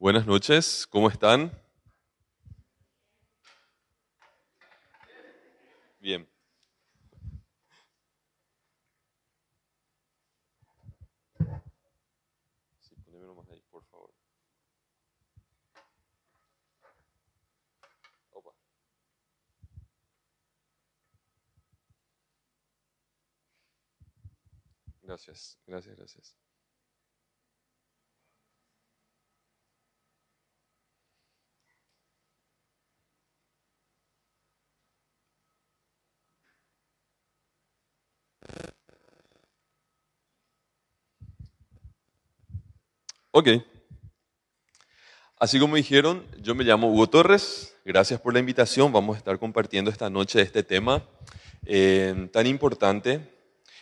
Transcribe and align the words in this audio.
Buenas 0.00 0.26
noches, 0.28 0.86
¿cómo 0.86 1.08
están? 1.08 1.50
Bien. 5.98 6.28
Sí, 12.78 12.94
nomás 13.26 13.50
ahí, 13.50 13.60
por 13.72 13.84
favor. 13.86 14.14
Gracias, 25.02 25.58
gracias, 25.66 25.96
gracias. 25.96 26.47
Ok. 43.38 43.50
Así 45.36 45.60
como 45.60 45.76
dijeron, 45.76 46.26
yo 46.40 46.56
me 46.56 46.64
llamo 46.64 46.90
Hugo 46.90 47.08
Torres. 47.08 47.76
Gracias 47.84 48.20
por 48.20 48.32
la 48.32 48.40
invitación. 48.40 48.92
Vamos 48.92 49.14
a 49.14 49.18
estar 49.18 49.38
compartiendo 49.38 49.92
esta 49.92 50.10
noche 50.10 50.42
este 50.42 50.64
tema 50.64 51.08
eh, 51.64 52.28
tan 52.32 52.48
importante. 52.48 53.20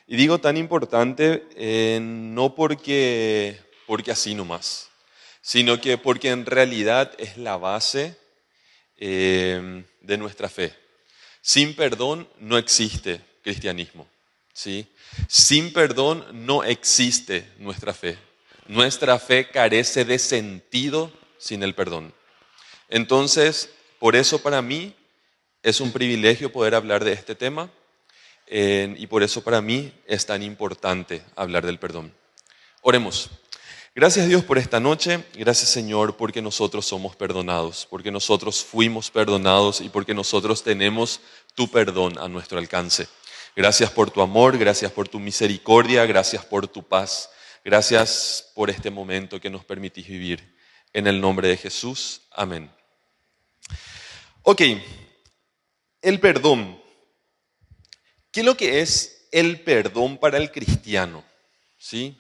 Y 0.06 0.16
digo 0.16 0.37
tan 0.37 0.59
importante 0.59 1.48
eh, 1.56 2.01
no 2.02 2.55
porque, 2.55 3.59
porque 3.87 4.10
así 4.10 4.34
nomás, 4.34 4.91
sino 5.41 5.80
que 5.80 5.96
porque 5.96 6.29
en 6.29 6.45
realidad 6.45 7.12
es 7.16 7.38
la 7.38 7.57
base 7.57 8.15
eh, 8.99 9.87
de 10.02 10.18
nuestra 10.18 10.51
fe. 10.51 10.74
Sin 11.40 11.74
perdón 11.74 12.29
no 12.40 12.59
existe 12.59 13.23
cristianismo. 13.43 14.07
¿sí? 14.52 14.87
Sin 15.29 15.73
perdón 15.73 16.27
no 16.45 16.62
existe 16.62 17.49
nuestra 17.57 17.95
fe. 17.95 18.18
Nuestra 18.68 19.18
fe 19.18 19.48
carece 19.48 20.04
de 20.04 20.18
sentido 20.18 21.12
sin 21.38 21.62
el 21.62 21.74
perdón. 21.74 22.12
Entonces, 22.88 23.70
por 23.98 24.16
eso 24.16 24.40
para 24.40 24.62
mí 24.62 24.95
es 25.62 25.80
un 25.80 25.92
privilegio 25.92 26.52
poder 26.52 26.74
hablar 26.74 27.04
de 27.04 27.12
este 27.12 27.34
tema 27.34 27.70
y 28.48 29.06
por 29.06 29.22
eso 29.22 29.42
para 29.42 29.60
mí 29.60 29.92
es 30.06 30.26
tan 30.26 30.42
importante 30.42 31.22
hablar 31.34 31.66
del 31.66 31.78
perdón. 31.78 32.12
Oremos. 32.82 33.30
Gracias 33.94 34.28
Dios 34.28 34.44
por 34.44 34.59
esta 34.59 34.78
noche, 34.78 35.24
gracias 35.34 35.70
Señor 35.70 36.18
porque 36.18 36.42
nosotros 36.42 36.84
somos 36.84 37.16
perdonados, 37.16 37.87
porque 37.88 38.10
nosotros 38.10 38.62
fuimos 38.62 39.10
perdonados 39.10 39.80
y 39.80 39.88
porque 39.88 40.12
nosotros 40.12 40.62
tenemos 40.62 41.20
tu 41.54 41.70
perdón 41.70 42.18
a 42.18 42.28
nuestro 42.28 42.59
alcance. 42.59 43.09
Gracias 43.56 43.90
por 43.90 44.10
tu 44.10 44.20
amor, 44.20 44.59
gracias 44.59 44.92
por 44.92 45.09
tu 45.09 45.18
misericordia, 45.18 46.04
gracias 46.04 46.44
por 46.44 46.68
tu 46.68 46.82
paz. 46.82 47.30
Gracias 47.66 48.52
por 48.54 48.70
este 48.70 48.90
momento 48.90 49.40
que 49.40 49.50
nos 49.50 49.64
permitís 49.64 50.06
vivir. 50.06 50.56
En 50.92 51.09
el 51.09 51.20
nombre 51.20 51.48
de 51.48 51.56
Jesús. 51.56 52.22
Amén. 52.30 52.70
Ok, 54.42 54.62
el 56.00 56.20
perdón. 56.20 56.80
¿Qué 58.30 58.38
es 58.38 58.46
lo 58.46 58.56
que 58.56 58.82
es 58.82 59.26
el 59.32 59.62
perdón 59.62 60.16
para 60.16 60.38
el 60.38 60.52
cristiano? 60.52 61.24
¿Sí? 61.76 62.16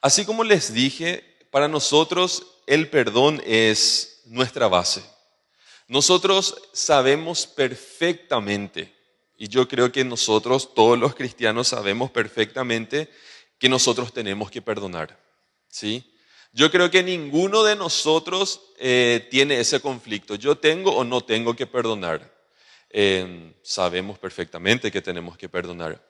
Así 0.00 0.24
como 0.24 0.44
les 0.44 0.72
dije, 0.72 1.22
para 1.50 1.68
nosotros 1.68 2.46
el 2.66 2.88
perdón 2.88 3.42
es 3.44 4.22
nuestra 4.24 4.66
base. 4.66 5.04
Nosotros 5.88 6.70
sabemos 6.72 7.46
perfectamente, 7.46 8.96
y 9.36 9.48
yo 9.48 9.68
creo 9.68 9.92
que 9.92 10.04
nosotros, 10.06 10.72
todos 10.74 10.98
los 10.98 11.14
cristianos, 11.14 11.68
sabemos 11.68 12.10
perfectamente 12.10 13.10
que 13.58 13.68
nosotros 13.68 14.12
tenemos 14.12 14.50
que 14.50 14.62
perdonar. 14.62 15.18
¿sí? 15.68 16.12
Yo 16.52 16.70
creo 16.70 16.90
que 16.90 17.02
ninguno 17.02 17.62
de 17.62 17.76
nosotros 17.76 18.60
eh, 18.78 19.26
tiene 19.30 19.60
ese 19.60 19.80
conflicto. 19.80 20.34
Yo 20.34 20.56
tengo 20.56 20.94
o 20.96 21.04
no 21.04 21.22
tengo 21.22 21.54
que 21.54 21.66
perdonar. 21.66 22.34
Eh, 22.90 23.54
sabemos 23.62 24.18
perfectamente 24.18 24.90
que 24.90 25.02
tenemos 25.02 25.36
que 25.36 25.48
perdonar. 25.48 26.02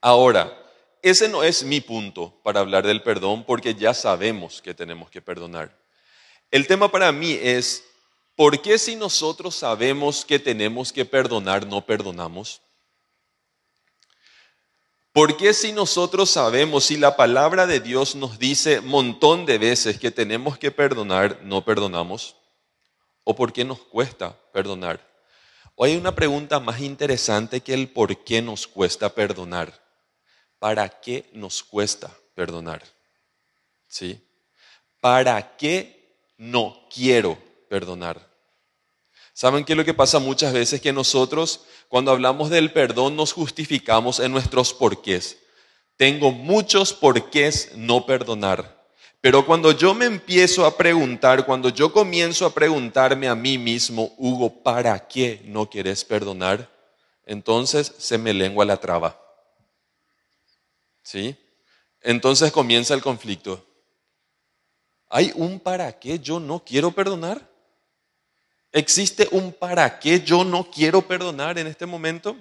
Ahora, 0.00 0.58
ese 1.02 1.28
no 1.28 1.42
es 1.42 1.64
mi 1.64 1.80
punto 1.80 2.40
para 2.42 2.60
hablar 2.60 2.86
del 2.86 3.02
perdón 3.02 3.44
porque 3.44 3.74
ya 3.74 3.92
sabemos 3.92 4.62
que 4.62 4.72
tenemos 4.72 5.10
que 5.10 5.20
perdonar. 5.20 5.76
El 6.50 6.66
tema 6.66 6.90
para 6.90 7.10
mí 7.12 7.32
es, 7.32 7.84
¿por 8.36 8.62
qué 8.62 8.78
si 8.78 8.94
nosotros 8.94 9.56
sabemos 9.56 10.24
que 10.24 10.38
tenemos 10.38 10.92
que 10.92 11.04
perdonar, 11.04 11.66
no 11.66 11.84
perdonamos? 11.84 12.62
¿Por 15.12 15.36
qué 15.36 15.52
si 15.52 15.72
nosotros 15.72 16.30
sabemos, 16.30 16.84
si 16.84 16.96
la 16.96 17.16
palabra 17.16 17.66
de 17.66 17.80
Dios 17.80 18.14
nos 18.14 18.38
dice 18.38 18.80
montón 18.80 19.44
de 19.44 19.58
veces 19.58 19.98
que 19.98 20.10
tenemos 20.10 20.56
que 20.56 20.70
perdonar, 20.70 21.40
no 21.42 21.62
perdonamos? 21.62 22.34
¿O 23.24 23.36
por 23.36 23.52
qué 23.52 23.62
nos 23.62 23.78
cuesta 23.78 24.34
perdonar? 24.52 25.06
O 25.74 25.84
hay 25.84 25.96
una 25.96 26.14
pregunta 26.14 26.60
más 26.60 26.80
interesante 26.80 27.60
que 27.60 27.74
el 27.74 27.90
por 27.90 28.24
qué 28.24 28.40
nos 28.40 28.66
cuesta 28.66 29.14
perdonar. 29.14 29.78
¿Para 30.58 30.88
qué 30.88 31.28
nos 31.34 31.62
cuesta 31.62 32.10
perdonar? 32.34 32.82
¿Sí? 33.88 34.18
¿Para 34.98 35.56
qué 35.58 36.32
no 36.38 36.88
quiero 36.88 37.36
perdonar? 37.68 38.31
¿Saben 39.32 39.64
qué 39.64 39.72
es 39.72 39.76
lo 39.76 39.84
que 39.84 39.94
pasa 39.94 40.18
muchas 40.18 40.52
veces? 40.52 40.80
Que 40.80 40.92
nosotros 40.92 41.60
cuando 41.88 42.10
hablamos 42.10 42.50
del 42.50 42.72
perdón 42.72 43.16
nos 43.16 43.32
justificamos 43.32 44.20
en 44.20 44.32
nuestros 44.32 44.74
porqués. 44.74 45.38
Tengo 45.96 46.32
muchos 46.32 46.92
porqués 46.92 47.72
no 47.76 48.04
perdonar. 48.06 48.82
Pero 49.20 49.46
cuando 49.46 49.70
yo 49.70 49.94
me 49.94 50.06
empiezo 50.06 50.66
a 50.66 50.76
preguntar, 50.76 51.46
cuando 51.46 51.68
yo 51.68 51.92
comienzo 51.92 52.44
a 52.44 52.52
preguntarme 52.52 53.28
a 53.28 53.36
mí 53.36 53.56
mismo, 53.56 54.12
Hugo, 54.18 54.62
¿para 54.62 55.06
qué 55.06 55.40
no 55.44 55.70
quieres 55.70 56.04
perdonar? 56.04 56.68
Entonces 57.24 57.92
se 57.98 58.18
me 58.18 58.34
lengua 58.34 58.64
la 58.64 58.78
traba. 58.78 59.18
¿Sí? 61.02 61.36
Entonces 62.00 62.50
comienza 62.50 62.94
el 62.94 63.00
conflicto. 63.00 63.64
¿Hay 65.08 65.30
un 65.36 65.60
para 65.60 65.98
qué 65.98 66.18
yo 66.18 66.40
no 66.40 66.64
quiero 66.64 66.90
perdonar? 66.90 67.51
¿Existe 68.72 69.28
un 69.30 69.52
para 69.52 69.98
qué 69.98 70.22
yo 70.22 70.44
no 70.44 70.70
quiero 70.70 71.06
perdonar 71.06 71.58
en 71.58 71.66
este 71.66 71.84
momento? 71.84 72.36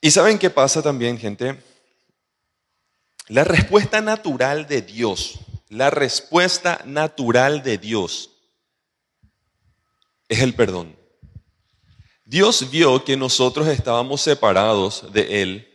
¿Y 0.00 0.10
saben 0.10 0.38
qué 0.38 0.48
pasa 0.48 0.82
también, 0.82 1.18
gente? 1.18 1.62
La 3.28 3.44
respuesta 3.44 4.00
natural 4.00 4.66
de 4.66 4.80
Dios, 4.80 5.38
la 5.68 5.90
respuesta 5.90 6.80
natural 6.86 7.62
de 7.62 7.76
Dios 7.76 8.30
es 10.28 10.40
el 10.40 10.54
perdón. 10.54 10.96
Dios 12.24 12.70
vio 12.70 13.04
que 13.04 13.16
nosotros 13.16 13.68
estábamos 13.68 14.22
separados 14.22 15.12
de 15.12 15.42
Él. 15.42 15.68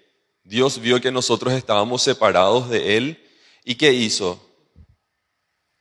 Dios 0.43 0.79
vio 0.79 0.99
que 0.99 1.11
nosotros 1.11 1.53
estábamos 1.53 2.01
separados 2.01 2.69
de 2.69 2.97
Él. 2.97 3.23
¿Y 3.63 3.75
qué 3.75 3.93
hizo? 3.93 4.39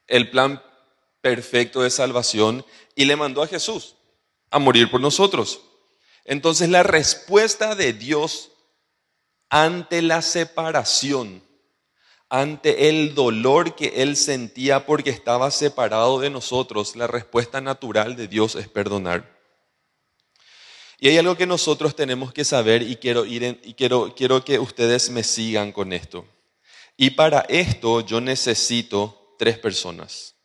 El 0.06 0.30
plan 0.30 0.62
perfecto 1.22 1.80
de 1.80 1.90
salvación 1.90 2.66
y 2.94 3.06
le 3.06 3.16
mandó 3.16 3.42
a 3.42 3.46
Jesús 3.46 3.94
a 4.50 4.58
morir 4.58 4.90
por 4.90 5.00
nosotros. 5.00 5.62
Entonces 6.24 6.68
la 6.68 6.82
respuesta 6.82 7.74
de 7.74 7.94
Dios 7.94 8.50
ante 9.48 10.02
la 10.02 10.22
separación, 10.22 11.42
ante 12.28 12.88
el 12.88 13.14
dolor 13.14 13.74
que 13.74 14.02
él 14.02 14.16
sentía 14.16 14.86
porque 14.86 15.10
estaba 15.10 15.50
separado 15.50 16.20
de 16.20 16.30
nosotros, 16.30 16.96
la 16.96 17.06
respuesta 17.06 17.60
natural 17.60 18.16
de 18.16 18.28
Dios 18.28 18.54
es 18.54 18.68
perdonar. 18.68 19.40
Y 20.98 21.08
hay 21.08 21.18
algo 21.18 21.36
que 21.36 21.46
nosotros 21.46 21.96
tenemos 21.96 22.32
que 22.32 22.44
saber 22.44 22.82
y 22.82 22.96
quiero 22.96 23.24
ir 23.24 23.60
y 23.64 23.74
quiero 23.74 24.14
quiero 24.14 24.44
que 24.44 24.58
ustedes 24.58 25.10
me 25.10 25.24
sigan 25.24 25.72
con 25.72 25.92
esto. 25.92 26.24
Y 26.96 27.10
para 27.10 27.40
esto 27.48 28.00
yo 28.00 28.20
necesito 28.20 29.34
tres 29.38 29.58
personas. 29.58 30.36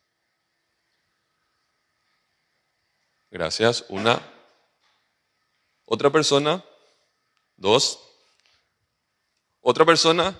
Gracias. 3.30 3.84
Una. 3.88 4.20
Otra 5.84 6.10
persona. 6.10 6.64
Dos. 7.56 7.98
Otra 9.60 9.84
persona. 9.84 10.36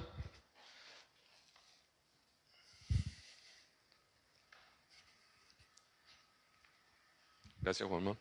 Gracias, 7.61 7.87
Juanma. 7.87 8.17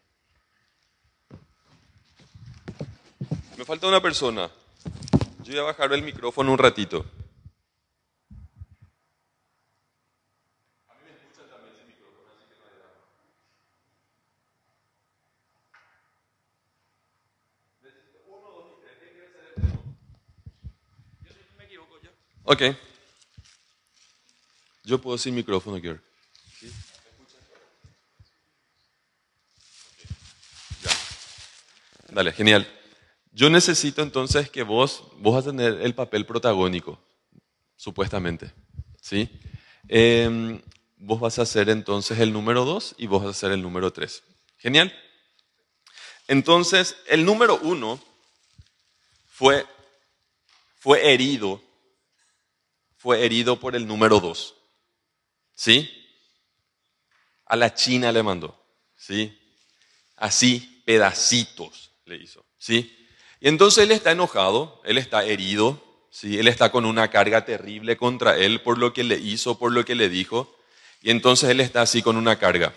Me 3.58 3.63
falta 3.63 3.88
una 3.88 4.02
persona. 4.02 4.52
Yo 5.44 5.54
voy 5.54 5.60
a 5.60 5.63
bajar 5.63 5.94
el 5.94 6.02
micrófono 6.02 6.52
un 6.52 6.58
ratito. 6.58 7.06
¿A 10.90 10.94
mí 10.96 11.00
me 11.06 11.12
escuchan 11.12 11.48
también 11.50 11.78
Ok. 22.50 22.62
Yo 24.86 25.02
puedo 25.02 25.18
sin 25.18 25.36
micrófono, 25.36 25.82
Kier. 25.82 26.02
Ya. 30.82 30.92
Dale, 32.08 32.32
genial. 32.32 32.66
Yo 33.34 33.50
necesito 33.50 34.02
entonces 34.02 34.50
que 34.50 34.64
vos, 34.64 35.04
vos 35.18 35.36
vas 35.36 35.44
a 35.44 35.50
tener 35.50 35.82
el 35.82 35.94
papel 35.94 36.26
protagónico, 36.26 36.98
supuestamente. 37.76 38.54
¿Sí? 39.02 39.30
Em, 39.90 40.62
vos 40.96 41.20
vas 41.20 41.40
a 41.40 41.46
ser 41.46 41.68
entonces 41.68 42.18
el 42.20 42.32
número 42.32 42.64
2 42.64 42.96
y 42.98 43.08
vos 43.08 43.26
vas 43.26 43.36
a 43.36 43.40
ser 43.40 43.52
el 43.52 43.62
número 43.62 43.92
3. 43.92 44.24
Genial. 44.58 44.98
Entonces, 46.30 46.96
el 47.08 47.26
número 47.26 47.60
1 47.62 48.02
fue, 49.28 49.66
fue 50.80 51.14
herido, 51.14 51.67
fue 53.07 53.24
herido 53.24 53.57
por 53.57 53.74
el 53.74 53.88
número 53.88 54.19
2. 54.19 54.54
¿Sí? 55.56 55.89
A 57.45 57.56
la 57.56 57.74
China 57.74 58.12
le 58.12 58.21
mandó. 58.21 58.62
¿Sí? 58.98 59.33
Así, 60.18 60.83
pedacitos 60.86 61.92
le 62.04 62.18
hizo. 62.18 62.44
¿Sí? 62.57 63.07
Y 63.39 63.48
entonces 63.48 63.86
él 63.86 63.92
está 63.94 64.12
enojado, 64.12 64.81
él 64.83 64.98
está 64.98 65.24
herido, 65.24 65.81
¿sí? 66.12 66.38
él 66.38 66.50
está 66.50 66.69
con 66.69 66.83
una 66.83 67.09
carga 67.09 67.45
terrible 67.45 67.95
contra 67.95 68.38
él 68.38 68.59
por 68.59 68.77
lo 68.77 68.92
que 68.92 69.06
le 69.06 69.15
hizo, 69.15 69.57
por 69.57 69.71
lo 69.71 69.86
que 69.86 69.95
le 69.95 70.10
dijo. 70.10 70.53
Y 71.01 71.10
entonces 71.10 71.50
él 71.50 71.62
está 71.62 71.83
así 71.83 72.01
con 72.01 72.18
una 72.18 72.38
carga. 72.38 72.74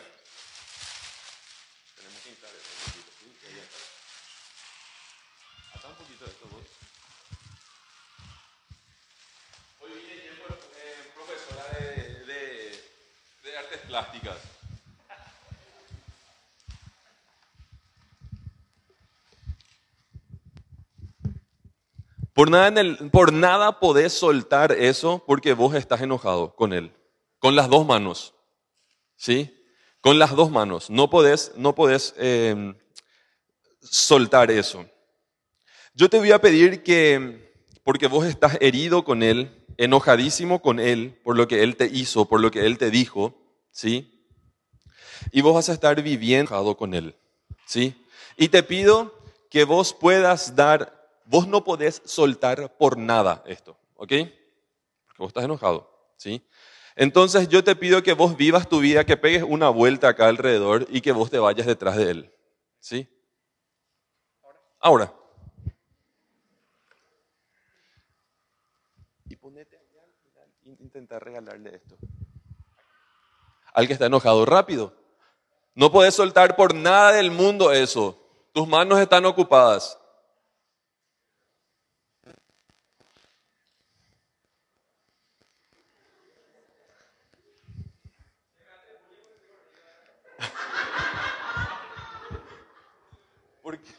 Hoy 9.81 9.91
viene 9.93 10.13
eh, 10.25 11.11
profesora 11.15 11.65
de, 11.79 12.25
de, 12.27 12.83
de 13.43 13.57
artes 13.57 13.81
plásticas. 13.87 14.37
Por 22.41 22.51
nada, 22.51 22.81
en 22.81 23.11
por 23.11 23.35
nada 23.35 23.81
podés 23.81 24.15
soltar 24.15 24.73
eso 24.73 25.23
porque 25.27 25.53
vos 25.53 25.75
estás 25.75 26.01
enojado 26.01 26.57
con 26.57 26.73
él. 26.73 26.91
Con 27.39 27.55
las 27.55 27.69
dos 27.69 27.85
manos. 27.85 28.33
¿Sí? 29.15 29.63
Con 30.01 30.19
las 30.19 30.35
dos 30.35 30.51
manos. 30.51 30.89
No 30.89 31.11
podés, 31.11 31.53
no 31.57 31.75
podés 31.75 32.15
eh, 32.17 32.73
soltar 33.83 34.51
eso. 34.51 34.87
Yo 35.93 36.09
te 36.09 36.19
voy 36.19 36.33
a 36.33 36.41
pedir 36.41 36.83
que, 36.83 37.53
porque 37.85 38.07
vos 38.07 38.25
estás 38.25 38.57
herido 38.63 39.05
con 39.05 39.23
él, 39.23 39.63
enojadísimo 39.77 40.63
con 40.63 40.81
él 40.81 41.21
por 41.23 41.37
lo 41.37 41.47
que 41.47 41.63
él 41.63 41.77
te 41.77 41.89
hizo, 41.93 42.25
por 42.25 42.41
lo 42.41 42.51
que 42.51 42.65
él 42.65 42.79
te 42.79 42.91
dijo, 42.91 43.35
¿sí? 43.71 44.25
Y 45.31 45.43
vos 45.43 45.53
vas 45.53 45.69
a 45.69 45.75
estar 45.75 46.01
viviendo 46.01 46.75
con 46.79 46.95
él, 46.95 47.15
¿sí? 47.67 48.03
Y 48.39 48.49
te 48.49 48.63
pido 48.63 49.15
que 49.51 49.65
vos 49.65 49.93
puedas 49.93 50.57
dar, 50.57 51.00
vos 51.31 51.47
no 51.47 51.63
podés 51.63 52.03
soltar 52.05 52.77
por 52.77 52.99
nada 52.99 53.45
esto, 53.47 53.79
¿ok? 53.95 54.13
Porque 55.07 55.19
vos 55.19 55.29
estás 55.29 55.45
enojado, 55.45 55.89
¿sí? 56.17 56.45
Entonces 56.97 57.49
yo 57.49 57.63
te 57.63 57.77
pido 57.77 58.03
que 58.03 58.15
vos 58.15 58.37
vivas 58.37 58.69
tu 58.69 58.81
vida, 58.81 59.07
que 59.07 59.17
pegues 59.17 59.45
una 59.45 59.69
vuelta 59.69 60.09
acá 60.09 60.27
alrededor 60.27 60.87
y 60.91 61.01
que 61.01 61.13
vos 61.13 61.31
te 61.31 61.39
vayas 61.39 61.69
detrás 61.69 61.97
de 61.97 62.11
él, 62.11 62.35
¿sí? 62.81 63.09
Ahora. 64.81 65.15
Y 69.29 69.37
ponete 69.37 69.77
allá 69.77 70.03
al 70.03 70.13
final 70.15 70.81
intentar 70.81 71.23
regalarle 71.23 71.77
esto. 71.77 71.97
Al 73.73 73.87
que 73.87 73.93
está 73.93 74.07
enojado, 74.07 74.45
rápido. 74.47 74.93
No 75.77 75.93
puedes 75.93 76.17
soltar 76.17 76.57
por 76.57 76.75
nada 76.75 77.13
del 77.13 77.31
mundo 77.31 77.71
eso. 77.71 78.19
Tus 78.53 78.67
manos 78.67 78.99
están 78.99 79.25
ocupadas. 79.27 80.00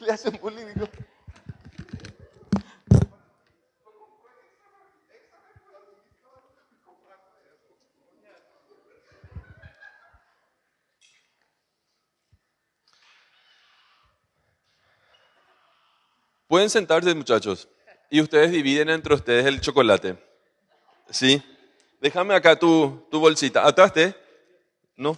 Le 0.02 0.12
hacen 0.12 0.38
bullying? 0.42 0.66
Digo, 0.74 0.88
Pueden 16.48 16.70
sentarse, 16.70 17.16
muchachos. 17.16 17.70
Y 18.10 18.20
ustedes 18.20 18.52
dividen 18.52 18.90
entre 18.90 19.14
ustedes 19.14 19.46
el 19.46 19.62
chocolate. 19.62 20.18
¿Sí? 21.10 21.42
Déjame 22.02 22.36
acá 22.36 22.60
tu, 22.60 23.08
tu 23.10 23.22
bolsita. 23.22 23.66
¿Ataste? 23.66 24.14
No. 24.98 25.18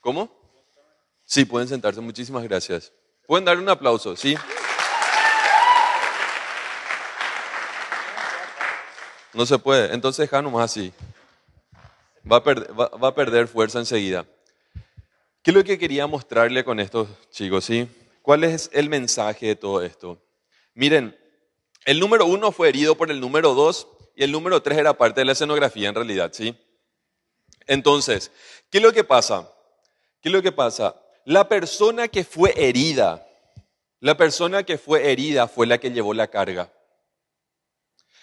¿Cómo? 0.00 0.41
Sí, 1.32 1.46
pueden 1.46 1.66
sentarse. 1.66 1.98
Muchísimas 2.02 2.42
gracias. 2.42 2.92
Pueden 3.26 3.46
dar 3.46 3.56
un 3.56 3.66
aplauso, 3.66 4.14
¿sí? 4.14 4.36
No 9.32 9.46
se 9.46 9.58
puede. 9.58 9.94
Entonces 9.94 10.24
deja 10.24 10.42
nomás 10.42 10.70
así. 10.70 10.92
Va 12.30 12.36
a, 12.36 12.44
perder, 12.44 12.78
va 12.78 13.08
a 13.08 13.14
perder 13.14 13.48
fuerza 13.48 13.78
enseguida. 13.78 14.26
¿Qué 15.42 15.52
es 15.52 15.54
lo 15.54 15.64
que 15.64 15.78
quería 15.78 16.06
mostrarle 16.06 16.64
con 16.64 16.78
estos 16.78 17.08
chicos? 17.30 17.64
¿sí? 17.64 17.88
¿Cuál 18.20 18.44
es 18.44 18.68
el 18.74 18.90
mensaje 18.90 19.46
de 19.46 19.56
todo 19.56 19.80
esto? 19.80 20.22
Miren, 20.74 21.18
el 21.86 21.98
número 21.98 22.26
uno 22.26 22.52
fue 22.52 22.68
herido 22.68 22.94
por 22.94 23.10
el 23.10 23.20
número 23.20 23.54
dos 23.54 23.88
y 24.14 24.22
el 24.22 24.32
número 24.32 24.60
tres 24.60 24.76
era 24.76 24.98
parte 24.98 25.22
de 25.22 25.24
la 25.24 25.32
escenografía 25.32 25.88
en 25.88 25.94
realidad, 25.94 26.30
¿sí? 26.34 26.54
Entonces, 27.66 28.30
¿qué 28.68 28.78
es 28.78 28.84
lo 28.84 28.92
que 28.92 29.02
pasa? 29.02 29.50
¿Qué 30.20 30.28
es 30.28 30.32
lo 30.34 30.42
que 30.42 30.52
pasa? 30.52 31.01
La 31.24 31.48
persona 31.48 32.08
que 32.08 32.24
fue 32.24 32.52
herida, 32.56 33.26
la 34.00 34.16
persona 34.16 34.64
que 34.64 34.78
fue 34.78 35.10
herida 35.12 35.46
fue 35.46 35.66
la 35.66 35.78
que 35.78 35.90
llevó 35.90 36.14
la 36.14 36.26
carga. 36.26 36.72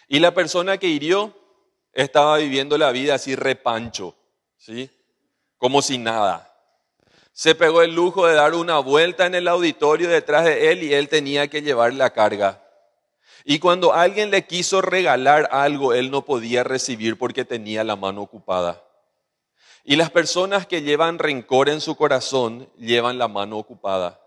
Y 0.08 0.20
la 0.20 0.34
persona 0.34 0.78
que 0.78 0.88
hirió 0.88 1.34
estaba 1.94 2.38
viviendo 2.38 2.78
la 2.78 2.92
vida 2.92 3.16
así 3.16 3.36
repancho, 3.36 4.16
¿sí? 4.58 4.90
Como 5.58 5.82
si 5.82 5.98
nada. 5.98 6.46
Se 7.32 7.56
pegó 7.56 7.82
el 7.82 7.96
lujo 7.96 8.28
de 8.28 8.34
dar 8.34 8.54
una 8.54 8.80
vuelta 8.80 9.26
en 9.26 9.36
el 9.36 9.48
auditorio 9.48 10.10
detrás 10.10 10.44
de 10.44 10.72
él 10.72 10.84
y 10.84 10.94
él 10.94 11.08
tenía 11.08 11.48
que 11.48 11.62
llevar 11.62 11.94
la 11.94 12.10
carga. 12.10 12.62
Y 13.46 13.60
cuando 13.60 13.94
alguien 13.94 14.32
le 14.32 14.46
quiso 14.46 14.82
regalar 14.82 15.48
algo, 15.52 15.94
él 15.94 16.12
no 16.12 16.26
podía 16.26 16.64
recibir 16.64 17.18
porque 17.18 17.46
tenía 17.46 17.86
la 17.86 17.96
mano 17.96 18.22
ocupada. 18.22 18.84
Y 19.84 19.96
las 19.96 20.12
personas 20.12 20.68
que 20.68 20.82
llevan 20.82 21.20
rencor 21.20 21.70
en 21.70 21.82
su 21.82 21.96
corazón 21.96 22.70
llevan 22.78 23.18
la 23.18 23.28
mano 23.28 23.58
ocupada. 23.58 24.20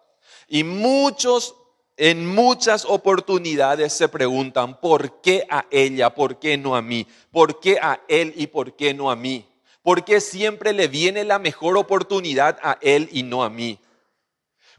Y 0.48 0.64
muchos, 0.64 1.54
en 1.96 2.26
muchas 2.26 2.84
oportunidades 2.84 3.92
se 3.92 4.08
preguntan, 4.08 4.80
¿por 4.80 5.20
qué 5.20 5.46
a 5.48 5.66
ella? 5.70 6.14
¿Por 6.14 6.38
qué 6.38 6.56
no 6.56 6.74
a 6.74 6.82
mí? 6.82 7.06
¿Por 7.30 7.60
qué 7.60 7.78
a 7.80 8.00
él 8.08 8.32
y 8.36 8.46
por 8.46 8.74
qué 8.76 8.94
no 8.94 9.10
a 9.10 9.16
mí? 9.16 9.48
¿Por 9.82 10.04
qué 10.04 10.20
siempre 10.20 10.72
le 10.72 10.88
viene 10.88 11.24
la 11.24 11.38
mejor 11.38 11.76
oportunidad 11.76 12.58
a 12.62 12.78
él 12.80 13.08
y 13.12 13.22
no 13.22 13.42
a 13.42 13.50
mí? 13.50 13.78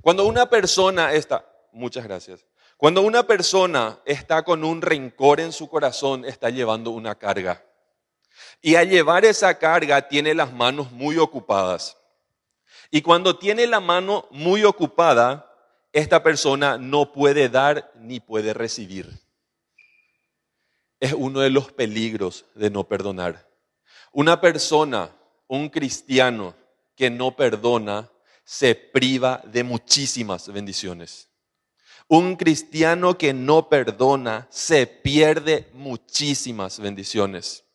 Cuando 0.02 0.26
una 0.26 0.50
persona 0.50 1.14
está, 1.14 1.46
muchas 1.72 2.04
gracias, 2.04 2.46
cuando 2.78 3.02
una 3.02 3.24
persona 3.24 4.00
está 4.06 4.44
con 4.44 4.64
un 4.64 4.82
rencor 4.82 5.40
en 5.40 5.52
su 5.54 5.70
corazón, 5.70 6.26
está 6.26 6.50
llevando 6.50 6.92
una 6.92 7.16
carga. 7.16 7.64
Y 8.66 8.76
al 8.76 8.90
llevar 8.90 9.26
esa 9.26 9.60
carga 9.60 10.08
tiene 10.08 10.34
las 10.34 10.54
manos 10.54 10.90
muy 10.94 11.18
ocupadas. 11.18 11.98
Y 12.90 13.02
cuando 13.02 13.38
tiene 13.38 13.68
la 13.68 13.82
mano 13.82 14.26
muy 14.32 14.64
ocupada, 14.64 15.54
esta 15.92 16.24
persona 16.24 16.78
no 16.78 17.12
puede 17.12 17.50
dar 17.50 17.92
ni 17.96 18.22
puede 18.22 18.54
recibir. 18.54 19.20
Es 21.02 21.12
uno 21.12 21.42
de 21.42 21.50
los 21.50 21.74
peligros 21.74 22.46
de 22.56 22.70
no 22.70 22.86
perdonar. 22.86 23.50
Una 24.14 24.40
persona, 24.40 25.10
un 25.48 25.68
cristiano 25.68 26.56
que 26.96 27.10
no 27.10 27.36
perdona, 27.36 28.10
se 28.46 28.76
priva 28.76 29.42
de 29.44 29.66
muchísimas 29.66 30.48
bendiciones. 30.48 31.30
Un 32.08 32.38
cristiano 32.38 33.18
que 33.18 33.34
no 33.34 33.68
perdona 33.68 34.48
se 34.50 34.88
pierde 34.88 35.70
muchísimas 35.74 36.80
bendiciones. 36.80 37.66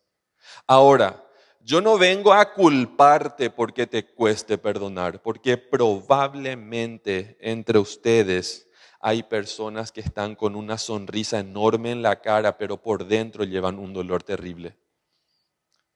Ahora, 0.66 1.24
yo 1.60 1.80
no 1.80 1.98
vengo 1.98 2.32
a 2.32 2.54
culparte 2.54 3.50
porque 3.50 3.86
te 3.86 4.06
cueste 4.06 4.56
perdonar, 4.56 5.20
porque 5.20 5.58
probablemente 5.58 7.36
entre 7.40 7.78
ustedes 7.78 8.68
hay 9.00 9.22
personas 9.22 9.92
que 9.92 10.00
están 10.00 10.34
con 10.34 10.56
una 10.56 10.78
sonrisa 10.78 11.38
enorme 11.38 11.92
en 11.92 12.02
la 12.02 12.20
cara, 12.20 12.58
pero 12.58 12.80
por 12.80 13.06
dentro 13.06 13.44
llevan 13.44 13.78
un 13.78 13.92
dolor 13.92 14.22
terrible. 14.22 14.76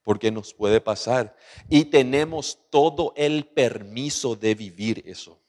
Porque 0.02 0.30
nos 0.30 0.52
puede 0.52 0.80
pasar. 0.80 1.36
Y 1.68 1.86
tenemos 1.86 2.58
todo 2.70 3.12
el 3.16 3.46
permiso 3.46 4.36
de 4.36 4.54
vivir 4.54 5.02
eso. 5.06 5.40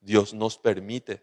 Dios 0.00 0.34
nos 0.34 0.58
permite. 0.58 1.22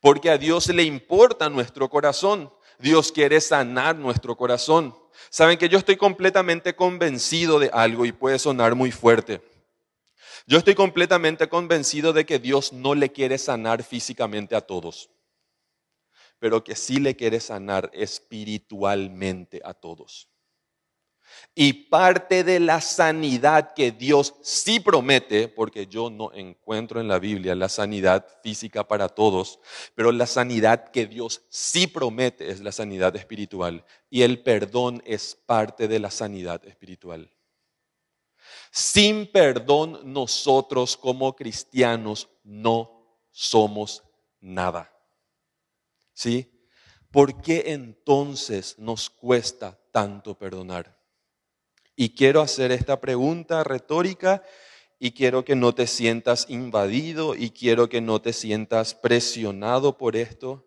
Porque 0.00 0.30
a 0.30 0.38
Dios 0.38 0.68
le 0.68 0.82
importa 0.82 1.48
nuestro 1.48 1.88
corazón. 1.88 2.52
Dios 2.78 3.12
quiere 3.12 3.40
sanar 3.40 3.96
nuestro 3.96 4.36
corazón. 4.36 4.94
Saben 5.30 5.58
que 5.58 5.68
yo 5.68 5.78
estoy 5.78 5.96
completamente 5.96 6.74
convencido 6.74 7.58
de 7.58 7.70
algo 7.72 8.04
y 8.04 8.12
puede 8.12 8.38
sonar 8.38 8.74
muy 8.74 8.92
fuerte. 8.92 9.40
Yo 10.46 10.58
estoy 10.58 10.74
completamente 10.74 11.48
convencido 11.48 12.12
de 12.12 12.26
que 12.26 12.38
Dios 12.38 12.72
no 12.72 12.94
le 12.94 13.10
quiere 13.10 13.38
sanar 13.38 13.82
físicamente 13.82 14.54
a 14.54 14.60
todos, 14.60 15.10
pero 16.38 16.62
que 16.62 16.76
sí 16.76 16.98
le 16.98 17.16
quiere 17.16 17.40
sanar 17.40 17.90
espiritualmente 17.94 19.62
a 19.64 19.72
todos. 19.72 20.28
Y 21.54 21.72
parte 21.72 22.42
de 22.42 22.58
la 22.58 22.80
sanidad 22.80 23.74
que 23.74 23.92
Dios 23.92 24.34
sí 24.42 24.80
promete, 24.80 25.48
porque 25.48 25.86
yo 25.86 26.10
no 26.10 26.32
encuentro 26.32 27.00
en 27.00 27.08
la 27.08 27.18
Biblia 27.18 27.54
la 27.54 27.68
sanidad 27.68 28.26
física 28.42 28.86
para 28.88 29.08
todos, 29.08 29.60
pero 29.94 30.10
la 30.10 30.26
sanidad 30.26 30.90
que 30.90 31.06
Dios 31.06 31.42
sí 31.48 31.86
promete 31.86 32.50
es 32.50 32.60
la 32.60 32.72
sanidad 32.72 33.14
espiritual. 33.14 33.84
Y 34.10 34.22
el 34.22 34.42
perdón 34.42 35.02
es 35.06 35.36
parte 35.46 35.86
de 35.86 36.00
la 36.00 36.10
sanidad 36.10 36.64
espiritual. 36.66 37.30
Sin 38.70 39.30
perdón 39.30 40.00
nosotros 40.12 40.96
como 40.96 41.36
cristianos 41.36 42.28
no 42.42 43.20
somos 43.30 44.02
nada. 44.40 44.92
¿Sí? 46.12 46.50
¿Por 47.10 47.40
qué 47.40 47.64
entonces 47.66 48.76
nos 48.78 49.08
cuesta 49.08 49.78
tanto 49.92 50.36
perdonar? 50.36 50.98
Y 51.96 52.14
quiero 52.14 52.40
hacer 52.40 52.72
esta 52.72 53.00
pregunta 53.00 53.62
retórica 53.62 54.42
y 54.98 55.12
quiero 55.12 55.44
que 55.44 55.54
no 55.54 55.74
te 55.74 55.86
sientas 55.86 56.46
invadido 56.48 57.34
y 57.34 57.50
quiero 57.50 57.88
que 57.88 58.00
no 58.00 58.20
te 58.20 58.32
sientas 58.32 58.94
presionado 58.94 59.96
por 59.96 60.16
esto. 60.16 60.66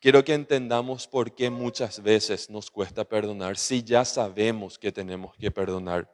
Quiero 0.00 0.24
que 0.24 0.34
entendamos 0.34 1.06
por 1.06 1.34
qué 1.34 1.48
muchas 1.48 2.02
veces 2.02 2.50
nos 2.50 2.70
cuesta 2.70 3.04
perdonar 3.04 3.56
si 3.56 3.82
ya 3.82 4.04
sabemos 4.04 4.78
que 4.78 4.92
tenemos 4.92 5.36
que 5.36 5.50
perdonar. 5.50 6.12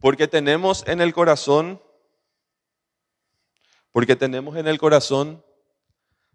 Porque 0.00 0.26
tenemos 0.26 0.84
en 0.86 1.00
el 1.00 1.12
corazón, 1.12 1.80
porque 3.92 4.16
tenemos 4.16 4.56
en 4.56 4.66
el 4.66 4.78
corazón 4.78 5.44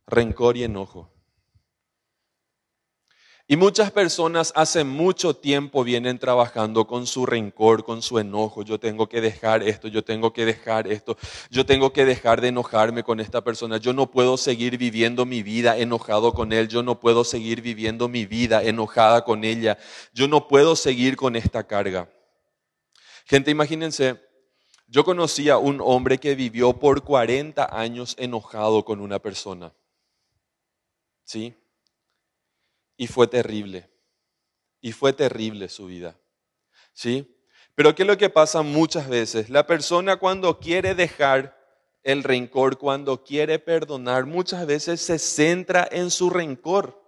rencor 0.07 0.55
y 0.55 0.63
enojo. 0.63 1.14
Y 3.47 3.57
muchas 3.57 3.91
personas 3.91 4.51
hace 4.55 4.83
mucho 4.83 5.35
tiempo 5.35 5.83
vienen 5.83 6.17
trabajando 6.17 6.87
con 6.87 7.05
su 7.05 7.27
rencor, 7.27 7.83
con 7.83 8.01
su 8.01 8.17
enojo. 8.17 8.63
Yo 8.63 8.79
tengo 8.79 9.07
que 9.07 9.21
dejar 9.21 9.61
esto, 9.61 9.87
yo 9.87 10.03
tengo 10.03 10.33
que 10.33 10.45
dejar 10.45 10.87
esto, 10.87 11.15
yo 11.51 11.63
tengo 11.63 11.93
que 11.93 12.05
dejar 12.05 12.41
de 12.41 12.47
enojarme 12.47 13.03
con 13.03 13.19
esta 13.19 13.43
persona. 13.43 13.77
Yo 13.77 13.93
no 13.93 14.09
puedo 14.09 14.37
seguir 14.37 14.79
viviendo 14.79 15.27
mi 15.27 15.43
vida 15.43 15.77
enojado 15.77 16.33
con 16.33 16.53
él, 16.53 16.67
yo 16.67 16.81
no 16.81 16.99
puedo 16.99 17.23
seguir 17.23 17.61
viviendo 17.61 18.07
mi 18.07 18.25
vida 18.25 18.63
enojada 18.63 19.23
con 19.23 19.43
ella, 19.43 19.77
yo 20.11 20.27
no 20.27 20.47
puedo 20.47 20.75
seguir 20.75 21.15
con 21.15 21.35
esta 21.35 21.67
carga. 21.67 22.09
Gente, 23.27 23.51
imagínense, 23.51 24.19
yo 24.87 25.03
conocí 25.03 25.51
a 25.51 25.59
un 25.59 25.81
hombre 25.81 26.17
que 26.17 26.33
vivió 26.33 26.73
por 26.73 27.03
40 27.03 27.79
años 27.79 28.15
enojado 28.17 28.83
con 28.83 29.01
una 29.01 29.19
persona. 29.19 29.71
¿Sí? 31.23 31.55
Y 32.97 33.07
fue 33.07 33.27
terrible. 33.27 33.89
Y 34.81 34.91
fue 34.91 35.13
terrible 35.13 35.69
su 35.69 35.87
vida. 35.87 36.17
¿Sí? 36.93 37.35
Pero 37.75 37.93
¿qué 37.93 38.03
es 38.03 38.07
lo 38.07 38.17
que 38.17 38.29
pasa 38.29 38.61
muchas 38.61 39.09
veces? 39.09 39.49
La 39.49 39.67
persona 39.67 40.15
cuando 40.17 40.59
quiere 40.59 40.95
dejar 40.95 41.55
el 42.03 42.23
rencor, 42.23 42.77
cuando 42.77 43.23
quiere 43.23 43.59
perdonar, 43.59 44.25
muchas 44.25 44.65
veces 44.65 45.01
se 45.01 45.19
centra 45.19 45.87
en 45.91 46.11
su 46.11 46.29
rencor. 46.29 47.03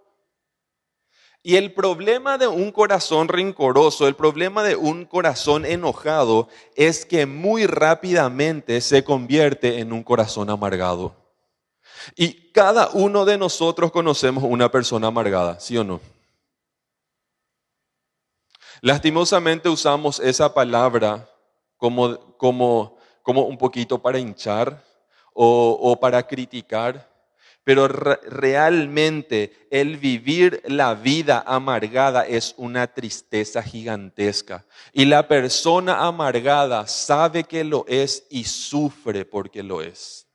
Y 1.42 1.56
el 1.56 1.72
problema 1.72 2.36
de 2.36 2.48
un 2.48 2.72
corazón 2.72 3.28
rencoroso, 3.28 4.08
el 4.08 4.16
problema 4.16 4.64
de 4.64 4.76
un 4.76 5.04
corazón 5.04 5.64
enojado, 5.64 6.48
es 6.74 7.06
que 7.06 7.26
muy 7.26 7.66
rápidamente 7.66 8.80
se 8.80 9.04
convierte 9.04 9.78
en 9.78 9.92
un 9.92 10.02
corazón 10.02 10.50
amargado. 10.50 11.27
Y 12.16 12.50
cada 12.52 12.90
uno 12.92 13.24
de 13.24 13.38
nosotros 13.38 13.90
conocemos 13.90 14.44
una 14.44 14.70
persona 14.70 15.08
amargada, 15.08 15.58
¿sí 15.60 15.76
o 15.76 15.84
no? 15.84 16.00
Lastimosamente 18.80 19.68
usamos 19.68 20.20
esa 20.20 20.54
palabra 20.54 21.28
como, 21.76 22.36
como, 22.36 22.96
como 23.22 23.42
un 23.42 23.58
poquito 23.58 24.00
para 24.00 24.18
hinchar 24.18 24.82
o, 25.32 25.78
o 25.80 25.98
para 25.98 26.26
criticar, 26.26 27.08
pero 27.64 27.88
realmente 27.88 29.68
el 29.70 29.96
vivir 29.96 30.62
la 30.66 30.94
vida 30.94 31.42
amargada 31.46 32.24
es 32.24 32.54
una 32.56 32.86
tristeza 32.86 33.62
gigantesca. 33.62 34.64
Y 34.92 35.04
la 35.04 35.26
persona 35.28 36.06
amargada 36.06 36.86
sabe 36.86 37.44
que 37.44 37.64
lo 37.64 37.84
es 37.88 38.26
y 38.30 38.44
sufre 38.44 39.24
porque 39.24 39.62
lo 39.62 39.82
es. 39.82 40.27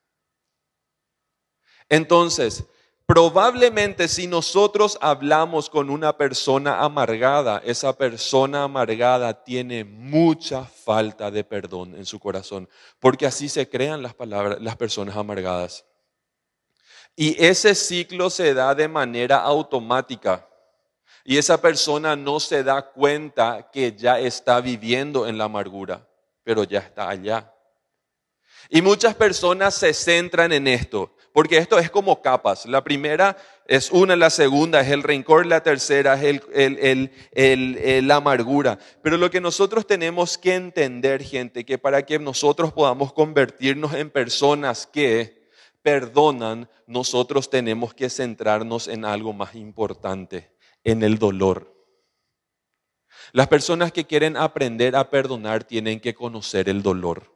Entonces, 1.93 2.63
probablemente 3.05 4.07
si 4.07 4.25
nosotros 4.25 4.97
hablamos 4.99 5.69
con 5.69 5.91
una 5.91 6.17
persona 6.17 6.79
amargada, 6.79 7.61
esa 7.63 7.95
persona 7.95 8.63
amargada 8.63 9.43
tiene 9.43 9.83
mucha 9.83 10.63
falta 10.63 11.29
de 11.29 11.43
perdón 11.43 11.93
en 11.95 12.07
su 12.07 12.19
corazón, 12.19 12.67
porque 12.99 13.27
así 13.27 13.47
se 13.47 13.69
crean 13.69 14.01
las 14.01 14.15
palabras, 14.15 14.59
las 14.59 14.75
personas 14.75 15.15
amargadas. 15.15 15.85
Y 17.15 17.39
ese 17.45 17.75
ciclo 17.75 18.31
se 18.31 18.55
da 18.55 18.73
de 18.73 18.87
manera 18.87 19.43
automática. 19.43 20.49
Y 21.23 21.37
esa 21.37 21.61
persona 21.61 22.15
no 22.15 22.39
se 22.39 22.63
da 22.63 22.81
cuenta 22.81 23.69
que 23.71 23.95
ya 23.95 24.19
está 24.19 24.59
viviendo 24.61 25.27
en 25.27 25.37
la 25.37 25.43
amargura, 25.43 26.07
pero 26.43 26.63
ya 26.63 26.79
está 26.79 27.07
allá. 27.07 27.53
Y 28.67 28.81
muchas 28.81 29.13
personas 29.13 29.75
se 29.75 29.93
centran 29.93 30.51
en 30.53 30.67
esto 30.67 31.13
porque 31.33 31.57
esto 31.57 31.79
es 31.79 31.89
como 31.89 32.21
capas. 32.21 32.67
La 32.67 32.83
primera 32.83 33.35
es 33.65 33.91
una, 33.91 34.15
la 34.15 34.29
segunda 34.29 34.81
es 34.81 34.89
el 34.89 35.01
rencor, 35.01 35.47
la 35.47 35.63
tercera 35.63 36.13
es 36.21 36.41
el, 36.53 38.07
la 38.07 38.15
amargura. 38.17 38.77
Pero 39.01 39.17
lo 39.17 39.31
que 39.31 39.41
nosotros 39.41 39.87
tenemos 39.87 40.37
que 40.37 40.53
entender, 40.53 41.23
gente, 41.23 41.65
que 41.65 41.79
para 41.79 42.05
que 42.05 42.19
nosotros 42.19 42.71
podamos 42.71 43.13
convertirnos 43.13 43.93
en 43.95 44.11
personas 44.11 44.85
que 44.85 45.49
perdonan, 45.81 46.69
nosotros 46.85 47.49
tenemos 47.49 47.95
que 47.95 48.09
centrarnos 48.09 48.87
en 48.87 49.03
algo 49.03 49.33
más 49.33 49.55
importante, 49.55 50.51
en 50.83 51.01
el 51.01 51.17
dolor. 51.17 51.73
Las 53.31 53.47
personas 53.47 53.91
que 53.91 54.05
quieren 54.05 54.37
aprender 54.37 54.95
a 54.95 55.09
perdonar 55.09 55.63
tienen 55.63 55.99
que 55.99 56.13
conocer 56.13 56.69
el 56.69 56.83
dolor. 56.83 57.32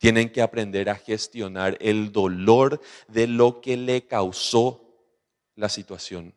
Tienen 0.00 0.32
que 0.32 0.40
aprender 0.40 0.88
a 0.88 0.94
gestionar 0.94 1.76
el 1.78 2.10
dolor 2.10 2.80
de 3.08 3.26
lo 3.26 3.60
que 3.60 3.76
le 3.76 4.06
causó 4.06 4.96
la 5.56 5.68
situación. 5.68 6.34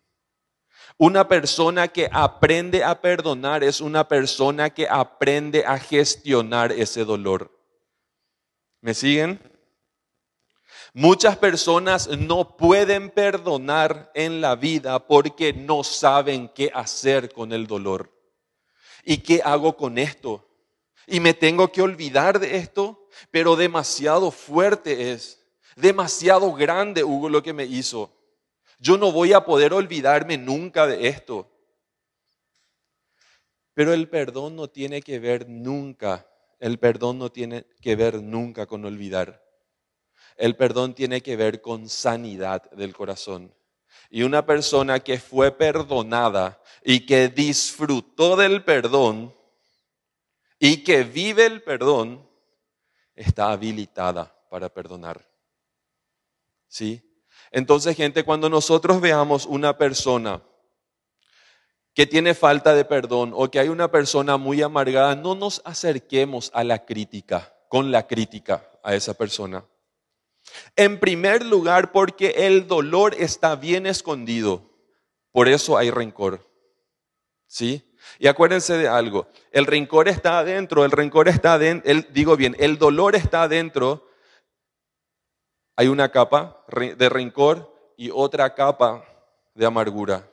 Una 0.98 1.30
persona 1.30 1.88
que 1.88 2.10
aprende 2.12 2.84
a 2.84 3.00
perdonar 3.00 3.64
es 3.64 3.80
una 3.80 4.06
persona 4.06 4.70
que 4.70 4.86
aprende 4.90 5.64
a 5.66 5.80
gestionar 5.80 6.74
ese 6.74 7.06
dolor. 7.06 7.58
¿Me 8.82 8.94
siguen? 8.94 9.40
Muchas 10.94 11.38
personas 11.38 12.10
no 12.10 12.58
pueden 12.58 13.12
perdonar 13.12 14.12
en 14.14 14.42
la 14.42 14.58
vida 14.58 15.08
porque 15.08 15.54
no 15.54 15.86
saben 15.86 16.50
qué 16.50 16.70
hacer 16.76 17.32
con 17.32 17.54
el 17.54 17.66
dolor. 17.66 18.12
¿Y 19.06 19.20
qué 19.20 19.42
hago 19.42 19.78
con 19.78 19.98
esto? 19.98 20.53
¿Y 21.08 21.20
me 21.20 21.34
tengo 21.34 21.72
que 21.72 21.82
olvidar 21.82 22.40
de 22.40 22.58
esto? 22.58 23.04
pero 23.32 23.56
demasiado 23.56 24.32
fuerte 24.32 25.12
es. 25.12 25.40
Demasiado 25.76 26.54
grande, 26.54 27.04
Hugo, 27.04 27.30
lo 27.30 27.42
que 27.42 27.54
me 27.54 27.66
hizo. 27.66 28.12
Yo 28.80 28.98
no 28.98 29.12
voy 29.12 29.34
a 29.34 29.46
poder 29.46 29.74
olvidarme 29.74 30.38
nunca 30.38 30.86
de 30.86 31.08
esto. 31.08 31.50
Pero 33.74 33.94
el 33.94 34.08
perdón 34.08 34.56
no 34.56 34.70
tiene 34.70 35.02
que 35.02 35.20
ver 35.20 35.50
nunca, 35.50 36.28
el 36.60 36.78
perdón 36.78 37.18
no 37.18 37.32
tiene 37.32 37.66
que 37.82 37.96
ver 37.96 38.22
nunca 38.22 38.68
con 38.68 38.86
olvidar. 38.86 39.44
El 40.38 40.56
perdón 40.56 40.94
tiene 40.94 41.22
que 41.22 41.36
ver 41.36 41.62
con 41.62 41.90
sanidad 41.90 42.70
del 42.72 42.94
corazón. 42.94 43.54
Y 44.10 44.22
una 44.24 44.46
persona 44.46 45.00
que 45.00 45.18
fue 45.18 45.52
perdonada 45.52 46.62
y 46.84 47.06
que 47.06 47.30
disfrutó 47.30 48.36
del 48.36 48.64
perdón 48.64 49.34
y 50.66 50.78
que 50.78 51.04
vive 51.04 51.46
el 51.46 51.62
perdón, 51.62 52.26
está 53.16 53.52
habilitada 53.52 54.34
para 54.50 54.70
perdonar. 54.70 55.30
¿Sí? 56.70 57.02
Entonces, 57.52 57.98
gente, 57.98 58.24
cuando 58.24 58.50
nosotros 58.50 59.02
veamos 59.02 59.46
una 59.46 59.78
persona 59.78 60.42
que 61.94 62.06
tiene 62.06 62.34
falta 62.34 62.74
de 62.74 62.86
perdón 62.86 63.34
o 63.36 63.52
que 63.52 63.60
hay 63.60 63.68
una 63.68 63.92
persona 63.92 64.38
muy 64.38 64.62
amargada, 64.62 65.18
no 65.18 65.36
nos 65.36 65.62
acerquemos 65.66 66.50
a 66.54 66.64
la 66.64 66.86
crítica, 66.86 67.54
con 67.68 67.92
la 67.92 68.08
crítica 68.08 68.66
a 68.84 68.96
esa 68.96 69.16
persona. 69.16 69.66
En 70.78 70.98
primer 70.98 71.46
lugar, 71.46 71.92
porque 71.92 72.36
el 72.48 72.68
dolor 72.68 73.16
está 73.20 73.58
bien 73.58 73.86
escondido. 73.86 74.72
Por 75.34 75.50
eso 75.50 75.78
hay 75.78 75.92
rencor. 75.92 76.50
¿Sí? 77.48 77.93
Y 78.20 78.28
acuérdense 78.28 78.78
de 78.78 78.88
algo, 78.88 79.28
el 79.52 79.66
rencor 79.66 80.08
está 80.08 80.40
adentro, 80.40 80.86
el 80.86 80.92
rencor 80.92 81.28
está 81.28 81.54
adentro, 81.54 81.92
digo 82.12 82.36
bien, 82.38 82.56
el 82.60 82.78
dolor 82.78 83.16
está 83.16 83.44
adentro. 83.44 84.08
Hay 85.76 85.88
una 85.88 86.10
capa 86.10 86.64
de 86.70 87.10
rencor 87.10 87.94
y 87.98 88.12
otra 88.12 88.54
capa 88.54 89.04
de 89.56 89.66
amargura. 89.66 90.30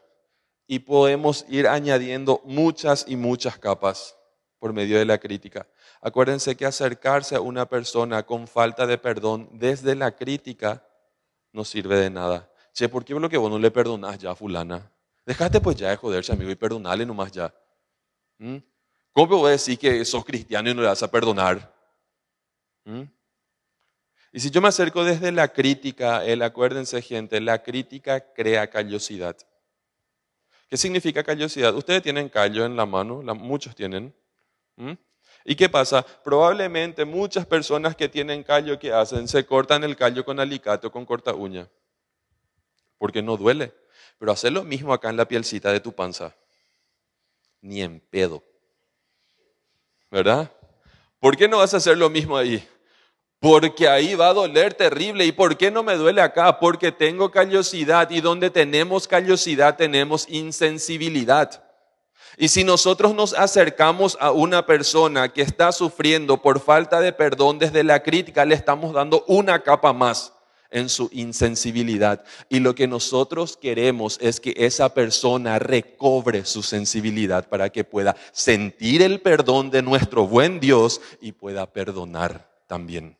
Y 0.66 0.80
podemos 0.80 1.44
ir 1.48 1.66
añadiendo 1.66 2.40
muchas 2.44 3.04
y 3.08 3.16
muchas 3.16 3.58
capas 3.58 4.16
por 4.58 4.72
medio 4.72 4.98
de 4.98 5.04
la 5.04 5.18
crítica. 5.18 5.66
Acuérdense 6.00 6.56
que 6.56 6.66
acercarse 6.66 7.34
a 7.34 7.40
una 7.40 7.66
persona 7.66 8.24
con 8.24 8.46
falta 8.46 8.86
de 8.86 8.98
perdón 8.98 9.48
desde 9.52 9.94
la 9.94 10.12
crítica 10.12 10.84
no 11.52 11.64
sirve 11.64 11.98
de 11.98 12.10
nada. 12.10 12.48
Che, 12.72 12.88
¿por 12.88 13.04
qué 13.04 13.14
lo 13.14 13.28
que 13.28 13.36
vos 13.36 13.50
no 13.50 13.58
le 13.58 13.70
perdonás 13.70 14.18
ya 14.18 14.30
a 14.30 14.34
fulana? 14.34 14.90
Dejaste 15.26 15.60
pues 15.60 15.76
ya 15.76 15.90
de 15.90 15.96
joderse, 15.96 16.32
amigo, 16.32 16.50
y 16.50 16.54
perdonale 16.54 17.04
nomás 17.04 17.32
ya. 17.32 17.52
¿Mm? 18.40 18.56
¿Cómo 19.12 19.46
a 19.46 19.50
decir 19.50 19.78
que 19.78 20.02
sos 20.04 20.24
cristiano 20.24 20.70
y 20.70 20.74
no 20.74 20.80
le 20.80 20.88
vas 20.88 21.02
a 21.02 21.10
perdonar? 21.10 21.72
¿Mm? 22.84 23.02
Y 24.32 24.40
si 24.40 24.50
yo 24.50 24.62
me 24.62 24.68
acerco 24.68 25.04
desde 25.04 25.30
la 25.30 25.48
crítica, 25.48 26.24
el 26.24 26.40
acuérdense 26.40 27.02
gente, 27.02 27.38
la 27.40 27.62
crítica 27.62 28.32
crea 28.32 28.70
callosidad. 28.70 29.36
¿Qué 30.68 30.76
significa 30.78 31.22
callosidad? 31.22 31.74
Ustedes 31.74 32.02
tienen 32.02 32.30
callo 32.30 32.64
en 32.64 32.76
la 32.76 32.86
mano, 32.86 33.22
muchos 33.34 33.74
tienen. 33.74 34.14
¿Mm? 34.76 34.92
¿Y 35.44 35.54
qué 35.54 35.68
pasa? 35.68 36.02
Probablemente 36.24 37.04
muchas 37.04 37.44
personas 37.44 37.94
que 37.94 38.08
tienen 38.08 38.42
callo, 38.42 38.78
¿qué 38.78 38.90
hacen? 38.90 39.28
Se 39.28 39.44
cortan 39.44 39.84
el 39.84 39.96
callo 39.96 40.24
con 40.24 40.40
alicate 40.40 40.86
o 40.86 40.90
con 40.90 41.04
corta 41.04 41.34
uña. 41.34 41.68
Porque 42.96 43.20
no 43.20 43.36
duele. 43.36 43.74
Pero 44.18 44.32
hacer 44.32 44.52
lo 44.52 44.64
mismo 44.64 44.94
acá 44.94 45.10
en 45.10 45.18
la 45.18 45.28
pielcita 45.28 45.72
de 45.72 45.80
tu 45.80 45.92
panza. 45.92 46.34
Ni 47.60 47.82
en 47.82 48.00
pedo. 48.00 48.42
¿Verdad? 50.10 50.50
¿Por 51.18 51.36
qué 51.36 51.46
no 51.46 51.58
vas 51.58 51.74
a 51.74 51.76
hacer 51.76 51.96
lo 51.98 52.10
mismo 52.10 52.36
ahí? 52.36 52.66
Porque 53.38 53.88
ahí 53.88 54.14
va 54.14 54.28
a 54.28 54.34
doler 54.34 54.74
terrible. 54.74 55.24
¿Y 55.24 55.32
por 55.32 55.56
qué 55.56 55.70
no 55.70 55.82
me 55.82 55.96
duele 55.96 56.20
acá? 56.20 56.58
Porque 56.58 56.92
tengo 56.92 57.30
callosidad 57.30 58.10
y 58.10 58.20
donde 58.20 58.50
tenemos 58.50 59.06
callosidad 59.06 59.76
tenemos 59.76 60.28
insensibilidad. 60.28 61.64
Y 62.36 62.48
si 62.48 62.64
nosotros 62.64 63.14
nos 63.14 63.34
acercamos 63.34 64.16
a 64.20 64.30
una 64.30 64.64
persona 64.64 65.32
que 65.32 65.42
está 65.42 65.72
sufriendo 65.72 66.40
por 66.40 66.60
falta 66.60 67.00
de 67.00 67.12
perdón 67.12 67.58
desde 67.58 67.84
la 67.84 68.02
crítica, 68.02 68.44
le 68.44 68.54
estamos 68.54 68.92
dando 68.92 69.24
una 69.26 69.62
capa 69.62 69.92
más 69.92 70.32
en 70.70 70.88
su 70.88 71.08
insensibilidad. 71.12 72.24
Y 72.48 72.60
lo 72.60 72.74
que 72.74 72.86
nosotros 72.86 73.56
queremos 73.56 74.18
es 74.20 74.40
que 74.40 74.54
esa 74.56 74.94
persona 74.94 75.58
recobre 75.58 76.44
su 76.44 76.62
sensibilidad 76.62 77.48
para 77.48 77.70
que 77.70 77.84
pueda 77.84 78.16
sentir 78.32 79.02
el 79.02 79.20
perdón 79.20 79.70
de 79.70 79.82
nuestro 79.82 80.26
buen 80.26 80.60
Dios 80.60 81.00
y 81.20 81.32
pueda 81.32 81.66
perdonar 81.66 82.50
también. 82.66 83.18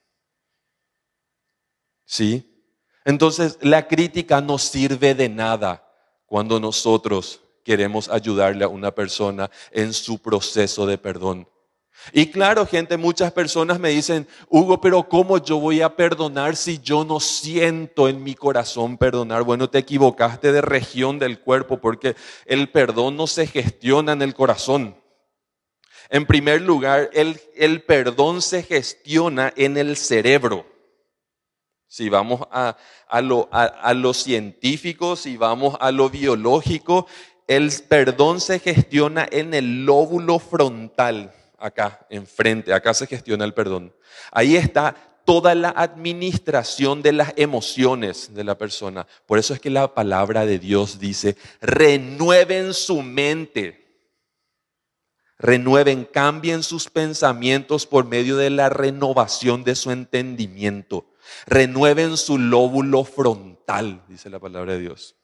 ¿Sí? 2.04 2.46
Entonces 3.04 3.58
la 3.60 3.88
crítica 3.88 4.40
no 4.40 4.58
sirve 4.58 5.14
de 5.14 5.28
nada 5.28 5.86
cuando 6.26 6.60
nosotros 6.60 7.40
queremos 7.64 8.08
ayudarle 8.08 8.64
a 8.64 8.68
una 8.68 8.92
persona 8.94 9.50
en 9.70 9.92
su 9.92 10.18
proceso 10.18 10.86
de 10.86 10.98
perdón. 10.98 11.48
Y 12.12 12.26
claro, 12.26 12.66
gente, 12.66 12.96
muchas 12.96 13.32
personas 13.32 13.78
me 13.78 13.90
dicen, 13.90 14.26
Hugo, 14.48 14.80
pero 14.80 15.08
¿cómo 15.08 15.38
yo 15.38 15.58
voy 15.58 15.80
a 15.80 15.94
perdonar 15.96 16.56
si 16.56 16.78
yo 16.78 17.04
no 17.04 17.20
siento 17.20 18.08
en 18.08 18.22
mi 18.22 18.34
corazón 18.34 18.96
perdonar? 18.96 19.42
Bueno, 19.42 19.70
te 19.70 19.78
equivocaste 19.78 20.52
de 20.52 20.60
región 20.60 21.18
del 21.18 21.40
cuerpo 21.40 21.80
porque 21.80 22.16
el 22.46 22.70
perdón 22.70 23.16
no 23.16 23.26
se 23.26 23.46
gestiona 23.46 24.12
en 24.12 24.22
el 24.22 24.34
corazón. 24.34 24.96
En 26.08 26.26
primer 26.26 26.62
lugar, 26.62 27.10
el, 27.12 27.40
el 27.54 27.82
perdón 27.82 28.42
se 28.42 28.64
gestiona 28.64 29.52
en 29.56 29.76
el 29.76 29.96
cerebro. 29.96 30.66
Si 31.86 32.08
vamos 32.08 32.40
a, 32.50 32.76
a, 33.08 33.20
lo, 33.20 33.48
a, 33.52 33.64
a 33.64 33.94
lo 33.94 34.14
científico, 34.14 35.16
si 35.16 35.36
vamos 35.36 35.76
a 35.80 35.92
lo 35.92 36.10
biológico, 36.10 37.06
el 37.46 37.72
perdón 37.88 38.40
se 38.40 38.60
gestiona 38.60 39.28
en 39.30 39.54
el 39.54 39.84
lóbulo 39.84 40.38
frontal, 40.38 41.34
acá, 41.60 42.06
enfrente, 42.10 42.72
acá 42.72 42.94
se 42.94 43.06
gestiona 43.06 43.44
el 43.44 43.54
perdón. 43.54 43.94
Ahí 44.32 44.56
está 44.56 44.94
toda 45.24 45.54
la 45.54 45.70
administración 45.70 47.02
de 47.02 47.12
las 47.12 47.32
emociones 47.36 48.34
de 48.34 48.44
la 48.44 48.58
persona. 48.58 49.06
Por 49.26 49.38
eso 49.38 49.54
es 49.54 49.60
que 49.60 49.70
la 49.70 49.94
palabra 49.94 50.46
de 50.46 50.58
Dios 50.58 50.98
dice, 50.98 51.36
renueven 51.60 52.74
su 52.74 53.02
mente, 53.02 54.08
renueven, 55.38 56.04
cambien 56.04 56.62
sus 56.62 56.88
pensamientos 56.90 57.86
por 57.86 58.06
medio 58.06 58.36
de 58.36 58.50
la 58.50 58.68
renovación 58.70 59.62
de 59.62 59.74
su 59.74 59.90
entendimiento, 59.90 61.12
renueven 61.46 62.16
su 62.16 62.38
lóbulo 62.38 63.04
frontal, 63.04 64.02
dice 64.08 64.30
la 64.30 64.40
palabra 64.40 64.72
de 64.72 64.80
Dios. 64.80 65.16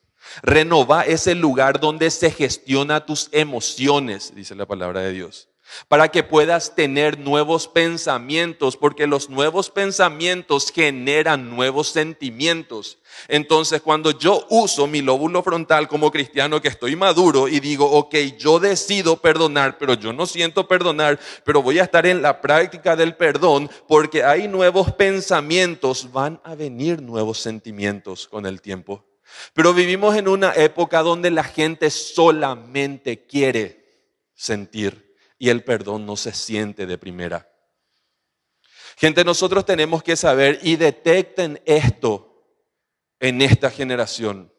Renova 0.43 1.03
es 1.03 1.27
el 1.27 1.41
lugar 1.41 1.81
donde 1.81 2.11
se 2.11 2.31
gestiona 2.31 3.07
tus 3.07 3.29
emociones, 3.33 4.35
dice 4.35 4.55
la 4.55 4.67
palabra 4.67 5.01
de 5.01 5.13
Dios, 5.13 5.49
para 5.89 6.09
que 6.09 6.23
puedas 6.23 6.75
tener 6.75 7.19
nuevos 7.19 7.69
pensamientos, 7.69 8.77
porque 8.77 9.07
los 9.07 9.31
nuevos 9.31 9.71
pensamientos 9.71 10.73
generan 10.73 11.55
nuevos 11.55 11.89
sentimientos. 11.89 12.99
Entonces, 13.29 13.81
cuando 13.83 14.11
yo 14.11 14.47
uso 14.51 14.87
mi 14.87 15.03
lóbulo 15.03 15.43
frontal 15.43 15.89
como 15.89 16.11
cristiano 16.11 16.61
que 16.61 16.69
estoy 16.69 16.97
maduro 16.97 17.49
y 17.49 17.61
digo, 17.61 17.91
ok, 17.91 18.15
yo 18.39 18.59
decido 18.59 19.17
perdonar, 19.17 19.79
pero 19.79 19.95
yo 19.95 20.13
no 20.13 20.27
siento 20.27 20.67
perdonar, 20.67 21.19
pero 21.45 21.63
voy 21.63 21.79
a 21.79 21.85
estar 21.85 22.07
en 22.07 22.23
la 22.23 22.41
práctica 22.41 22.97
del 22.97 23.17
perdón, 23.17 23.71
porque 23.89 24.25
hay 24.25 24.49
nuevos 24.49 24.93
pensamientos, 24.93 26.13
van 26.13 26.41
a 26.45 26.55
venir 26.55 27.01
nuevos 27.01 27.39
sentimientos 27.39 28.27
con 28.27 28.47
el 28.47 28.61
tiempo. 28.61 29.05
Pero 29.55 29.75
vivimos 29.75 30.17
en 30.17 30.29
una 30.29 30.53
época 30.55 31.03
donde 31.03 31.31
la 31.31 31.45
gente 31.45 31.91
solamente 31.91 33.27
quiere 33.27 33.85
sentir 34.35 35.06
y 35.39 35.51
el 35.51 35.65
perdón 35.65 36.07
no 36.07 36.17
se 36.17 36.33
siente 36.33 36.87
de 36.87 36.99
primera. 36.99 37.51
Gente, 38.97 39.25
nosotros 39.25 39.67
tenemos 39.67 40.03
que 40.03 40.17
saber 40.17 40.59
y 40.63 40.77
detecten 40.77 41.61
esto 41.67 42.45
en 43.21 43.43
esta 43.43 43.71
generación. 43.71 44.53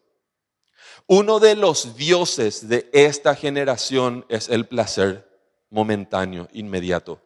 Uno 1.06 1.40
de 1.40 1.56
los 1.56 1.96
dioses 1.96 2.68
de 2.68 2.88
esta 2.92 3.34
generación 3.34 4.26
es 4.28 4.48
el 4.48 4.66
placer 4.66 5.28
momentáneo, 5.70 6.48
inmediato. 6.52 7.20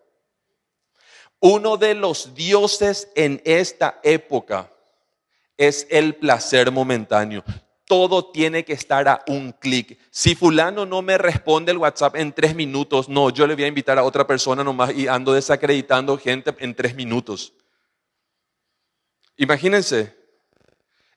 Uno 1.41 1.77
de 1.77 1.95
los 1.95 2.35
dioses 2.35 3.09
en 3.17 3.43
esta 3.45 4.01
época 4.05 4.73
es 5.57 5.87
el 5.91 6.15
placer 6.15 6.71
momentáneo. 6.71 7.45
Todo 7.93 8.25
tiene 8.25 8.65
que 8.65 8.73
estar 8.73 9.07
a 9.07 9.23
un 9.27 9.53
clic. 9.53 9.99
Si 10.11 10.35
fulano 10.35 10.87
no 10.87 11.03
me 11.03 11.19
responde 11.19 11.73
el 11.73 11.77
WhatsApp 11.77 12.17
en 12.17 12.33
tres 12.33 12.55
minutos, 12.55 13.07
no, 13.07 13.29
yo 13.29 13.47
le 13.47 13.55
voy 13.55 13.65
a 13.65 13.67
invitar 13.67 13.99
a 13.99 14.03
otra 14.03 14.27
persona 14.27 14.65
nomás 14.65 14.95
y 14.95 15.09
ando 15.09 15.35
desacreditando 15.35 16.17
gente 16.17 16.57
en 16.61 16.75
tres 16.75 16.95
minutos. 16.95 17.53
Imagínense. 19.37 20.17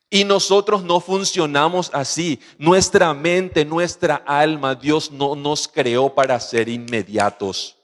Y 0.10 0.26
nosotros 0.26 0.84
no 0.84 1.00
funcionamos 1.00 1.92
así. 1.94 2.42
Nuestra 2.58 3.14
mente, 3.14 3.64
nuestra 3.64 4.16
alma, 4.16 4.76
Dios 4.76 5.12
no 5.12 5.34
nos 5.34 5.70
creó 5.70 6.14
para 6.14 6.38
ser 6.42 6.68
inmediatos. 6.68 7.78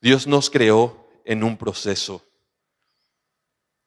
Dios 0.00 0.26
nos 0.26 0.50
creó 0.50 1.06
en 1.24 1.44
un 1.44 1.56
proceso. 1.56 2.23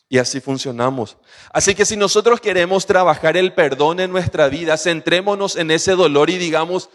Y 0.09 0.19
así 0.19 0.39
funcionamos. 0.39 1.17
Así 1.51 1.75
que 1.75 1.85
si 1.85 1.97
nosotros 1.97 2.39
queremos 2.39 2.85
trabajar 2.85 3.35
el 3.35 3.53
perdón 3.53 3.99
en 3.99 4.11
nuestra 4.11 4.47
vida, 4.47 4.77
centrémonos 4.77 5.57
en 5.57 5.71
ese 5.71 5.93
dolor 5.93 6.29
y 6.29 6.37
digamos, 6.37 6.89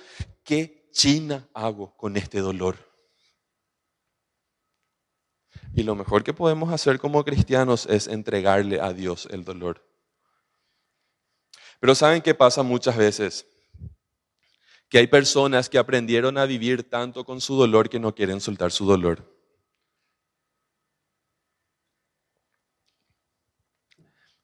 ¿qué 0.45 0.89
china 0.93 1.49
hago 1.53 1.95
con 1.97 2.17
este 2.17 2.41
dolor? 2.41 2.77
Y 5.75 5.83
lo 5.83 5.95
mejor 5.95 6.23
que 6.23 6.35
podemos 6.35 6.73
hacer 6.73 6.99
como 6.99 7.25
cristianos 7.25 7.87
es 7.87 8.07
entregarle 8.07 8.81
a 8.81 8.93
Dios 8.93 9.29
el 9.31 9.45
dolor. 9.45 9.87
Pero 11.81 11.95
¿saben 11.95 12.23
qué 12.23 12.35
pasa 12.35 12.63
muchas 12.63 12.97
veces? 12.97 13.47
Que 14.89 14.99
hay 14.99 15.07
personas 15.07 15.69
que 15.69 15.79
aprendieron 15.79 16.39
a 16.39 16.45
vivir 16.45 16.89
tanto 16.89 17.25
con 17.25 17.41
su 17.41 17.57
dolor 17.57 17.89
que 17.89 17.99
no 17.99 18.15
quieren 18.15 18.41
soltar 18.41 18.71
su 18.71 18.87
dolor. 18.87 19.42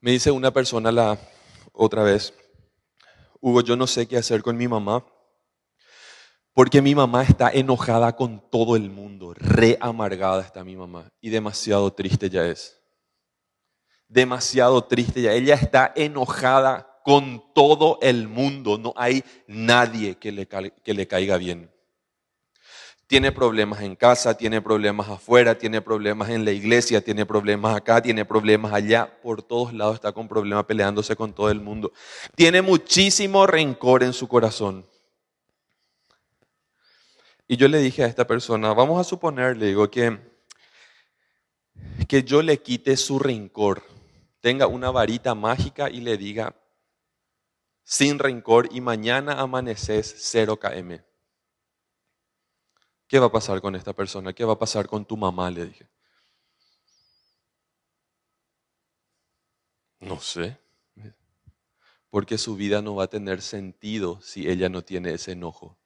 Me 0.01 0.13
dice 0.13 0.31
una 0.31 0.53
persona 0.53 0.93
la 0.93 1.19
otra 1.73 2.05
vez, 2.05 2.33
Hugo, 3.41 3.63
yo 3.63 3.75
no 3.75 3.89
sé 3.89 4.07
qué 4.07 4.17
hacer 4.17 4.43
con 4.43 4.57
mi 4.57 4.69
mamá, 4.69 5.05
porque 6.55 6.81
mi 6.81 6.95
mamá 6.95 7.25
está 7.25 7.51
enojada 7.51 8.15
con 8.15 8.49
todo 8.49 8.77
el 8.77 8.91
mundo, 8.91 9.35
re 9.35 9.77
amargada 9.81 10.43
está 10.43 10.63
mi 10.63 10.77
mamá 10.77 11.11
y 11.21 11.31
demasiado 11.31 11.93
triste 11.93 12.31
ya 12.31 12.47
es. 12.47 12.81
Demasiado 14.07 14.85
triste 14.85 15.21
ya. 15.21 15.33
Ella 15.33 15.57
está 15.57 15.93
enojada 15.97 17.01
con 17.05 17.53
todo 17.53 17.99
el 18.01 18.29
mundo, 18.29 18.79
no 18.79 18.95
hay 18.97 19.25
nadie 19.49 20.17
que 20.17 20.31
le, 20.31 20.47
que 20.47 20.95
le 20.95 21.09
caiga 21.09 21.39
bien. 21.39 21.73
Tiene 23.09 23.33
problemas 23.33 23.81
en 23.81 23.97
casa, 23.97 24.37
tiene 24.37 24.61
problemas 24.61 25.09
afuera, 25.09 25.57
tiene 25.57 25.81
problemas 25.81 26.29
en 26.29 26.45
la 26.45 26.53
iglesia, 26.53 27.01
tiene 27.01 27.25
problemas 27.25 27.75
acá, 27.75 28.03
tiene 28.03 28.27
problemas 28.27 28.75
allá. 28.75 29.11
Por 29.23 29.41
todos 29.41 29.73
lados 29.73 29.95
está 29.95 30.13
con 30.13 30.29
problemas 30.29 30.67
peleándose 30.67 31.17
con 31.17 31.33
todo 31.33 31.51
el 31.51 31.59
mundo. 31.59 31.91
Tiene 32.35 32.61
muchísimo 32.61 33.47
rencor 33.47 34.03
en 34.03 34.13
su 34.13 34.29
corazón. 34.29 34.85
Y 37.47 37.57
yo 37.57 37.67
le 37.67 37.79
dije 37.79 38.05
a 38.05 38.07
esta 38.07 38.27
persona, 38.27 38.75
vamos 38.75 39.01
a 39.01 39.05
suponer, 39.05 39.57
le 39.57 39.69
digo, 39.69 39.91
que, 39.91 40.19
que 42.07 42.23
yo 42.23 42.43
le 42.43 42.61
quite 42.61 42.95
su 42.99 43.19
rencor, 43.19 43.83
tenga 44.43 44.67
una 44.67 44.91
varita 44.91 45.35
mágica 45.35 45.89
y 45.89 46.03
le 46.03 46.19
diga, 46.19 46.55
sin 47.85 48.19
rencor, 48.19 48.69
y 48.71 48.83
mañana 48.83 49.41
amaneces 49.41 50.15
0 50.19 50.59
km. 50.59 51.08
¿Qué 53.09 53.19
va 53.19 53.27
a 53.27 53.33
pasar 53.33 53.63
con 53.63 53.75
esta 53.75 53.95
persona? 53.95 54.35
¿Qué 54.35 54.45
va 54.45 54.53
a 54.53 54.59
pasar 54.59 54.87
con 54.87 55.05
tu 55.07 55.17
mamá? 55.17 55.51
Le 55.51 55.65
dije. 55.65 55.89
No 60.01 60.21
sé. 60.21 60.59
Porque 62.11 62.37
su 62.39 62.55
vida 62.55 62.83
no 62.83 62.95
va 62.95 63.05
a 63.05 63.09
tener 63.09 63.41
sentido 63.41 64.21
si 64.21 64.49
ella 64.49 64.69
no 64.69 64.83
tiene 64.85 65.13
ese 65.15 65.33
enojo. 65.33 65.79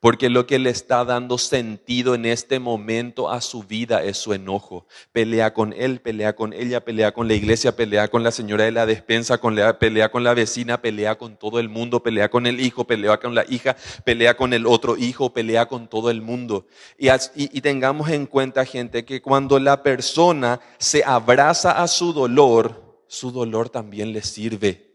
Porque 0.00 0.30
lo 0.30 0.46
que 0.46 0.58
le 0.58 0.70
está 0.70 1.04
dando 1.04 1.38
sentido 1.38 2.14
en 2.14 2.24
este 2.24 2.58
momento 2.58 3.30
a 3.30 3.40
su 3.40 3.62
vida 3.62 4.02
es 4.02 4.16
su 4.16 4.32
enojo. 4.32 4.86
Pelea 5.12 5.52
con 5.52 5.72
él, 5.72 6.00
pelea 6.00 6.34
con 6.34 6.52
ella, 6.52 6.84
pelea 6.84 7.12
con 7.12 7.28
la 7.28 7.34
iglesia, 7.34 7.76
pelea 7.76 8.08
con 8.08 8.22
la 8.22 8.30
señora 8.30 8.64
de 8.64 8.72
la 8.72 8.86
despensa, 8.86 9.40
pelea 9.78 10.10
con 10.10 10.24
la 10.24 10.34
vecina, 10.34 10.80
pelea 10.80 11.18
con 11.18 11.36
todo 11.36 11.58
el 11.60 11.68
mundo, 11.68 12.02
pelea 12.02 12.30
con 12.30 12.46
el 12.46 12.60
hijo, 12.60 12.84
pelea 12.86 13.18
con 13.18 13.34
la 13.34 13.44
hija, 13.48 13.76
pelea 14.04 14.36
con 14.36 14.52
el 14.52 14.66
otro 14.66 14.96
hijo, 14.96 15.32
pelea 15.32 15.66
con 15.66 15.88
todo 15.88 16.10
el 16.10 16.22
mundo. 16.22 16.66
Y, 16.98 17.08
y 17.34 17.60
tengamos 17.60 18.10
en 18.10 18.26
cuenta, 18.26 18.64
gente, 18.64 19.04
que 19.04 19.20
cuando 19.20 19.58
la 19.58 19.82
persona 19.82 20.60
se 20.78 21.04
abraza 21.04 21.82
a 21.82 21.88
su 21.88 22.12
dolor, 22.12 23.04
su 23.06 23.32
dolor 23.32 23.68
también 23.68 24.12
le 24.12 24.22
sirve. 24.22 24.90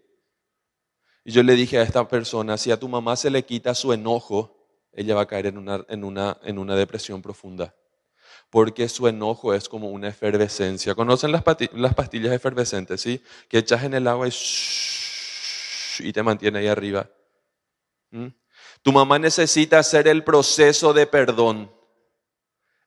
Y 1.26 1.32
yo 1.32 1.43
le 1.43 1.56
dije 1.56 1.80
a 1.80 1.82
esta 1.82 2.08
persona, 2.08 2.58
si 2.58 2.71
a 2.71 2.80
tu 2.80 2.88
mamá 2.88 3.15
se 3.15 3.32
le 3.32 3.43
quita 3.43 3.74
su 3.74 3.91
enojo, 3.91 4.64
ella 4.96 5.16
va 5.16 5.22
a 5.22 5.28
caer 5.28 5.48
en 5.48 5.58
una, 5.58 5.86
en 5.90 6.04
una, 6.04 6.38
en 6.44 6.58
una 6.58 6.76
depresión 6.76 7.22
profunda. 7.22 7.76
Porque 8.50 8.88
su 8.88 9.08
enojo 9.08 9.54
es 9.54 9.68
como 9.68 9.90
una 9.90 10.08
efervescencia. 10.08 10.96
¿Conocen 10.96 11.32
las, 11.32 11.44
las 11.74 11.94
pastillas 11.94 12.34
efervescentes? 12.34 13.02
¿sí? 13.02 13.22
Que 13.50 13.58
echas 13.58 13.84
en 13.84 13.94
el 13.94 14.08
agua 14.08 14.30
y, 14.30 16.14
te 16.14 16.24
mantiene 16.24 16.60
ahí 16.60 16.68
arriba. 16.68 17.10
¿Mm? 18.12 18.28
Tu 18.82 18.92
mamá 18.92 19.20
necesita 19.20 19.80
hacer 19.80 20.08
el 20.08 20.24
proceso 20.24 20.94
de 20.94 21.06
perdón. 21.08 21.72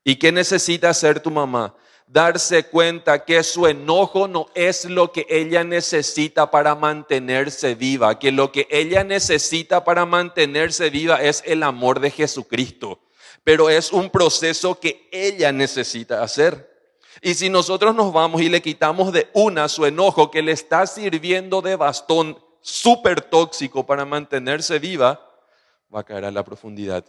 ¿Y 0.04 0.16
qué 0.16 0.32
necesita 0.32 0.88
hacer 0.88 1.20
tu 1.20 1.30
mamá? 1.30 1.76
Darse 2.08 2.64
cuenta 2.64 3.24
que 3.24 3.42
su 3.42 3.66
enojo 3.66 4.28
no 4.28 4.46
es 4.54 4.84
lo 4.86 5.12
que 5.12 5.26
ella 5.28 5.62
necesita 5.62 6.50
para 6.50 6.74
mantenerse 6.74 7.74
viva, 7.74 8.18
que 8.18 8.32
lo 8.32 8.50
que 8.50 8.66
ella 8.70 9.04
necesita 9.04 9.84
para 9.84 10.06
mantenerse 10.06 10.90
viva 10.90 11.22
es 11.22 11.42
el 11.46 11.62
amor 11.62 12.00
de 12.00 12.10
Jesucristo, 12.10 13.00
pero 13.44 13.68
es 13.68 13.92
un 13.92 14.10
proceso 14.10 14.80
que 14.80 15.08
ella 15.12 15.52
necesita 15.52 16.22
hacer. 16.22 16.68
Y 17.20 17.34
si 17.34 17.50
nosotros 17.50 17.94
nos 17.94 18.12
vamos 18.12 18.40
y 18.40 18.48
le 18.48 18.62
quitamos 18.62 19.12
de 19.12 19.28
una 19.34 19.68
su 19.68 19.84
enojo 19.84 20.30
que 20.30 20.42
le 20.42 20.52
está 20.52 20.86
sirviendo 20.86 21.60
de 21.60 21.76
bastón 21.76 22.38
súper 22.60 23.20
tóxico 23.20 23.84
para 23.84 24.04
mantenerse 24.04 24.78
viva, 24.78 25.20
va 25.94 26.00
a 26.00 26.04
caer 26.04 26.24
a 26.24 26.30
la 26.30 26.44
profundidad 26.44 27.04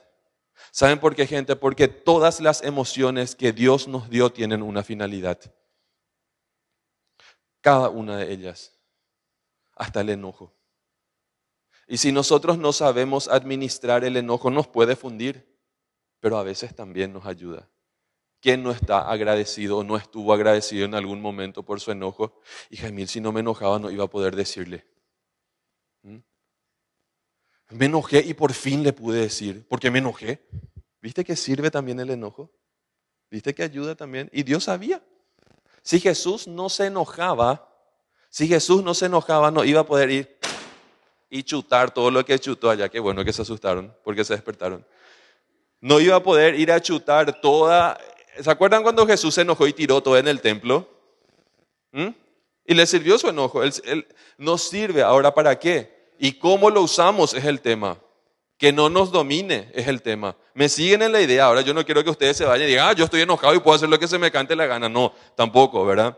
¿Saben 0.72 1.00
por 1.00 1.16
qué, 1.16 1.26
gente? 1.26 1.56
Porque 1.56 1.88
todas 1.88 2.40
las 2.40 2.64
emociones 2.64 3.36
que 3.36 3.52
Dios 3.52 3.88
nos 3.88 4.10
dio 4.10 4.32
tienen 4.32 4.62
una 4.62 4.84
finalidad. 4.84 5.40
Cada 7.62 7.90
una 7.90 8.18
de 8.18 8.32
ellas. 8.32 8.78
Hasta 9.76 10.02
el 10.02 10.10
enojo. 10.10 10.54
Y 11.88 11.98
si 11.98 12.12
nosotros 12.12 12.58
no 12.58 12.72
sabemos 12.72 13.28
administrar 13.28 14.04
el 14.04 14.16
enojo, 14.16 14.52
nos 14.52 14.68
puede 14.68 14.96
fundir, 14.96 15.58
pero 16.20 16.38
a 16.38 16.44
veces 16.44 16.76
también 16.76 17.12
nos 17.12 17.26
ayuda. 17.26 17.68
¿Quién 18.42 18.64
no 18.64 18.72
está 18.72 19.10
agradecido 19.10 19.80
o 19.80 19.84
no 19.84 19.98
estuvo 19.98 20.32
agradecido 20.34 20.86
en 20.86 20.96
algún 20.96 21.20
momento 21.22 21.64
por 21.64 21.80
su 21.82 21.92
enojo? 21.92 22.40
Y 22.70 22.78
Jamil, 22.78 23.08
si 23.08 23.20
no 23.20 23.32
me 23.32 23.42
enojaba, 23.42 23.80
no 23.80 23.90
iba 23.90 24.06
a 24.06 24.10
poder 24.10 24.36
decirle. 24.36 24.86
Me 27.70 27.86
enojé 27.86 28.20
y 28.26 28.34
por 28.34 28.54
fin 28.54 28.84
le 28.84 28.94
pude 28.94 29.22
decir, 29.22 29.66
porque 29.68 29.92
me 29.92 30.00
enojé. 30.00 30.42
¿Viste 31.02 31.24
que 31.24 31.36
sirve 31.36 31.72
también 31.72 32.00
el 32.00 32.10
enojo? 32.10 32.52
¿Viste 33.30 33.54
que 33.54 33.64
ayuda 33.64 33.96
también? 33.96 34.30
Y 34.34 34.44
Dios 34.44 34.66
sabía. 34.66 35.02
Si 35.82 36.00
Jesús 36.00 36.48
no 36.48 36.70
se 36.70 36.88
enojaba, 36.88 37.70
si 38.30 38.48
Jesús 38.48 38.84
no 38.84 38.94
se 38.94 39.06
enojaba, 39.06 39.52
no 39.52 39.64
iba 39.64 39.82
a 39.82 39.86
poder 39.86 40.10
ir 40.10 40.38
y 41.30 41.44
chutar 41.44 41.92
todo 41.92 42.12
lo 42.12 42.26
que 42.26 42.40
chutó 42.40 42.70
allá. 42.70 42.90
Qué 42.90 43.00
bueno 43.00 43.24
que 43.24 43.34
se 43.34 43.42
asustaron 43.42 43.96
porque 44.04 44.24
se 44.24 44.34
despertaron. 44.34 44.86
No 45.82 46.00
iba 46.00 46.16
a 46.16 46.24
poder 46.24 46.56
ir 46.56 46.72
a 46.72 46.82
chutar 46.82 47.40
toda... 47.40 47.98
¿Se 48.40 48.50
acuerdan 48.50 48.84
cuando 48.84 49.06
Jesús 49.06 49.36
se 49.36 49.42
enojó 49.42 49.68
y 49.68 49.74
tiró 49.74 50.02
todo 50.02 50.18
en 50.18 50.28
el 50.28 50.42
templo? 50.42 50.88
¿Mm? 51.92 52.10
Y 52.66 52.74
le 52.74 52.86
sirvió 52.86 53.18
su 53.18 53.30
enojo. 53.30 53.64
Él, 53.64 53.74
sirve. 54.58 55.02
Ahora, 55.02 55.34
¿para 55.34 55.58
qué? 55.58 55.99
Y 56.20 56.34
cómo 56.34 56.70
lo 56.70 56.82
usamos 56.82 57.34
es 57.34 57.46
el 57.46 57.62
tema. 57.62 57.98
Que 58.58 58.74
no 58.74 58.90
nos 58.90 59.12
domine 59.12 59.72
es 59.74 59.88
el 59.88 60.02
tema. 60.02 60.36
Me 60.54 60.68
siguen 60.68 61.02
en 61.02 61.14
la 61.14 61.22
idea. 61.22 61.46
Ahora 61.46 61.62
yo 61.62 61.74
no 61.74 61.86
quiero 61.86 62.04
que 62.04 62.10
ustedes 62.10 62.36
se 62.36 62.44
vayan 62.44 62.68
y 62.68 62.72
digan, 62.72 62.90
ah, 62.90 62.94
yo 62.94 63.06
estoy 63.06 63.22
enojado 63.22 63.56
y 63.56 63.60
puedo 63.60 63.78
hacer 63.78 63.88
lo 63.88 63.98
que 63.98 64.08
se 64.08 64.20
me 64.20 64.30
cante 64.30 64.54
la 64.54 64.66
gana. 64.66 64.90
No, 64.90 65.14
tampoco, 65.38 65.86
¿verdad? 65.86 66.18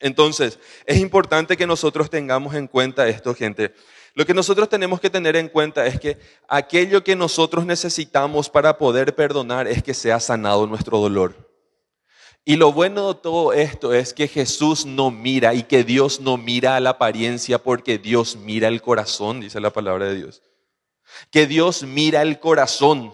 Entonces, 0.00 0.58
es 0.86 0.96
importante 0.96 1.58
que 1.58 1.66
nosotros 1.66 2.08
tengamos 2.08 2.54
en 2.54 2.68
cuenta 2.68 3.06
esto, 3.06 3.34
gente. 3.34 3.74
Lo 4.14 4.24
que 4.24 4.32
nosotros 4.32 4.68
tenemos 4.68 4.98
que 4.98 5.10
tener 5.10 5.36
en 5.36 5.48
cuenta 5.48 5.86
es 5.86 6.00
que 6.00 6.18
aquello 6.48 7.04
que 7.04 7.14
nosotros 7.14 7.66
necesitamos 7.66 8.48
para 8.48 8.78
poder 8.78 9.14
perdonar 9.14 9.68
es 9.68 9.82
que 9.82 9.92
sea 9.92 10.20
sanado 10.20 10.66
nuestro 10.66 10.98
dolor. 10.98 11.57
Y 12.48 12.56
lo 12.56 12.72
bueno 12.72 13.12
de 13.12 13.20
todo 13.20 13.52
esto 13.52 13.92
es 13.92 14.14
que 14.14 14.26
Jesús 14.26 14.86
no 14.86 15.10
mira 15.10 15.52
y 15.52 15.64
que 15.64 15.84
Dios 15.84 16.18
no 16.20 16.38
mira 16.38 16.76
a 16.76 16.80
la 16.80 16.88
apariencia 16.88 17.58
porque 17.58 17.98
Dios 17.98 18.36
mira 18.36 18.68
el 18.68 18.80
corazón, 18.80 19.42
dice 19.42 19.60
la 19.60 19.70
palabra 19.70 20.06
de 20.06 20.14
Dios. 20.14 20.40
Que 21.30 21.46
Dios 21.46 21.82
mira 21.82 22.22
el 22.22 22.40
corazón. 22.40 23.12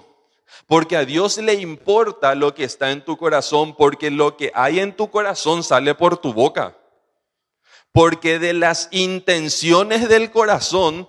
Porque 0.68 0.96
a 0.96 1.04
Dios 1.04 1.38
le 1.38 1.54
importa 1.54 2.36
lo 2.36 2.54
que 2.54 2.62
está 2.62 2.92
en 2.92 3.04
tu 3.04 3.16
corazón, 3.16 3.74
porque 3.74 4.12
lo 4.12 4.36
que 4.36 4.52
hay 4.54 4.78
en 4.78 4.94
tu 4.94 5.10
corazón 5.10 5.64
sale 5.64 5.96
por 5.96 6.16
tu 6.18 6.32
boca. 6.32 6.78
Porque 7.90 8.38
de 8.38 8.52
las 8.52 8.86
intenciones 8.92 10.08
del 10.08 10.30
corazón 10.30 11.08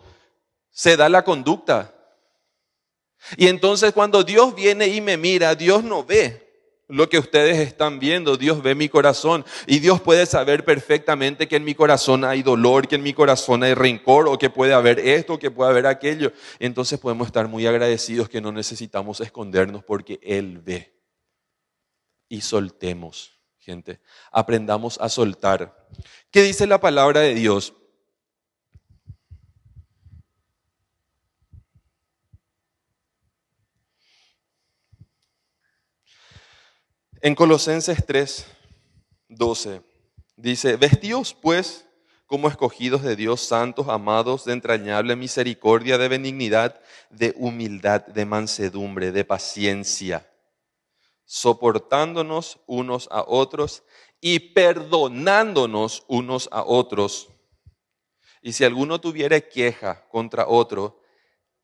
se 0.71 0.97
da 0.97 1.09
la 1.09 1.23
conducta. 1.23 1.93
Y 3.37 3.49
entonces 3.49 3.93
cuando 3.93 4.23
Dios 4.23 4.55
viene 4.55 4.87
y 4.87 4.99
me 4.99 5.15
mira, 5.15 5.53
Dios 5.53 5.83
no 5.83 6.03
ve 6.03 6.44
lo 6.87 7.09
que 7.09 7.17
ustedes 7.17 7.57
están 7.59 7.99
viendo. 7.99 8.37
Dios 8.37 8.61
ve 8.61 8.75
mi 8.75 8.89
corazón 8.89 9.45
y 9.67 9.79
Dios 9.79 10.01
puede 10.01 10.25
saber 10.25 10.63
perfectamente 10.65 11.47
que 11.47 11.55
en 11.55 11.63
mi 11.63 11.75
corazón 11.75 12.23
hay 12.23 12.43
dolor, 12.43 12.87
que 12.87 12.95
en 12.95 13.03
mi 13.03 13.13
corazón 13.13 13.63
hay 13.63 13.73
rencor 13.73 14.27
o 14.27 14.37
que 14.37 14.49
puede 14.49 14.73
haber 14.73 14.99
esto, 14.99 15.39
que 15.39 15.51
puede 15.51 15.71
haber 15.71 15.87
aquello. 15.87 16.31
Entonces 16.59 16.99
podemos 16.99 17.27
estar 17.27 17.47
muy 17.47 17.65
agradecidos 17.65 18.29
que 18.29 18.41
no 18.41 18.51
necesitamos 18.51 19.19
escondernos 19.21 19.83
porque 19.83 20.19
Él 20.21 20.59
ve. 20.59 20.93
Y 22.27 22.41
soltemos, 22.41 23.39
gente. 23.59 23.99
Aprendamos 24.31 24.99
a 24.99 25.09
soltar. 25.09 25.87
¿Qué 26.31 26.43
dice 26.43 26.67
la 26.67 26.79
palabra 26.79 27.21
de 27.21 27.35
Dios? 27.35 27.73
En 37.25 37.33
Colosenses 37.33 38.05
3, 38.05 38.45
12 39.29 39.81
dice, 40.37 40.75
vestidos 40.75 41.33
pues 41.33 41.89
como 42.27 42.47
escogidos 42.47 43.01
de 43.01 43.15
Dios, 43.15 43.41
santos, 43.41 43.87
amados, 43.89 44.45
de 44.45 44.53
entrañable 44.53 45.15
misericordia, 45.15 45.97
de 45.97 46.07
benignidad, 46.07 46.79
de 47.09 47.33
humildad, 47.37 48.05
de 48.05 48.25
mansedumbre, 48.25 49.11
de 49.11 49.25
paciencia, 49.25 50.31
soportándonos 51.23 52.59
unos 52.67 53.07
a 53.09 53.23
otros 53.27 53.81
y 54.21 54.53
perdonándonos 54.53 56.03
unos 56.07 56.47
a 56.51 56.63
otros. 56.63 57.29
Y 58.43 58.53
si 58.53 58.65
alguno 58.65 59.01
tuviera 59.01 59.41
queja 59.41 60.07
contra 60.09 60.45
otro, 60.47 61.01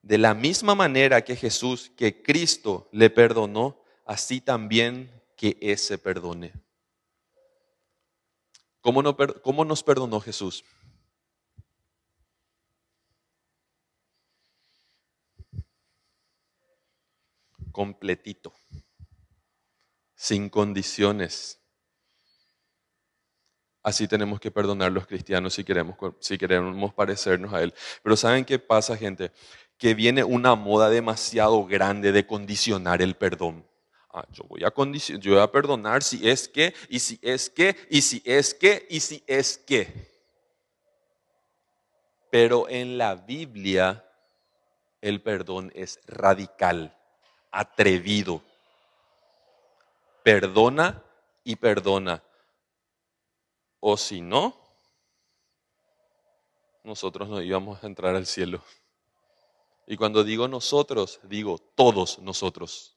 de 0.02 0.18
la 0.18 0.34
misma 0.34 0.74
manera 0.74 1.24
que 1.24 1.36
Jesús, 1.36 1.92
que 1.96 2.24
Cristo 2.24 2.90
le 2.92 3.12
perdonó, 3.12 3.80
así 4.08 4.42
también 4.42 5.21
que 5.42 5.58
ese 5.60 5.98
perdone. 5.98 6.54
¿Cómo, 8.80 9.02
no, 9.02 9.18
¿Cómo, 9.42 9.66
nos 9.66 9.82
perdonó 9.82 10.20
Jesús? 10.20 10.64
Completito, 17.72 18.54
sin 20.14 20.48
condiciones. 20.48 21.60
Así 23.82 24.08
tenemos 24.08 24.40
que 24.40 24.52
perdonar 24.52 24.92
los 24.92 25.08
cristianos 25.08 25.56
si 25.56 25.64
queremos, 25.64 25.96
si 26.20 26.38
queremos 26.38 26.94
parecernos 26.94 27.52
a 27.52 27.64
Él. 27.64 27.74
Pero 28.04 28.16
¿saben 28.16 28.46
qué 28.46 28.60
pasa, 28.60 28.96
gente? 28.96 29.32
Que 29.80 29.96
viene 29.96 30.24
una 30.24 30.54
moda 30.54 30.92
demasiado 30.92 31.66
grande 31.66 32.12
de 32.12 32.28
condicionar 32.28 33.02
el 33.02 33.16
perdón. 33.16 33.71
Ah, 34.14 34.26
yo 34.32 34.44
voy 34.44 34.64
a 34.64 34.74
yo 35.20 35.32
voy 35.32 35.42
a 35.42 35.52
perdonar 35.52 36.04
si 36.04 36.28
es 36.28 36.50
que, 36.50 36.74
y 36.90 37.00
si 37.00 37.18
es 37.22 37.50
que, 37.50 37.76
y 37.90 38.02
si 38.02 38.22
es 38.26 38.54
que, 38.54 38.86
y 38.90 39.00
si 39.00 39.24
es 39.26 39.58
que. 39.58 40.12
Pero 42.30 42.68
en 42.68 42.98
la 42.98 43.16
Biblia 43.16 44.06
el 45.00 45.22
perdón 45.22 45.72
es 45.74 46.00
radical, 46.08 46.96
atrevido. 47.52 48.42
Perdona 50.24 51.04
y 51.44 51.56
perdona. 51.56 52.22
O 53.80 53.98
si 53.98 54.22
no, 54.22 54.56
nosotros 56.84 57.30
no 57.30 57.42
íbamos 57.42 57.84
a 57.84 57.88
entrar 57.88 58.16
al 58.16 58.28
cielo. 58.28 58.62
Y 59.88 59.98
cuando 59.98 60.24
digo 60.24 60.48
nosotros, 60.48 61.20
digo 61.24 61.58
todos 61.58 62.20
nosotros. 62.20 62.96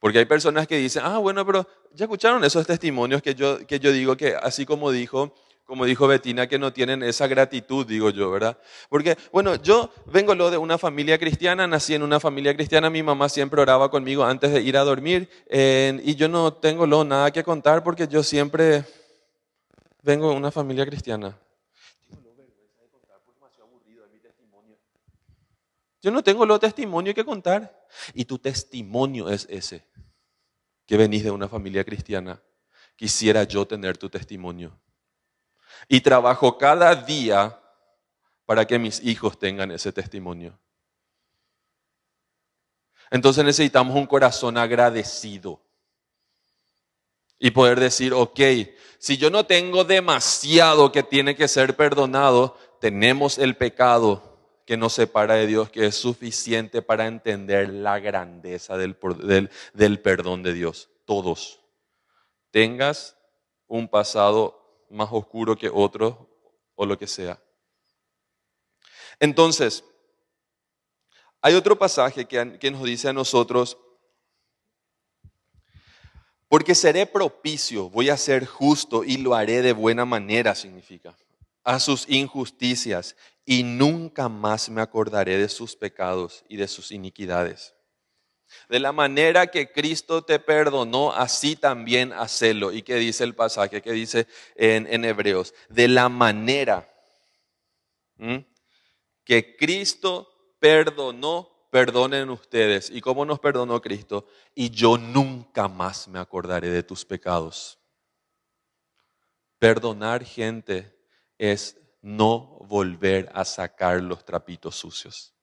Porque 0.00 0.18
hay 0.18 0.24
personas 0.26 0.66
que 0.66 0.76
dicen, 0.76 1.02
ah, 1.04 1.18
bueno, 1.18 1.44
pero 1.44 1.66
ya 1.92 2.04
escucharon 2.04 2.44
esos 2.44 2.66
testimonios 2.66 3.20
que 3.20 3.34
yo, 3.34 3.66
que 3.66 3.80
yo 3.80 3.90
digo 3.92 4.16
que 4.16 4.36
así 4.36 4.64
como 4.64 4.92
dijo, 4.92 5.34
como 5.64 5.84
dijo 5.84 6.06
Betina, 6.06 6.46
que 6.46 6.58
no 6.58 6.72
tienen 6.72 7.02
esa 7.02 7.26
gratitud, 7.26 7.84
digo 7.84 8.10
yo, 8.10 8.30
¿verdad? 8.30 8.56
Porque, 8.88 9.18
bueno, 9.32 9.56
yo 9.56 9.90
vengo 10.06 10.34
lo 10.34 10.50
de 10.50 10.56
una 10.56 10.78
familia 10.78 11.18
cristiana, 11.18 11.66
nací 11.66 11.94
en 11.94 12.02
una 12.02 12.20
familia 12.20 12.54
cristiana, 12.54 12.88
mi 12.88 13.02
mamá 13.02 13.28
siempre 13.28 13.60
oraba 13.60 13.90
conmigo 13.90 14.24
antes 14.24 14.52
de 14.52 14.62
ir 14.62 14.76
a 14.76 14.84
dormir 14.84 15.28
y 15.50 16.14
yo 16.14 16.28
no 16.28 16.54
tengo 16.54 16.86
lo 16.86 17.04
nada 17.04 17.30
que 17.32 17.44
contar 17.44 17.82
porque 17.82 18.06
yo 18.06 18.22
siempre 18.22 18.84
vengo 20.02 20.30
de 20.30 20.36
una 20.36 20.50
familia 20.50 20.86
cristiana. 20.86 21.36
Yo 26.00 26.10
no 26.10 26.22
tengo 26.22 26.46
lo 26.46 26.58
testimonio 26.58 27.14
que 27.14 27.24
contar. 27.24 27.86
Y 28.14 28.24
tu 28.24 28.38
testimonio 28.38 29.28
es 29.28 29.46
ese, 29.50 29.84
que 30.88 30.96
venís 30.96 31.22
de 31.22 31.30
una 31.30 31.48
familia 31.48 31.84
cristiana. 31.84 32.42
Quisiera 32.96 33.44
yo 33.44 33.66
tener 33.66 33.98
tu 33.98 34.08
testimonio. 34.08 34.72
Y 35.86 36.00
trabajo 36.00 36.56
cada 36.56 36.94
día 36.94 37.60
para 38.46 38.66
que 38.66 38.78
mis 38.78 39.04
hijos 39.04 39.38
tengan 39.38 39.70
ese 39.70 39.92
testimonio. 39.92 40.58
Entonces 43.10 43.44
necesitamos 43.44 43.94
un 43.94 44.06
corazón 44.06 44.56
agradecido. 44.56 45.60
Y 47.38 47.50
poder 47.50 47.78
decir, 47.78 48.14
ok, 48.14 48.40
si 48.98 49.18
yo 49.18 49.28
no 49.28 49.44
tengo 49.44 49.84
demasiado 49.84 50.90
que 50.90 51.02
tiene 51.02 51.36
que 51.36 51.48
ser 51.48 51.76
perdonado, 51.76 52.56
tenemos 52.80 53.36
el 53.36 53.58
pecado, 53.58 54.27
que 54.68 54.76
nos 54.76 54.92
separa 54.92 55.36
de 55.36 55.46
Dios, 55.46 55.70
que 55.70 55.86
es 55.86 55.94
suficiente 55.94 56.82
para 56.82 57.06
entender 57.06 57.70
la 57.70 57.98
grandeza 58.00 58.76
del, 58.76 58.98
del, 59.72 60.00
perdón 60.02 60.42
de 60.42 60.52
Dios. 60.52 60.90
Todos. 61.06 61.60
Tengas 62.50 63.16
un 63.66 63.88
pasado 63.88 64.86
más 64.90 65.08
oscuro 65.10 65.56
que 65.56 65.70
otro 65.72 66.28
o 66.74 66.84
lo 66.84 66.98
que 66.98 67.06
sea. 67.06 67.42
Entonces, 69.18 69.82
hay 71.40 71.54
otro 71.54 71.78
pasaje 71.78 72.26
que, 72.26 72.58
que 72.58 72.70
nos 72.70 72.84
dice 72.84 73.08
a 73.08 73.14
nosotros, 73.14 73.78
porque 76.46 76.74
seré 76.74 77.06
propicio, 77.06 77.88
voy 77.88 78.10
a 78.10 78.18
ser 78.18 78.44
justo 78.44 79.02
y 79.02 79.16
lo 79.16 79.34
haré 79.34 79.62
de 79.62 79.72
buena 79.72 80.04
manera, 80.04 80.54
significa 80.54 81.16
a 81.68 81.78
sus 81.80 82.08
injusticias 82.08 83.14
y 83.50 83.62
nunca 83.62 84.28
más 84.28 84.68
me 84.68 84.82
acordaré 84.82 85.38
de 85.38 85.48
sus 85.48 85.74
pecados 85.74 86.44
y 86.50 86.58
de 86.58 86.68
sus 86.68 86.92
iniquidades. 86.92 87.74
De 88.68 88.78
la 88.78 88.92
manera 88.92 89.46
que 89.46 89.72
Cristo 89.72 90.20
te 90.20 90.38
perdonó, 90.38 91.12
así 91.12 91.56
también 91.56 92.12
hacelo. 92.12 92.72
¿Y 92.72 92.82
qué 92.82 92.96
dice 92.96 93.24
el 93.24 93.34
pasaje? 93.34 93.80
¿Qué 93.80 93.92
dice 93.92 94.26
en, 94.54 95.02
Hebreos? 95.02 95.54
De 95.70 95.88
la 95.88 96.10
manera 96.10 96.86
que 99.24 99.56
Cristo 99.56 100.28
perdonó, 100.60 101.48
perdonen 101.70 102.28
ustedes. 102.28 102.90
¿Y 102.90 103.00
cómo 103.00 103.24
nos 103.24 103.40
perdonó 103.40 103.80
Cristo? 103.80 104.26
Y 104.54 104.68
yo 104.68 104.98
nunca 104.98 105.68
más 105.68 106.06
me 106.06 106.18
acordaré 106.18 106.68
de 106.68 106.82
tus 106.82 107.02
pecados. 107.02 107.78
Perdonar 109.58 110.22
gente 110.22 110.94
es 111.38 111.78
no 112.00 112.58
volver 112.68 113.30
a 113.34 113.44
sacar 113.44 114.02
los 114.02 114.24
trapitos 114.24 114.76
sucios. 114.76 115.34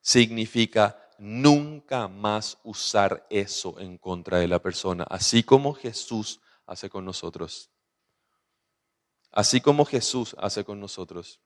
Significa 0.00 1.10
nunca 1.18 2.08
más 2.08 2.58
usar 2.62 3.26
eso 3.30 3.78
en 3.80 3.98
contra 3.98 4.38
de 4.38 4.48
la 4.48 4.60
persona, 4.60 5.04
así 5.04 5.42
como 5.42 5.74
Jesús 5.74 6.40
hace 6.66 6.88
con 6.88 7.04
nosotros. 7.04 7.70
Así 9.30 9.60
como 9.60 9.84
Jesús 9.84 10.34
hace 10.38 10.64
con 10.64 10.80
nosotros. 10.80 11.40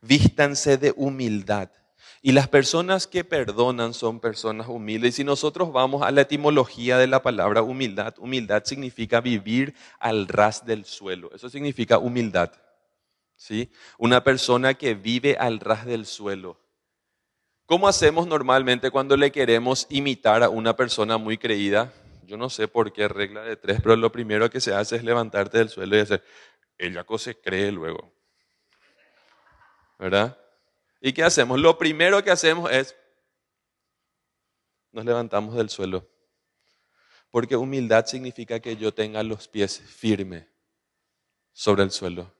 Vístanse 0.00 0.78
de 0.78 0.94
humildad 0.96 1.70
y 2.22 2.32
las 2.32 2.48
personas 2.48 3.06
que 3.06 3.24
perdonan 3.24 3.94
son 3.94 4.20
personas 4.20 4.68
humildes. 4.68 5.14
Y 5.14 5.16
si 5.18 5.24
nosotros 5.24 5.72
vamos 5.72 6.02
a 6.02 6.10
la 6.10 6.22
etimología 6.22 6.98
de 6.98 7.06
la 7.06 7.22
palabra 7.22 7.62
humildad, 7.62 8.14
humildad 8.18 8.64
significa 8.64 9.20
vivir 9.20 9.74
al 9.98 10.28
ras 10.28 10.66
del 10.66 10.84
suelo. 10.84 11.30
Eso 11.34 11.48
significa 11.48 11.98
humildad. 11.98 12.52
¿Sí? 13.36 13.72
Una 13.96 14.22
persona 14.22 14.74
que 14.74 14.94
vive 14.94 15.36
al 15.38 15.60
ras 15.60 15.86
del 15.86 16.04
suelo. 16.04 16.58
¿Cómo 17.64 17.88
hacemos 17.88 18.26
normalmente 18.26 18.90
cuando 18.90 19.16
le 19.16 19.32
queremos 19.32 19.86
imitar 19.88 20.42
a 20.42 20.50
una 20.50 20.76
persona 20.76 21.16
muy 21.16 21.38
creída? 21.38 21.90
Yo 22.26 22.36
no 22.36 22.50
sé 22.50 22.68
por 22.68 22.92
qué 22.92 23.08
regla 23.08 23.42
de 23.42 23.56
tres, 23.56 23.80
pero 23.82 23.96
lo 23.96 24.12
primero 24.12 24.50
que 24.50 24.60
se 24.60 24.74
hace 24.74 24.96
es 24.96 25.04
levantarte 25.04 25.56
del 25.56 25.70
suelo 25.70 25.96
y 25.96 26.00
decir, 26.00 26.22
ella 26.76 27.06
se 27.16 27.40
cree 27.40 27.72
luego. 27.72 28.12
¿Verdad? 29.98 30.36
¿Y 31.00 31.12
qué 31.12 31.24
hacemos? 31.24 31.58
Lo 31.58 31.78
primero 31.78 32.22
que 32.22 32.30
hacemos 32.30 32.70
es, 32.70 32.94
nos 34.92 35.04
levantamos 35.04 35.54
del 35.54 35.70
suelo. 35.70 36.06
Porque 37.30 37.56
humildad 37.56 38.06
significa 38.06 38.60
que 38.60 38.76
yo 38.76 38.92
tenga 38.92 39.22
los 39.22 39.48
pies 39.48 39.80
firmes 39.80 40.46
sobre 41.52 41.84
el 41.84 41.90
suelo. 41.90 42.34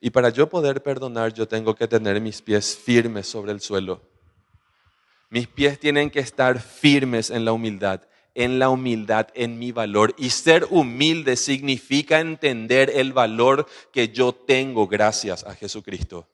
Y 0.00 0.10
para 0.10 0.30
yo 0.30 0.48
poder 0.48 0.82
perdonar, 0.82 1.34
yo 1.34 1.46
tengo 1.46 1.74
que 1.74 1.86
tener 1.86 2.20
mis 2.20 2.40
pies 2.40 2.76
firmes 2.76 3.26
sobre 3.26 3.52
el 3.52 3.60
suelo. 3.60 4.00
Mis 5.28 5.46
pies 5.48 5.78
tienen 5.78 6.10
que 6.10 6.20
estar 6.20 6.60
firmes 6.60 7.30
en 7.30 7.44
la 7.44 7.52
humildad, 7.52 8.02
en 8.34 8.58
la 8.58 8.70
humildad, 8.70 9.28
en 9.34 9.58
mi 9.58 9.72
valor. 9.72 10.14
Y 10.16 10.30
ser 10.30 10.66
humilde 10.70 11.36
significa 11.36 12.20
entender 12.20 12.90
el 12.94 13.12
valor 13.12 13.66
que 13.92 14.08
yo 14.08 14.32
tengo 14.34 14.86
gracias 14.86 15.44
a 15.44 15.54
Jesucristo 15.54 16.28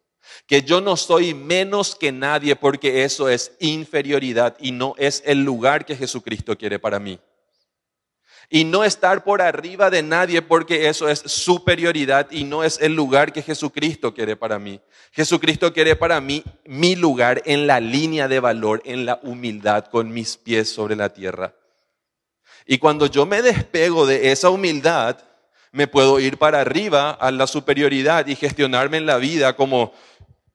que 0.47 0.63
yo 0.63 0.81
no 0.81 0.97
soy 0.97 1.35
menos 1.35 1.95
que 1.95 2.13
nadie 2.13 2.57
porque 2.57 3.05
eso 3.05 3.29
es 3.29 3.53
inferioridad 3.61 4.57
y 4.61 4.73
no 4.73 4.95
es 4.99 5.23
el 5.27 5.45
lugar 5.45 5.85
que 5.85 5.97
Jesucristo 5.97 6.57
quiere 6.57 6.79
para 6.79 6.99
mí. 6.99 7.19
Y 8.53 8.65
no 8.65 8.83
estar 8.83 9.23
por 9.23 9.43
arriba 9.43 9.91
de 9.91 10.03
nadie 10.03 10.43
porque 10.43 10.89
eso 10.89 11.09
es 11.09 11.21
superioridad 11.21 12.29
y 12.33 12.43
no 12.43 12.65
es 12.65 12.81
el 12.81 12.97
lugar 12.97 13.33
que 13.33 13.43
Jesucristo 13.43 14.13
quiere 14.13 14.35
para 14.35 14.59
mí. 14.59 14.81
Jesucristo 15.13 15.73
quiere 15.73 15.95
para 15.95 16.21
mí 16.21 16.43
mi 16.65 16.97
lugar 16.97 17.43
en 17.45 17.69
la 17.69 17.79
línea 17.79 18.27
de 18.27 18.41
valor, 18.41 18.83
en 18.85 19.07
la 19.07 19.21
humildad, 19.23 19.85
con 19.85 20.13
mis 20.13 20.37
pies 20.37 20.69
sobre 20.69 20.97
la 20.97 21.13
tierra. 21.13 21.55
Y 22.67 22.79
cuando 22.79 23.07
yo 23.07 23.25
me 23.25 23.41
despego 23.41 24.05
de 24.05 24.33
esa 24.33 24.51
humildad, 24.51 25.19
me 25.73 25.87
puedo 25.87 26.19
ir 26.19 26.37
para 26.37 26.61
arriba 26.61 27.11
a 27.11 27.31
la 27.31 27.47
superioridad 27.47 28.27
y 28.27 28.35
gestionarme 28.35 28.97
en 28.97 29.07
la 29.07 29.19
vida 29.19 29.55
como 29.55 29.93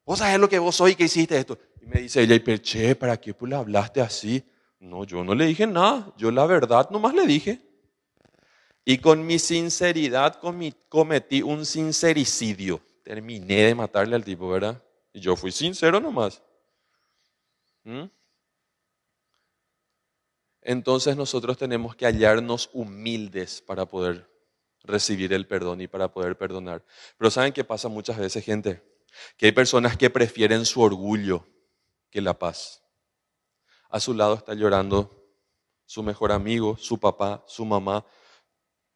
vos 0.05 0.19
sabés 0.19 0.39
lo 0.39 0.47
que 0.47 0.59
vos 0.59 0.75
sois 0.75 0.93
y 0.93 0.95
que 0.95 1.05
hiciste 1.05 1.37
esto. 1.37 1.57
Y 1.81 1.85
me 1.87 2.01
dice 2.01 2.21
ella, 2.21 2.35
y 2.35 2.59
che, 2.59 2.95
¿para 2.95 3.17
qué 3.17 3.33
pues 3.33 3.49
le 3.49 3.55
hablaste 3.55 4.01
así? 4.01 4.43
No, 4.79 5.03
yo 5.03 5.23
no 5.23 5.33
le 5.33 5.45
dije 5.45 5.65
nada, 5.67 6.13
yo 6.17 6.31
la 6.31 6.45
verdad 6.45 6.89
nomás 6.91 7.13
le 7.13 7.25
dije. 7.25 7.61
Y 8.85 8.99
con 8.99 9.25
mi 9.25 9.39
sinceridad 9.39 10.39
cometí 10.89 11.41
un 11.41 11.65
sincericidio. 11.65 12.81
Terminé 13.03 13.65
de 13.65 13.75
matarle 13.75 14.15
al 14.15 14.23
tipo, 14.23 14.47
¿verdad? 14.47 14.81
Y 15.11 15.19
yo 15.19 15.35
fui 15.35 15.51
sincero 15.51 15.99
nomás. 15.99 16.41
¿Mm? 17.83 18.05
Entonces 20.61 21.15
nosotros 21.15 21.57
tenemos 21.57 21.95
que 21.95 22.05
hallarnos 22.05 22.69
humildes 22.73 23.61
para 23.61 23.85
poder 23.85 24.27
recibir 24.83 25.33
el 25.33 25.47
perdón 25.47 25.81
y 25.81 25.87
para 25.87 26.11
poder 26.11 26.37
perdonar. 26.37 26.83
Pero 27.17 27.31
¿saben 27.31 27.53
qué 27.53 27.63
pasa 27.63 27.87
muchas 27.87 28.17
veces, 28.17 28.43
gente? 28.43 28.81
Que 29.37 29.47
hay 29.47 29.51
personas 29.51 29.97
que 29.97 30.09
prefieren 30.09 30.65
su 30.65 30.81
orgullo 30.81 31.45
que 32.09 32.21
la 32.21 32.37
paz. 32.37 32.83
A 33.89 33.99
su 33.99 34.13
lado 34.13 34.35
está 34.35 34.53
llorando 34.53 35.25
su 35.85 36.03
mejor 36.03 36.31
amigo, 36.31 36.77
su 36.77 36.99
papá, 36.99 37.43
su 37.47 37.65
mamá, 37.65 38.05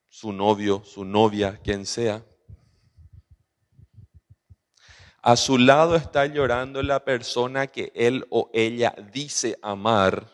su 0.08 0.34
novio, 0.34 0.84
su 0.84 1.06
novia, 1.06 1.60
quien 1.64 1.86
sea. 1.86 2.26
A 5.22 5.36
su 5.36 5.58
lado 5.58 5.96
está 5.96 6.26
llorando 6.26 6.82
la 6.82 7.04
persona 7.04 7.68
que 7.68 7.92
él 7.94 8.26
o 8.30 8.50
ella 8.54 8.96
dice 9.12 9.60
amar, 9.62 10.32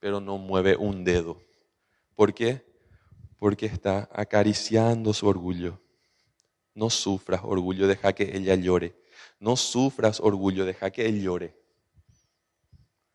pero 0.00 0.20
no 0.20 0.38
mueve 0.38 0.76
un 0.76 1.04
dedo. 1.04 1.40
¿Por 2.14 2.32
qué? 2.32 2.64
Porque 3.38 3.66
está 3.66 4.08
acariciando 4.12 5.12
su 5.12 5.28
orgullo. 5.28 5.83
No 6.74 6.90
sufras 6.90 7.40
orgullo, 7.44 7.86
deja 7.86 8.12
que 8.12 8.36
ella 8.36 8.54
llore. 8.56 8.94
No 9.38 9.56
sufras 9.56 10.20
orgullo, 10.20 10.64
deja 10.64 10.90
que 10.90 11.06
él 11.06 11.22
llore. 11.22 11.56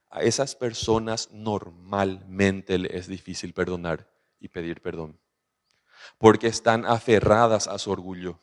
A 0.09 0.21
esas 0.21 0.55
personas 0.55 1.29
normalmente 1.31 2.77
les 2.79 2.93
es 2.93 3.07
difícil 3.07 3.53
perdonar 3.53 4.09
y 4.39 4.47
pedir 4.47 4.81
perdón 4.81 5.19
porque 6.17 6.47
están 6.47 6.85
aferradas 6.85 7.67
a 7.67 7.77
su 7.77 7.91
orgullo. 7.91 8.39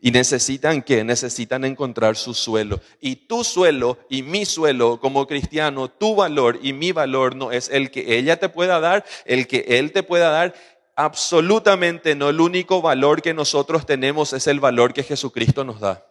Y 0.00 0.10
necesitan 0.10 0.82
que 0.82 1.02
necesitan 1.02 1.64
encontrar 1.64 2.16
su 2.16 2.34
suelo. 2.34 2.80
Y 3.00 3.16
tu 3.16 3.42
suelo 3.42 3.98
y 4.10 4.22
mi 4.22 4.44
suelo 4.44 5.00
como 5.00 5.26
cristiano, 5.26 5.88
tu 5.88 6.14
valor 6.14 6.58
y 6.62 6.74
mi 6.74 6.92
valor 6.92 7.34
no 7.34 7.52
es 7.52 7.70
el 7.70 7.90
que 7.90 8.18
ella 8.18 8.36
te 8.38 8.50
pueda 8.50 8.80
dar, 8.80 9.04
el 9.24 9.46
que 9.46 9.64
él 9.66 9.92
te 9.92 10.02
pueda 10.02 10.28
dar. 10.28 10.54
Absolutamente 10.96 12.14
no. 12.14 12.28
El 12.28 12.40
único 12.40 12.80
valor 12.80 13.20
que 13.20 13.34
nosotros 13.34 13.84
tenemos 13.86 14.32
es 14.32 14.46
el 14.46 14.60
valor 14.60 14.92
que 14.92 15.02
Jesucristo 15.02 15.64
nos 15.64 15.80
da. 15.80 16.06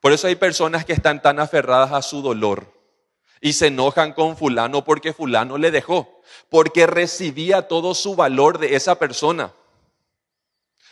Por 0.00 0.12
eso 0.12 0.26
hay 0.26 0.36
personas 0.36 0.84
que 0.84 0.92
están 0.92 1.22
tan 1.22 1.40
aferradas 1.40 1.92
a 1.92 2.02
su 2.02 2.22
dolor 2.22 2.72
y 3.40 3.52
se 3.52 3.68
enojan 3.68 4.12
con 4.12 4.36
fulano 4.36 4.84
porque 4.84 5.12
fulano 5.12 5.58
le 5.58 5.70
dejó, 5.70 6.20
porque 6.48 6.86
recibía 6.86 7.68
todo 7.68 7.94
su 7.94 8.16
valor 8.16 8.58
de 8.58 8.74
esa 8.74 8.98
persona. 8.98 9.52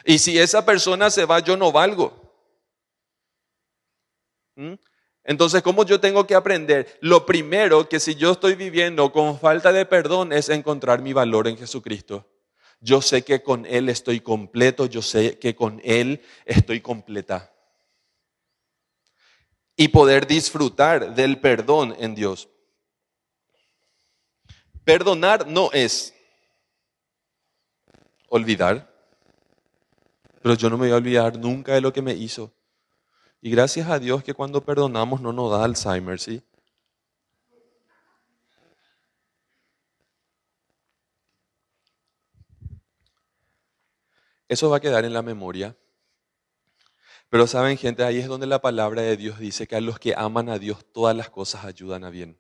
Y 0.05 0.19
si 0.19 0.39
esa 0.39 0.65
persona 0.65 1.11
se 1.11 1.25
va, 1.25 1.41
yo 1.41 1.57
no 1.57 1.73
valgo. 1.73 2.13
¿Mm? 4.55 4.75
Entonces, 5.25 5.63
¿cómo 5.63 5.85
yo 5.85 5.99
tengo 5.99 6.25
que 6.27 6.37
aprender? 6.37 6.97
Lo 7.01 7.27
primero 7.27 7.89
que 7.89 7.99
si 7.99 8.15
yo 8.15 8.33
estoy 8.33 8.55
viviendo 8.55 9.11
con 9.11 9.41
falta 9.41 9.73
de 9.73 9.85
perdón 9.85 10.33
es 10.33 10.49
encontrar 10.49 11.03
mi 11.03 11.13
valor 11.13 11.49
en 11.49 11.59
Jesucristo. 11.59 12.25
Yo 12.81 13.01
sé 13.01 13.23
que 13.23 13.43
con 13.43 13.67
Él 13.67 13.89
estoy 13.89 14.21
completo, 14.21 14.87
yo 14.87 15.03
sé 15.03 15.39
que 15.39 15.55
con 15.55 15.81
Él 15.85 16.23
estoy 16.45 16.81
completa 16.81 17.53
y 19.77 19.89
poder 19.89 20.27
disfrutar 20.27 21.15
del 21.15 21.39
perdón 21.39 21.95
en 21.99 22.15
Dios. 22.15 22.49
Perdonar 24.85 25.47
no 25.47 25.71
es 25.73 26.15
olvidar, 28.29 28.91
pero 30.43 30.55
yo 30.55 30.71
no 30.71 30.79
me 30.79 30.87
voy 30.87 30.93
a 30.93 30.97
olvidar 30.97 31.39
nunca 31.39 31.75
de 31.75 31.81
lo 31.81 31.93
que 31.93 32.03
me 32.03 32.15
hizo. 32.15 32.53
Y 33.43 33.51
gracias 33.51 33.89
a 33.89 33.99
Dios 33.99 34.25
que 34.25 34.33
cuando 34.33 34.65
perdonamos 34.65 35.21
no 35.21 35.33
nos 35.33 35.51
da 35.51 35.65
Alzheimer, 35.65 36.19
¿sí? 36.19 36.43
Eso 44.49 44.71
va 44.71 44.79
a 44.79 44.81
quedar 44.81 45.05
en 45.05 45.13
la 45.13 45.23
memoria 45.23 45.77
pero 47.29 47.47
saben, 47.47 47.77
gente, 47.77 48.05
ahí 48.05 48.19
es 48.19 48.29
donde 48.29 48.47
la 48.47 48.61
palabra 48.61 49.03
de 49.03 49.17
Dios 49.17 49.39
dice 49.39 49.67
que 49.67 49.77
a 49.77 49.81
los 49.81 49.99
que 49.99 50.15
aman 50.17 50.49
a 50.49 50.59
Dios 50.59 50.85
todas 50.93 51.17
las 51.17 51.29
cosas 51.29 51.65
ayudan 51.65 52.05
a 52.05 52.11
bien. 52.11 52.39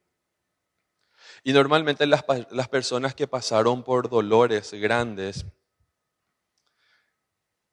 Y 1.42 1.52
normalmente 1.52 2.06
las, 2.06 2.22
personas 2.68 3.14
que 3.14 3.26
pasaron 3.26 3.82
por 3.82 4.08
dolores 4.08 4.72
grandes 4.72 5.44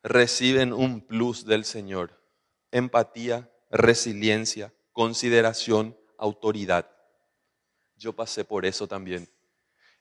reciben 0.02 0.74
un 0.74 1.02
plus 1.02 1.46
del 1.46 1.66
Señor. 1.66 2.20
Empatía, 2.72 3.52
resiliencia, 3.70 4.74
consideración, 4.92 5.98
autoridad. 6.18 6.90
Yo 7.96 8.14
pasé 8.14 8.44
por 8.44 8.66
eso 8.66 8.88
también. 8.88 9.30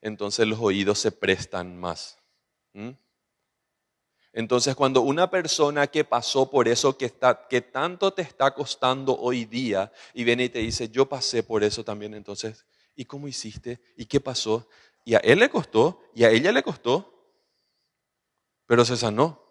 Entonces 0.01 0.47
los 0.47 0.59
oídos 0.59 0.99
se 0.99 1.13
prestan 1.13 1.79
más. 1.79 2.19
Entonces, 4.33 4.75
cuando 4.75 5.03
una 5.03 5.31
persona 5.31 5.87
que 5.87 6.05
pasó 6.05 6.51
por 6.51 6.67
eso 6.67 6.97
que, 6.97 7.05
está, 7.05 7.47
que 7.49 7.61
tanto 7.61 8.13
te 8.13 8.23
está 8.23 8.55
costando 8.55 9.17
hoy 9.19 9.45
día 9.45 9.93
y 10.15 10.25
viene 10.25 10.45
y 10.45 10.49
te 10.49 10.61
dice, 10.61 10.89
yo 10.89 11.07
pasé 11.07 11.43
por 11.43 11.63
eso 11.63 11.85
también, 11.85 12.15
entonces, 12.15 12.65
¿y 12.97 13.05
cómo 13.05 13.29
hiciste? 13.29 13.81
¿Y 13.97 14.07
qué 14.07 14.21
pasó? 14.21 14.67
Y 15.05 15.15
a 15.15 15.19
él 15.19 15.39
le 15.41 15.51
costó 15.51 16.03
y 16.15 16.25
a 16.25 16.31
ella 16.31 16.51
le 16.51 16.63
costó, 16.63 17.13
pero 18.67 18.85
se 18.87 18.97
sanó. 18.97 19.43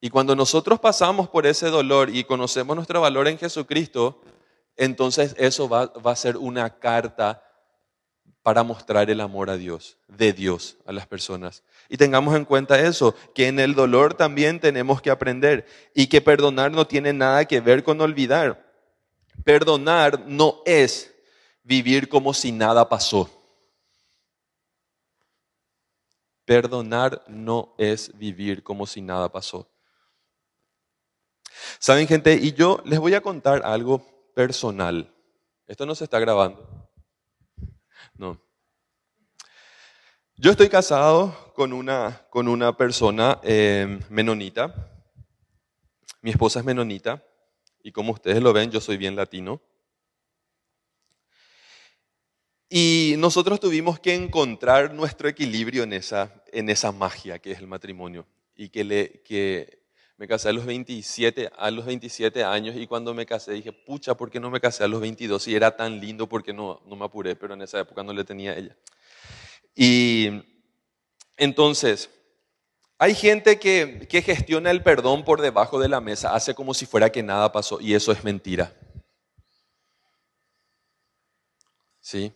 Y 0.00 0.10
cuando 0.10 0.36
nosotros 0.36 0.80
pasamos 0.80 1.30
por 1.30 1.46
ese 1.46 1.68
dolor 1.70 2.10
y 2.14 2.24
conocemos 2.24 2.76
nuestro 2.76 3.00
valor 3.00 3.26
en 3.26 3.38
Jesucristo, 3.38 4.20
entonces 4.76 5.34
eso 5.38 5.66
va, 5.66 5.86
va 5.86 6.10
a 6.10 6.16
ser 6.16 6.36
una 6.36 6.78
carta 6.78 7.43
para 8.44 8.62
mostrar 8.62 9.08
el 9.08 9.22
amor 9.22 9.48
a 9.48 9.56
Dios, 9.56 9.96
de 10.06 10.34
Dios 10.34 10.76
a 10.84 10.92
las 10.92 11.06
personas. 11.06 11.62
Y 11.88 11.96
tengamos 11.96 12.36
en 12.36 12.44
cuenta 12.44 12.78
eso, 12.78 13.14
que 13.34 13.48
en 13.48 13.58
el 13.58 13.74
dolor 13.74 14.12
también 14.12 14.60
tenemos 14.60 15.00
que 15.00 15.10
aprender 15.10 15.66
y 15.94 16.08
que 16.08 16.20
perdonar 16.20 16.70
no 16.70 16.86
tiene 16.86 17.14
nada 17.14 17.46
que 17.46 17.62
ver 17.62 17.82
con 17.82 18.02
olvidar. 18.02 18.62
Perdonar 19.44 20.26
no 20.26 20.60
es 20.66 21.10
vivir 21.62 22.06
como 22.10 22.34
si 22.34 22.52
nada 22.52 22.86
pasó. 22.86 23.30
Perdonar 26.44 27.24
no 27.26 27.74
es 27.78 28.12
vivir 28.18 28.62
como 28.62 28.86
si 28.86 29.00
nada 29.00 29.32
pasó. 29.32 29.66
Saben 31.78 32.06
gente, 32.06 32.34
y 32.34 32.52
yo 32.52 32.82
les 32.84 32.98
voy 32.98 33.14
a 33.14 33.22
contar 33.22 33.62
algo 33.64 34.04
personal. 34.34 35.10
Esto 35.66 35.86
no 35.86 35.94
se 35.94 36.04
está 36.04 36.18
grabando. 36.18 36.83
No. 38.16 38.40
Yo 40.36 40.50
estoy 40.50 40.68
casado 40.68 41.52
con 41.54 41.72
una, 41.72 42.26
con 42.30 42.48
una 42.48 42.76
persona 42.76 43.40
eh, 43.42 44.00
menonita. 44.08 44.90
Mi 46.22 46.30
esposa 46.30 46.60
es 46.60 46.64
menonita. 46.64 47.24
Y 47.82 47.92
como 47.92 48.12
ustedes 48.12 48.42
lo 48.42 48.52
ven, 48.52 48.70
yo 48.70 48.80
soy 48.80 48.96
bien 48.96 49.14
latino. 49.14 49.60
Y 52.68 53.14
nosotros 53.18 53.60
tuvimos 53.60 54.00
que 54.00 54.14
encontrar 54.14 54.94
nuestro 54.94 55.28
equilibrio 55.28 55.84
en 55.84 55.92
esa, 55.92 56.42
en 56.52 56.68
esa 56.68 56.92
magia 56.92 57.38
que 57.38 57.52
es 57.52 57.58
el 57.58 57.66
matrimonio. 57.66 58.26
Y 58.56 58.70
que, 58.70 58.84
le, 58.84 59.22
que 59.22 59.83
me 60.16 60.28
casé 60.28 60.48
a 60.48 60.52
los 60.52 60.64
27, 60.64 61.50
a 61.56 61.70
los 61.70 61.86
27 61.86 62.44
años 62.44 62.76
y 62.76 62.86
cuando 62.86 63.14
me 63.14 63.26
casé 63.26 63.52
dije, 63.52 63.72
pucha, 63.72 64.16
¿por 64.16 64.30
qué 64.30 64.38
no 64.38 64.50
me 64.50 64.60
casé 64.60 64.84
a 64.84 64.88
los 64.88 65.00
22? 65.00 65.42
Si 65.42 65.54
era 65.54 65.76
tan 65.76 66.00
lindo, 66.00 66.28
¿por 66.28 66.42
qué 66.42 66.52
no, 66.52 66.80
no 66.86 66.96
me 66.96 67.04
apuré? 67.04 67.34
Pero 67.34 67.54
en 67.54 67.62
esa 67.62 67.80
época 67.80 68.02
no 68.02 68.12
le 68.12 68.24
tenía 68.24 68.52
a 68.52 68.56
ella. 68.56 68.76
Y 69.74 70.42
entonces, 71.36 72.10
hay 72.98 73.14
gente 73.14 73.58
que, 73.58 74.06
que 74.08 74.22
gestiona 74.22 74.70
el 74.70 74.82
perdón 74.82 75.24
por 75.24 75.40
debajo 75.40 75.80
de 75.80 75.88
la 75.88 76.00
mesa, 76.00 76.34
hace 76.34 76.54
como 76.54 76.74
si 76.74 76.86
fuera 76.86 77.10
que 77.10 77.22
nada 77.22 77.50
pasó 77.50 77.80
y 77.80 77.94
eso 77.94 78.12
es 78.12 78.22
mentira. 78.22 78.72
¿Sí? 82.00 82.32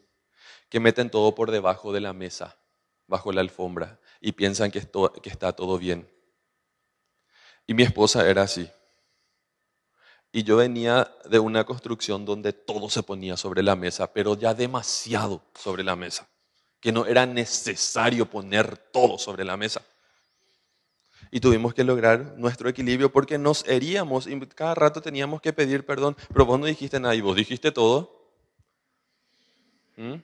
Que 0.69 0.81
meten 0.81 1.11
todo 1.11 1.35
por 1.35 1.51
debajo 1.53 1.93
de 1.93 2.01
la 2.01 2.13
mesa, 2.13 2.59
bajo 3.07 3.31
la 3.33 3.41
alfombra 3.41 4.01
y 4.21 4.33
piensan 4.33 4.71
que, 4.71 4.81
esto, 4.81 5.13
que 5.13 5.31
está 5.31 5.53
todo 5.53 5.79
bien. 5.79 6.09
Y 7.69 7.75
mi 7.75 7.83
esposa 7.83 8.27
era 8.27 8.43
así. 8.43 8.69
Y 10.33 10.43
yo 10.43 10.57
venía 10.57 11.15
de 11.27 11.39
una 11.39 11.65
construcción 11.65 12.25
donde 12.25 12.55
todo 12.55 12.89
se 12.89 13.03
ponía 13.03 13.37
sobre 13.37 13.63
la 13.63 13.77
mesa, 13.77 14.11
pero 14.13 14.35
ya 14.37 14.55
demasiado 14.55 15.43
sobre 15.55 15.85
la 15.85 15.95
mesa, 15.95 16.27
que 16.81 16.93
no 16.93 17.05
era 17.05 17.27
necesario 17.27 18.25
poner 18.29 18.79
todo 18.79 19.19
sobre 19.19 19.45
la 19.45 19.59
mesa. 19.59 19.83
Y 21.31 21.41
tuvimos 21.41 21.75
que 21.75 21.85
lograr 21.85 22.39
nuestro 22.39 22.71
equilibrio 22.71 23.13
porque 23.13 23.37
nos 23.37 23.69
heríamos 23.69 24.27
y 24.27 24.41
cada 24.47 24.75
rato 24.75 25.03
teníamos 25.03 25.43
que 25.43 25.53
pedir 25.53 25.85
perdón. 25.85 26.17
Pero 26.33 26.47
vos 26.47 26.59
no 26.59 26.65
dijiste 26.65 26.99
nada 26.99 27.15
y 27.15 27.21
vos 27.21 27.37
dijiste 27.37 27.71
todo. 27.71 28.33
¿Mm? 29.97 30.15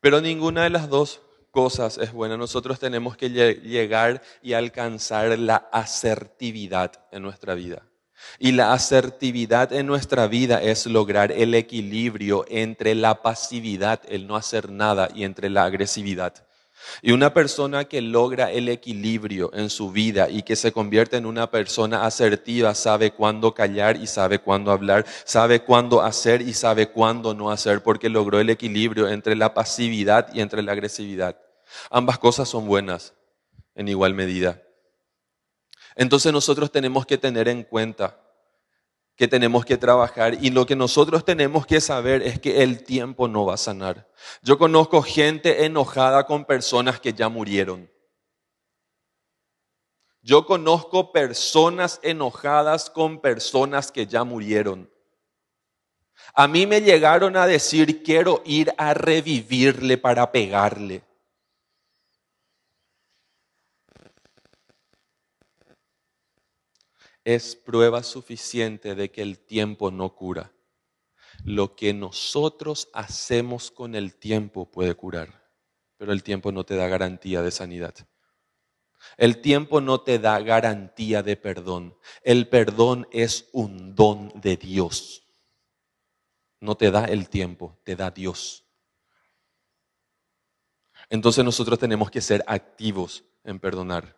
Pero 0.00 0.20
ninguna 0.20 0.64
de 0.64 0.70
las 0.70 0.88
dos 0.88 1.20
cosas 1.54 1.98
es 1.98 2.12
buena. 2.12 2.36
Nosotros 2.36 2.80
tenemos 2.80 3.16
que 3.16 3.30
llegar 3.30 4.20
y 4.42 4.52
alcanzar 4.52 5.38
la 5.38 5.68
asertividad 5.72 6.92
en 7.12 7.22
nuestra 7.22 7.54
vida. 7.54 7.86
Y 8.38 8.52
la 8.52 8.72
asertividad 8.72 9.72
en 9.72 9.86
nuestra 9.86 10.26
vida 10.26 10.60
es 10.60 10.86
lograr 10.86 11.30
el 11.30 11.54
equilibrio 11.54 12.44
entre 12.48 12.94
la 12.94 13.22
pasividad, 13.22 14.00
el 14.08 14.26
no 14.26 14.34
hacer 14.36 14.70
nada, 14.70 15.08
y 15.14 15.24
entre 15.24 15.48
la 15.48 15.64
agresividad. 15.64 16.46
Y 17.02 17.12
una 17.12 17.32
persona 17.34 17.84
que 17.84 18.00
logra 18.00 18.50
el 18.50 18.68
equilibrio 18.68 19.50
en 19.54 19.70
su 19.70 19.90
vida 19.90 20.28
y 20.30 20.42
que 20.42 20.56
se 20.56 20.72
convierte 20.72 21.16
en 21.16 21.26
una 21.26 21.50
persona 21.50 22.04
asertiva 22.04 22.74
sabe 22.74 23.12
cuándo 23.12 23.54
callar 23.54 23.96
y 23.96 24.06
sabe 24.06 24.38
cuándo 24.38 24.70
hablar, 24.70 25.04
sabe 25.24 25.60
cuándo 25.60 26.02
hacer 26.02 26.42
y 26.42 26.54
sabe 26.54 26.88
cuándo 26.88 27.34
no 27.34 27.50
hacer, 27.50 27.82
porque 27.82 28.08
logró 28.08 28.40
el 28.40 28.50
equilibrio 28.50 29.08
entre 29.08 29.36
la 29.36 29.54
pasividad 29.54 30.32
y 30.32 30.40
entre 30.40 30.62
la 30.62 30.72
agresividad. 30.72 31.36
Ambas 31.90 32.18
cosas 32.18 32.48
son 32.48 32.66
buenas 32.66 33.14
en 33.74 33.88
igual 33.88 34.14
medida. 34.14 34.62
Entonces 35.96 36.32
nosotros 36.32 36.70
tenemos 36.72 37.06
que 37.06 37.18
tener 37.18 37.48
en 37.48 37.62
cuenta 37.62 38.23
que 39.16 39.28
tenemos 39.28 39.64
que 39.64 39.76
trabajar 39.76 40.38
y 40.42 40.50
lo 40.50 40.66
que 40.66 40.74
nosotros 40.74 41.24
tenemos 41.24 41.66
que 41.66 41.80
saber 41.80 42.22
es 42.22 42.40
que 42.40 42.62
el 42.62 42.82
tiempo 42.82 43.28
no 43.28 43.46
va 43.46 43.54
a 43.54 43.58
sanar. 43.58 44.08
Yo 44.42 44.58
conozco 44.58 45.02
gente 45.02 45.64
enojada 45.64 46.26
con 46.26 46.44
personas 46.44 47.00
que 47.00 47.12
ya 47.12 47.28
murieron. 47.28 47.90
Yo 50.22 50.46
conozco 50.46 51.12
personas 51.12 52.00
enojadas 52.02 52.88
con 52.88 53.20
personas 53.20 53.92
que 53.92 54.06
ya 54.06 54.24
murieron. 54.24 54.90
A 56.34 56.48
mí 56.48 56.66
me 56.66 56.80
llegaron 56.80 57.36
a 57.36 57.46
decir, 57.46 58.02
quiero 58.02 58.42
ir 58.44 58.72
a 58.78 58.94
revivirle 58.94 59.98
para 59.98 60.32
pegarle. 60.32 61.02
Es 67.24 67.56
prueba 67.56 68.02
suficiente 68.02 68.94
de 68.94 69.10
que 69.10 69.22
el 69.22 69.38
tiempo 69.38 69.90
no 69.90 70.14
cura. 70.14 70.52
Lo 71.42 71.74
que 71.74 71.92
nosotros 71.92 72.88
hacemos 72.92 73.70
con 73.70 73.94
el 73.94 74.14
tiempo 74.14 74.70
puede 74.70 74.94
curar, 74.94 75.50
pero 75.96 76.12
el 76.12 76.22
tiempo 76.22 76.52
no 76.52 76.64
te 76.64 76.76
da 76.76 76.86
garantía 76.86 77.42
de 77.42 77.50
sanidad. 77.50 77.94
El 79.16 79.40
tiempo 79.40 79.80
no 79.80 80.00
te 80.00 80.18
da 80.18 80.38
garantía 80.40 81.22
de 81.22 81.36
perdón. 81.36 81.96
El 82.22 82.48
perdón 82.48 83.08
es 83.10 83.48
un 83.52 83.94
don 83.94 84.32
de 84.40 84.56
Dios. 84.56 85.26
No 86.60 86.76
te 86.76 86.90
da 86.90 87.04
el 87.04 87.28
tiempo, 87.28 87.78
te 87.84 87.96
da 87.96 88.10
Dios. 88.10 88.64
Entonces 91.10 91.44
nosotros 91.44 91.78
tenemos 91.78 92.10
que 92.10 92.20
ser 92.20 92.42
activos 92.46 93.24
en 93.44 93.58
perdonar. 93.58 94.16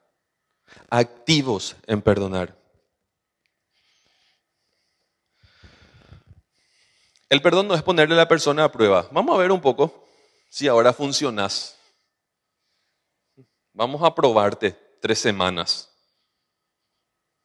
Activos 0.88 1.76
en 1.86 2.02
perdonar. 2.02 2.65
El 7.28 7.42
perdón 7.42 7.66
no 7.68 7.74
es 7.74 7.82
ponerle 7.82 8.14
a 8.14 8.18
la 8.18 8.28
persona 8.28 8.64
a 8.64 8.72
prueba. 8.72 9.08
Vamos 9.10 9.34
a 9.34 9.38
ver 9.40 9.50
un 9.50 9.60
poco 9.60 10.06
si 10.48 10.68
ahora 10.68 10.92
funcionas. 10.92 11.76
Vamos 13.72 14.02
a 14.02 14.14
probarte 14.14 14.76
tres 15.00 15.18
semanas. 15.18 15.92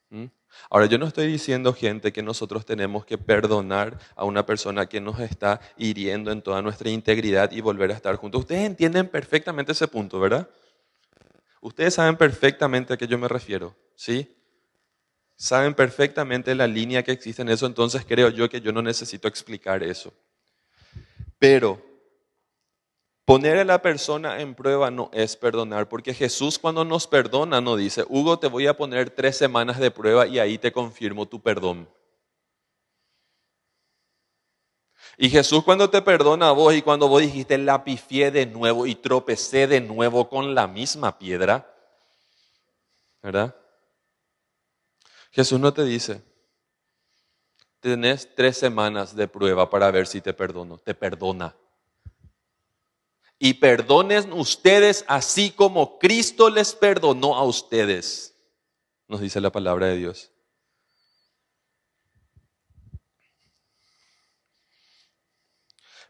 ¿Mm? 0.09 0.25
Ahora, 0.69 0.85
yo 0.85 0.97
no 0.97 1.07
estoy 1.07 1.27
diciendo, 1.27 1.73
gente, 1.73 2.13
que 2.13 2.21
nosotros 2.21 2.65
tenemos 2.65 3.05
que 3.05 3.17
perdonar 3.17 3.97
a 4.15 4.25
una 4.25 4.45
persona 4.45 4.85
que 4.87 5.01
nos 5.01 5.19
está 5.19 5.61
hiriendo 5.77 6.31
en 6.31 6.41
toda 6.41 6.61
nuestra 6.61 6.89
integridad 6.89 7.51
y 7.51 7.61
volver 7.61 7.91
a 7.91 7.95
estar 7.95 8.15
juntos. 8.17 8.41
Ustedes 8.41 8.65
entienden 8.65 9.07
perfectamente 9.07 9.71
ese 9.71 9.87
punto, 9.87 10.19
¿verdad? 10.19 10.47
Ustedes 11.61 11.93
saben 11.93 12.17
perfectamente 12.17 12.93
a 12.93 12.97
qué 12.97 13.07
yo 13.07 13.17
me 13.17 13.27
refiero, 13.27 13.75
¿sí? 13.95 14.35
Saben 15.41 15.73
perfectamente 15.73 16.53
la 16.53 16.67
línea 16.67 17.01
que 17.01 17.13
existe 17.13 17.41
en 17.41 17.49
eso, 17.49 17.65
entonces 17.65 18.05
creo 18.07 18.29
yo 18.29 18.47
que 18.47 18.61
yo 18.61 18.71
no 18.71 18.83
necesito 18.83 19.27
explicar 19.27 19.81
eso. 19.81 20.13
Pero 21.39 21.81
poner 23.25 23.57
a 23.57 23.65
la 23.65 23.81
persona 23.81 24.39
en 24.39 24.53
prueba 24.53 24.91
no 24.91 25.09
es 25.11 25.35
perdonar, 25.35 25.89
porque 25.89 26.13
Jesús 26.13 26.59
cuando 26.59 26.85
nos 26.85 27.07
perdona 27.07 27.59
no 27.59 27.75
dice, 27.75 28.05
Hugo, 28.07 28.37
te 28.37 28.45
voy 28.45 28.67
a 28.67 28.77
poner 28.77 29.09
tres 29.09 29.35
semanas 29.35 29.79
de 29.79 29.89
prueba 29.89 30.27
y 30.27 30.37
ahí 30.37 30.59
te 30.59 30.71
confirmo 30.71 31.27
tu 31.27 31.41
perdón. 31.41 31.89
Y 35.17 35.31
Jesús 35.31 35.63
cuando 35.63 35.89
te 35.89 36.03
perdona 36.03 36.49
a 36.49 36.51
vos 36.51 36.75
y 36.75 36.83
cuando 36.83 37.07
vos 37.07 37.19
dijiste 37.19 37.57
la 37.57 37.83
pifié 37.83 38.29
de 38.29 38.45
nuevo 38.45 38.85
y 38.85 38.93
tropecé 38.93 39.65
de 39.65 39.81
nuevo 39.81 40.29
con 40.29 40.53
la 40.53 40.67
misma 40.67 41.17
piedra, 41.17 41.67
¿verdad? 43.23 43.55
Jesús 45.31 45.59
no 45.59 45.73
te 45.73 45.85
dice, 45.85 46.21
tenés 47.79 48.33
tres 48.35 48.57
semanas 48.57 49.15
de 49.15 49.27
prueba 49.27 49.69
para 49.69 49.89
ver 49.91 50.07
si 50.07 50.21
te 50.21 50.33
perdono. 50.33 50.77
Te 50.77 50.93
perdona. 50.93 51.55
Y 53.39 53.55
perdonen 53.55 54.31
ustedes 54.33 55.03
así 55.07 55.49
como 55.49 55.97
Cristo 55.97 56.49
les 56.49 56.75
perdonó 56.75 57.35
a 57.35 57.43
ustedes, 57.43 58.35
nos 59.07 59.19
dice 59.19 59.41
la 59.41 59.51
palabra 59.51 59.87
de 59.87 59.97
Dios. 59.97 60.31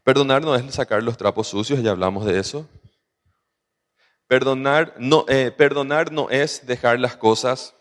Perdonar 0.04 0.42
no 0.42 0.56
es 0.56 0.74
sacar 0.74 1.02
los 1.04 1.16
trapos 1.16 1.48
sucios, 1.48 1.82
ya 1.82 1.92
hablamos 1.92 2.26
de 2.26 2.40
eso. 2.40 2.68
Perdonar 4.28 4.96
no, 4.98 5.26
eh, 5.30 5.52
perdonar 5.52 6.12
no 6.12 6.30
es 6.30 6.66
dejar 6.66 7.00
las 7.00 7.16
cosas 7.16 7.76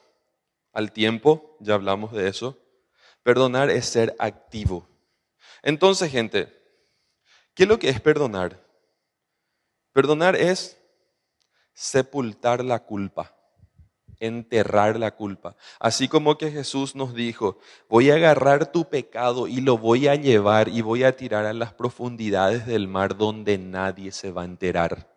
al 0.72 0.92
tiempo, 0.92 1.56
ya 1.60 1.74
hablamos 1.74 2.12
de 2.12 2.28
eso. 2.28 2.58
Perdonar 3.22 3.70
es 3.70 3.86
ser 3.86 4.14
activo. 4.18 4.88
Entonces, 5.62 6.10
gente, 6.10 6.52
¿qué 7.54 7.64
es 7.64 7.68
lo 7.68 7.78
que 7.78 7.88
es 7.88 8.00
perdonar? 8.00 8.64
Perdonar 9.92 10.36
es 10.36 10.78
sepultar 11.74 12.64
la 12.64 12.84
culpa, 12.84 13.34
enterrar 14.18 14.98
la 14.98 15.16
culpa. 15.16 15.56
Así 15.78 16.08
como 16.08 16.38
que 16.38 16.50
Jesús 16.50 16.94
nos 16.94 17.14
dijo, 17.14 17.58
voy 17.88 18.10
a 18.10 18.14
agarrar 18.14 18.70
tu 18.72 18.88
pecado 18.88 19.48
y 19.48 19.60
lo 19.60 19.78
voy 19.78 20.08
a 20.08 20.14
llevar 20.14 20.68
y 20.68 20.80
voy 20.80 21.04
a 21.04 21.16
tirar 21.16 21.46
a 21.46 21.52
las 21.52 21.72
profundidades 21.74 22.66
del 22.66 22.88
mar 22.88 23.16
donde 23.16 23.58
nadie 23.58 24.12
se 24.12 24.30
va 24.30 24.42
a 24.42 24.46
enterar 24.46 25.10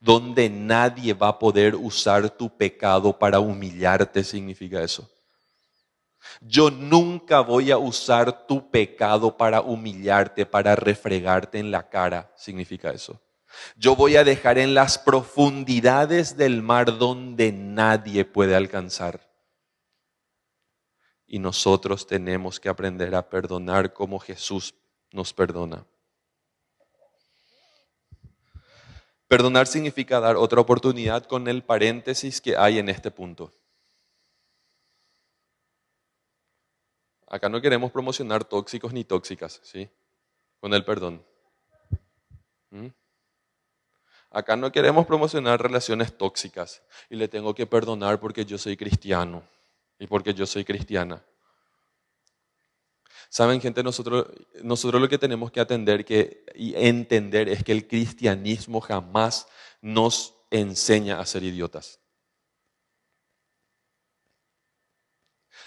donde 0.00 0.48
nadie 0.48 1.12
va 1.12 1.28
a 1.28 1.38
poder 1.38 1.76
usar 1.76 2.30
tu 2.30 2.56
pecado 2.56 3.16
para 3.16 3.38
humillarte, 3.38 4.24
significa 4.24 4.82
eso. 4.82 5.08
Yo 6.40 6.70
nunca 6.70 7.40
voy 7.40 7.70
a 7.70 7.78
usar 7.78 8.46
tu 8.46 8.70
pecado 8.70 9.36
para 9.36 9.60
humillarte, 9.60 10.46
para 10.46 10.74
refregarte 10.74 11.58
en 11.58 11.70
la 11.70 11.88
cara, 11.88 12.32
significa 12.36 12.90
eso. 12.90 13.20
Yo 13.76 13.94
voy 13.96 14.16
a 14.16 14.24
dejar 14.24 14.58
en 14.58 14.74
las 14.74 14.98
profundidades 14.98 16.36
del 16.36 16.62
mar 16.62 16.98
donde 16.98 17.52
nadie 17.52 18.24
puede 18.24 18.54
alcanzar. 18.54 19.28
Y 21.26 21.38
nosotros 21.38 22.06
tenemos 22.06 22.58
que 22.58 22.68
aprender 22.68 23.14
a 23.14 23.28
perdonar 23.28 23.92
como 23.92 24.18
Jesús 24.18 24.74
nos 25.12 25.32
perdona. 25.32 25.84
Perdonar 29.30 29.68
significa 29.68 30.18
dar 30.18 30.34
otra 30.34 30.60
oportunidad 30.60 31.24
con 31.24 31.46
el 31.46 31.62
paréntesis 31.62 32.40
que 32.40 32.56
hay 32.56 32.80
en 32.80 32.88
este 32.88 33.12
punto. 33.12 33.52
Acá 37.28 37.48
no 37.48 37.60
queremos 37.60 37.92
promocionar 37.92 38.42
tóxicos 38.42 38.92
ni 38.92 39.04
tóxicas, 39.04 39.60
¿sí? 39.62 39.88
Con 40.58 40.74
el 40.74 40.84
perdón. 40.84 41.24
¿Mm? 42.70 42.88
Acá 44.32 44.56
no 44.56 44.72
queremos 44.72 45.06
promocionar 45.06 45.62
relaciones 45.62 46.18
tóxicas 46.18 46.82
y 47.08 47.14
le 47.14 47.28
tengo 47.28 47.54
que 47.54 47.68
perdonar 47.68 48.18
porque 48.18 48.44
yo 48.44 48.58
soy 48.58 48.76
cristiano 48.76 49.44
y 50.00 50.08
porque 50.08 50.34
yo 50.34 50.44
soy 50.44 50.64
cristiana. 50.64 51.22
Saben, 53.30 53.60
gente, 53.60 53.84
nosotros, 53.84 54.26
nosotros 54.60 55.00
lo 55.00 55.08
que 55.08 55.16
tenemos 55.16 55.52
que 55.52 55.60
atender 55.60 56.04
que, 56.04 56.44
y 56.56 56.74
entender 56.74 57.48
es 57.48 57.62
que 57.62 57.70
el 57.70 57.86
cristianismo 57.86 58.80
jamás 58.80 59.46
nos 59.80 60.34
enseña 60.50 61.20
a 61.20 61.26
ser 61.26 61.44
idiotas. 61.44 62.00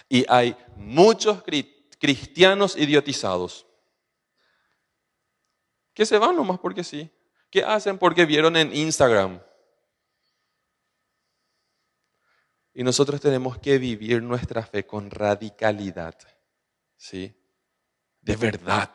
Y 0.09 0.25
hay 0.27 0.57
muchos 0.75 1.41
cristianos 1.99 2.75
idiotizados 2.75 3.65
que 5.93 6.05
se 6.05 6.17
van 6.17 6.35
nomás 6.35 6.59
porque 6.59 6.83
sí. 6.83 7.09
¿Qué 7.49 7.63
hacen 7.63 7.97
porque 7.97 8.25
vieron 8.25 8.57
en 8.57 8.75
Instagram? 8.75 9.41
Y 12.73 12.83
nosotros 12.83 13.21
tenemos 13.21 13.57
que 13.57 13.77
vivir 13.77 14.21
nuestra 14.21 14.63
fe 14.63 14.85
con 14.85 15.09
radicalidad. 15.09 16.17
¿Sí? 16.97 17.33
De 18.23 18.35
verdad, 18.35 18.89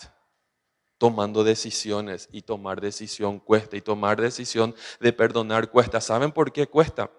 tomando 0.96 1.44
decisiones 1.44 2.28
y 2.32 2.42
tomar 2.42 2.80
decisión 2.80 3.38
cuesta 3.38 3.76
y 3.76 3.80
tomar 3.80 4.20
decisión 4.20 4.74
de 5.00 5.12
perdonar 5.12 5.70
cuesta. 5.70 6.00
¿Saben 6.00 6.32
por 6.32 6.52
qué 6.52 6.66
cuesta? 6.66 7.10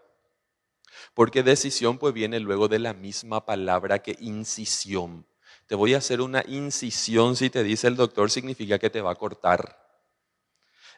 Porque 1.13 1.43
decisión 1.43 1.97
pues 1.97 2.13
viene 2.13 2.39
luego 2.39 2.67
de 2.67 2.79
la 2.79 2.93
misma 2.93 3.45
palabra 3.45 3.99
que 3.99 4.17
incisión. 4.19 5.25
Te 5.67 5.75
voy 5.75 5.93
a 5.93 5.99
hacer 5.99 6.21
una 6.21 6.43
incisión 6.47 7.35
si 7.35 7.49
te 7.49 7.63
dice 7.63 7.87
el 7.87 7.95
doctor 7.95 8.31
significa 8.31 8.79
que 8.79 8.89
te 8.89 9.01
va 9.01 9.11
a 9.11 9.15
cortar. 9.15 9.88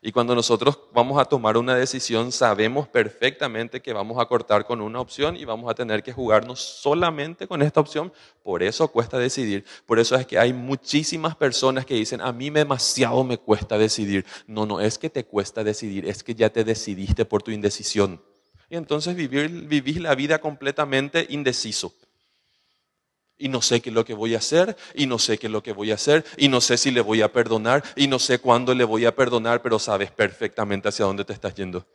Y 0.04 0.12
cuando 0.12 0.34
nosotros 0.34 0.80
vamos 0.94 1.22
a 1.22 1.26
tomar 1.26 1.58
una 1.58 1.76
decisión, 1.76 2.32
sabemos 2.32 2.88
perfectamente 2.88 3.84
que 3.84 3.94
vamos 3.94 4.20
a 4.20 4.26
cortar 4.26 4.66
con 4.66 4.82
una 4.82 5.00
opción 5.00 5.38
y 5.38 5.46
vamos 5.46 5.70
a 5.70 5.76
tener 5.76 6.02
que 6.02 6.12
jugarnos 6.12 6.60
solamente 6.60 7.48
con 7.48 7.62
esta 7.62 7.80
opción. 7.80 8.12
Por 8.42 8.64
eso 8.64 8.88
cuesta 8.88 9.20
decidir. 9.20 9.64
Por 9.86 10.00
eso 10.00 10.16
es 10.16 10.26
que 10.26 10.40
hay 10.40 10.54
muchísimas 10.54 11.36
personas 11.36 11.86
que 11.86 11.94
dicen, 11.94 12.20
a 12.20 12.32
mí 12.32 12.50
demasiado 12.50 13.24
me 13.24 13.38
cuesta 13.38 13.78
decidir. 13.78 14.26
No, 14.48 14.66
no 14.66 14.82
es 14.82 14.98
que 14.98 15.12
te 15.12 15.24
cuesta 15.24 15.64
decidir, 15.64 16.08
es 16.08 16.24
que 16.24 16.34
ya 16.34 16.50
te 16.50 16.64
decidiste 16.64 17.24
por 17.24 17.44
tu 17.44 17.52
indecisión. 17.52 18.24
Y 18.72 18.78
entonces 18.78 19.16
vivir, 19.16 19.50
vivís 19.68 20.02
la 20.02 20.16
vida 20.16 20.40
completamente 20.40 21.28
indeciso 21.30 21.94
y 23.42 23.50
no 23.50 23.62
sé 23.62 23.82
qué 23.82 23.90
es 23.90 23.96
lo 23.96 24.06
que 24.06 24.14
voy 24.14 24.36
a 24.36 24.38
hacer, 24.38 24.78
y 24.94 25.08
no 25.08 25.18
sé 25.18 25.38
qué 25.38 25.48
es 25.48 25.52
lo 25.52 25.64
que 25.64 25.74
voy 25.74 25.92
a 25.92 25.96
hacer, 25.96 26.24
y 26.38 26.48
no 26.48 26.62
sé 26.62 26.78
si 26.78 26.92
le 26.92 27.02
voy 27.02 27.24
a 27.24 27.34
perdonar, 27.34 27.84
y 27.96 28.08
no 28.08 28.20
sé 28.20 28.40
cuándo 28.40 28.74
le 28.76 28.84
voy 28.84 29.06
a 29.06 29.16
perdonar, 29.16 29.62
pero 29.62 29.80
sabes 29.80 30.12
perfectamente 30.12 30.88
hacia 30.88 31.06
dónde 31.06 31.26
te 31.26 31.34
estás 31.34 31.56
yendo. 31.56 31.86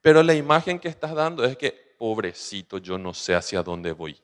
Pero 0.00 0.22
la 0.22 0.34
imagen 0.34 0.78
que 0.78 0.88
estás 0.88 1.14
dando 1.14 1.44
es 1.44 1.56
que, 1.56 1.94
pobrecito, 1.98 2.78
yo 2.78 2.96
no 2.96 3.12
sé 3.12 3.34
hacia 3.34 3.62
dónde 3.62 3.92
voy. 3.92 4.20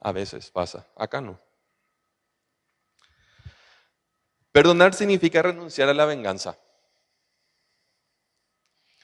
A 0.00 0.10
veces 0.10 0.50
pasa, 0.50 0.86
acá 0.96 1.20
no. 1.20 1.38
Perdonar 4.50 4.94
significa 4.94 5.42
renunciar 5.42 5.88
a 5.88 5.94
la 5.94 6.04
venganza. 6.06 6.58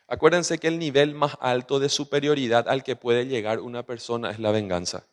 Acuérdense 0.08 0.58
que 0.58 0.68
el 0.68 0.78
nivel 0.78 1.14
más 1.14 1.36
alto 1.38 1.78
de 1.78 1.90
superioridad 1.90 2.66
al 2.66 2.82
que 2.82 2.96
puede 2.96 3.26
llegar 3.26 3.60
una 3.60 3.82
persona 3.84 4.30
es 4.30 4.38
la 4.38 4.50
venganza. 4.50 5.06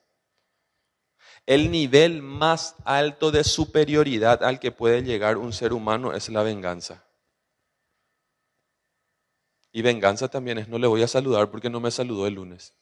El 1.46 1.70
nivel 1.70 2.22
más 2.22 2.76
alto 2.86 3.30
de 3.30 3.44
superioridad 3.44 4.42
al 4.42 4.60
que 4.60 4.72
puede 4.72 5.04
llegar 5.04 5.38
un 5.38 5.52
ser 5.52 5.74
humano 5.74 6.14
es 6.14 6.30
la 6.30 6.44
venganza. 6.44 7.04
Y 9.74 9.82
venganza 9.82 10.30
también 10.30 10.60
es, 10.60 10.70
no 10.70 10.80
le 10.80 10.88
voy 10.88 11.04
a 11.04 11.08
saludar 11.10 11.52
porque 11.52 11.70
no 11.70 11.82
me 11.82 11.92
saludó 11.92 12.26
el 12.26 12.36
lunes. 12.36 12.74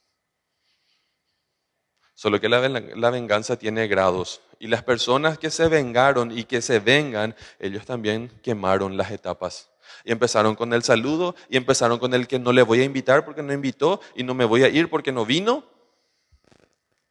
Solo 2.13 2.39
que 2.39 2.47
la, 2.47 2.69
la, 2.69 3.09
venganza 3.09 3.57
tiene 3.57 3.87
grados. 3.87 4.39
Y 4.59 4.67
las 4.67 4.83
personas 4.83 5.39
que 5.39 5.49
se 5.49 5.67
vengaron 5.67 6.31
y 6.31 6.43
que 6.43 6.61
se 6.61 6.79
vengan, 6.79 7.35
ellos 7.57 7.87
también 7.87 8.29
quemaron 8.43 8.95
las 8.95 9.09
etapas. 9.09 9.72
Y 10.03 10.11
empezaron 10.11 10.55
con 10.55 10.73
el 10.73 10.83
saludo 10.83 11.35
y 11.49 11.57
empezaron 11.57 11.99
con 11.99 12.13
el 12.13 12.27
que 12.27 12.39
no 12.39 12.51
le 12.51 12.61
voy 12.61 12.81
a 12.81 12.83
invitar 12.83 13.25
porque 13.25 13.43
no 13.43 13.53
invitó 13.53 14.01
y 14.15 14.23
no 14.23 14.33
me 14.33 14.45
voy 14.45 14.63
a 14.63 14.69
ir 14.69 14.89
porque 14.89 15.11
no 15.11 15.25
vino. 15.25 15.63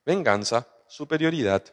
Venganza, 0.05 0.67
superioridad. 0.87 1.65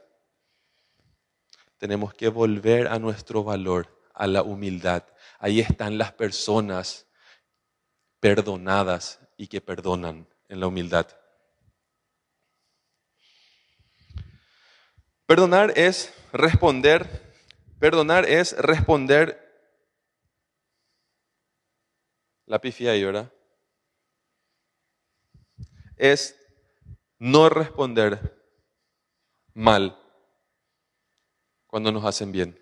Tenemos 1.77 2.13
que 2.13 2.27
volver 2.29 2.87
a 2.87 2.99
nuestro 2.99 3.43
valor, 3.43 3.87
a 4.13 4.27
la 4.27 4.43
humildad. 4.43 5.03
Ahí 5.39 5.59
están 5.59 5.97
las 5.97 6.11
personas 6.11 7.07
perdonadas 8.19 9.19
y 9.37 9.47
que 9.47 9.61
perdonan 9.61 10.27
en 10.49 10.59
la 10.59 10.67
humildad. 10.67 11.07
Perdonar 15.25 15.73
es 15.77 16.13
responder, 16.33 17.33
perdonar 17.79 18.25
es 18.25 18.57
responder 18.57 19.48
la 22.49 22.59
pifia 22.59 22.91
ahí, 22.91 23.03
¿verdad? 23.03 23.31
Es 25.95 26.35
no 27.19 27.47
responder 27.47 28.43
mal 29.53 29.95
cuando 31.67 31.91
nos 31.91 32.03
hacen 32.03 32.31
bien. 32.31 32.59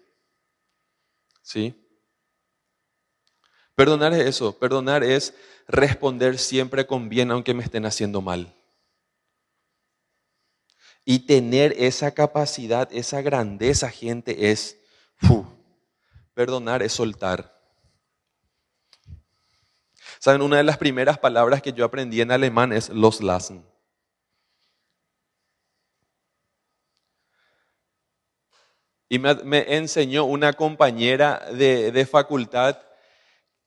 ¿Sí? 1.42 1.74
Perdonar 3.76 4.12
es 4.12 4.28
eso, 4.28 4.60
perdonar 4.60 5.06
es 5.06 5.34
responder 5.68 6.38
siempre 6.38 6.86
con 6.86 7.08
bien 7.08 7.32
aunque 7.32 7.54
me 7.54 7.64
estén 7.64 7.86
haciendo 7.86 8.22
mal. 8.22 8.54
Y 11.06 11.20
tener 11.20 11.74
esa 11.78 12.14
capacidad, 12.14 12.90
esa 12.92 13.22
grandeza, 13.22 13.90
gente, 13.90 14.52
es, 14.52 14.78
perdonar 16.34 16.84
es 16.84 16.92
soltar. 16.92 17.57
Saben, 20.20 20.42
una 20.42 20.58
de 20.58 20.64
las 20.64 20.78
primeras 20.78 21.18
palabras 21.20 21.62
que 21.62 21.74
yo 21.74 21.86
aprendí 21.86 22.22
en 22.22 22.32
alemán 22.32 22.74
es 22.74 22.90
los 22.90 23.22
lassen. 23.22 23.64
Y 29.10 29.20
me, 29.20 29.76
enseñó 29.76 30.26
una 30.26 30.54
compañera 30.54 31.48
de, 31.52 32.06
facultad 32.06 32.78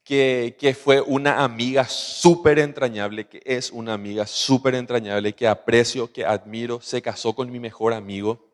que, 0.03 0.55
que, 0.59 0.75
fue 0.75 1.01
una 1.01 1.43
amiga 1.43 1.85
súper 1.85 2.59
entrañable, 2.59 3.27
que 3.27 3.41
es 3.43 3.71
una 3.71 3.93
amiga 3.93 4.27
súper 4.27 4.75
entrañable, 4.75 5.33
que 5.33 5.47
aprecio, 5.47 6.11
que 6.11 6.25
admiro, 6.25 6.79
se 6.81 7.01
casó 7.01 7.33
con 7.33 7.51
mi 7.51 7.59
mejor 7.59 7.93
amigo. 7.93 8.51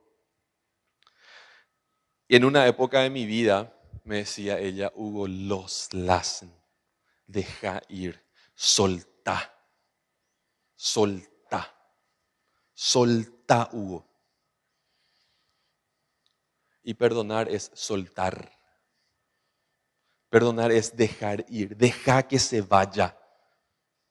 Y 2.29 2.35
en 2.37 2.45
una 2.45 2.67
época 2.67 3.01
de 3.01 3.09
mi 3.09 3.25
vida 3.25 3.73
me 4.05 4.17
decía 4.17 4.59
ella, 4.59 4.91
Hugo, 4.95 5.27
los 5.27 5.93
lassen 5.93 6.56
deja 7.27 7.81
ir, 7.89 8.23
solta, 8.55 9.53
solta, 10.75 11.75
solta, 12.73 13.69
Hugo. 13.73 14.07
Y 16.83 16.93
perdonar 16.93 17.49
es 17.49 17.69
soltar. 17.73 18.51
Perdonar 20.29 20.71
es 20.71 20.95
dejar 20.95 21.45
ir, 21.49 21.75
deja 21.77 22.27
que 22.27 22.39
se 22.39 22.61
vaya 22.61 23.17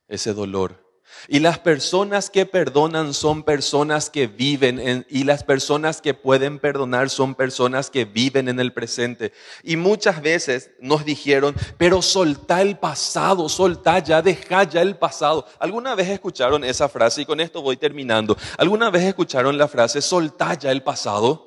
ese 0.06 0.32
dolor. 0.32 0.85
Y 1.28 1.40
las 1.40 1.58
personas 1.58 2.30
que 2.30 2.46
perdonan 2.46 3.14
son 3.14 3.42
personas 3.42 4.10
que 4.10 4.26
viven 4.26 4.78
en, 4.78 5.06
y 5.08 5.24
las 5.24 5.42
personas 5.44 6.00
que 6.00 6.14
pueden 6.14 6.58
perdonar 6.58 7.10
son 7.10 7.34
personas 7.34 7.90
que 7.90 8.04
viven 8.04 8.48
en 8.48 8.60
el 8.60 8.72
presente. 8.72 9.32
Y 9.62 9.76
muchas 9.76 10.22
veces 10.22 10.70
nos 10.80 11.04
dijeron, 11.04 11.54
pero 11.78 12.02
soltá 12.02 12.62
el 12.62 12.78
pasado, 12.78 13.48
soltá 13.48 13.98
ya, 13.98 14.22
deja 14.22 14.64
ya 14.64 14.82
el 14.82 14.96
pasado. 14.96 15.46
¿Alguna 15.58 15.94
vez 15.94 16.08
escucharon 16.08 16.64
esa 16.64 16.88
frase? 16.88 17.22
Y 17.22 17.26
con 17.26 17.40
esto 17.40 17.62
voy 17.62 17.76
terminando. 17.76 18.36
¿Alguna 18.58 18.90
vez 18.90 19.04
escucharon 19.04 19.58
la 19.58 19.68
frase, 19.68 20.00
soltá 20.00 20.54
ya 20.54 20.70
el 20.70 20.82
pasado? 20.82 21.46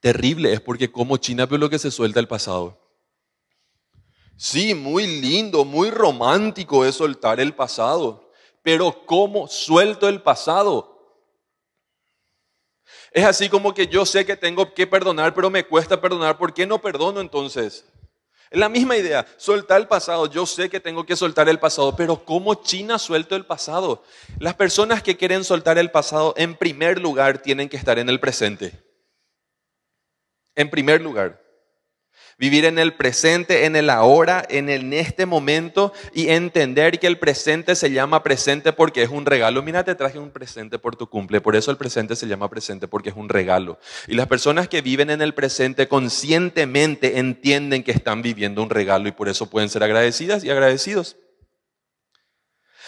Terrible 0.00 0.52
es 0.52 0.60
porque 0.60 0.92
como 0.92 1.16
China 1.16 1.46
veo 1.46 1.58
lo 1.58 1.70
que 1.70 1.78
se 1.78 1.90
suelta 1.90 2.20
el 2.20 2.28
pasado. 2.28 2.83
Sí, 4.36 4.74
muy 4.74 5.06
lindo, 5.06 5.64
muy 5.64 5.90
romántico 5.90 6.84
es 6.84 6.96
soltar 6.96 7.38
el 7.40 7.54
pasado, 7.54 8.32
pero 8.62 9.04
¿cómo 9.06 9.46
suelto 9.46 10.08
el 10.08 10.22
pasado? 10.22 10.94
Es 13.12 13.24
así 13.24 13.48
como 13.48 13.72
que 13.72 13.86
yo 13.86 14.04
sé 14.04 14.26
que 14.26 14.36
tengo 14.36 14.74
que 14.74 14.88
perdonar, 14.88 15.34
pero 15.34 15.48
me 15.48 15.64
cuesta 15.64 16.00
perdonar. 16.00 16.36
¿Por 16.36 16.52
qué 16.52 16.66
no 16.66 16.80
perdono 16.80 17.20
entonces? 17.20 17.86
Es 18.50 18.58
la 18.58 18.68
misma 18.68 18.96
idea, 18.96 19.24
soltar 19.36 19.80
el 19.80 19.86
pasado. 19.86 20.26
Yo 20.26 20.46
sé 20.46 20.68
que 20.68 20.80
tengo 20.80 21.06
que 21.06 21.14
soltar 21.14 21.48
el 21.48 21.60
pasado, 21.60 21.94
pero 21.94 22.24
¿cómo 22.24 22.54
China 22.56 22.98
suelto 22.98 23.36
el 23.36 23.46
pasado? 23.46 24.02
Las 24.40 24.54
personas 24.54 25.02
que 25.02 25.16
quieren 25.16 25.44
soltar 25.44 25.78
el 25.78 25.92
pasado, 25.92 26.34
en 26.36 26.56
primer 26.56 27.00
lugar, 27.00 27.38
tienen 27.38 27.68
que 27.68 27.76
estar 27.76 28.00
en 28.00 28.08
el 28.08 28.18
presente. 28.18 28.82
En 30.56 30.68
primer 30.68 31.00
lugar. 31.00 31.43
Vivir 32.38 32.64
en 32.64 32.78
el 32.78 32.94
presente, 32.94 33.64
en 33.64 33.76
el 33.76 33.90
ahora, 33.90 34.44
en, 34.48 34.68
el, 34.68 34.82
en 34.82 34.92
este 34.94 35.26
momento 35.26 35.92
y 36.12 36.28
entender 36.28 36.98
que 36.98 37.06
el 37.06 37.18
presente 37.18 37.74
se 37.76 37.90
llama 37.90 38.22
presente 38.22 38.72
porque 38.72 39.02
es 39.02 39.10
un 39.10 39.26
regalo. 39.26 39.62
Mira, 39.62 39.84
te 39.84 39.94
traje 39.94 40.18
un 40.18 40.30
presente 40.30 40.78
por 40.78 40.96
tu 40.96 41.08
cumple, 41.08 41.40
por 41.40 41.56
eso 41.56 41.70
el 41.70 41.76
presente 41.76 42.16
se 42.16 42.26
llama 42.26 42.50
presente 42.50 42.88
porque 42.88 43.10
es 43.10 43.16
un 43.16 43.28
regalo. 43.28 43.78
Y 44.08 44.14
las 44.14 44.26
personas 44.26 44.68
que 44.68 44.82
viven 44.82 45.10
en 45.10 45.22
el 45.22 45.34
presente 45.34 45.88
conscientemente 45.88 47.18
entienden 47.18 47.82
que 47.82 47.92
están 47.92 48.22
viviendo 48.22 48.62
un 48.62 48.70
regalo 48.70 49.08
y 49.08 49.12
por 49.12 49.28
eso 49.28 49.48
pueden 49.48 49.68
ser 49.68 49.82
agradecidas 49.82 50.44
y 50.44 50.50
agradecidos. 50.50 51.16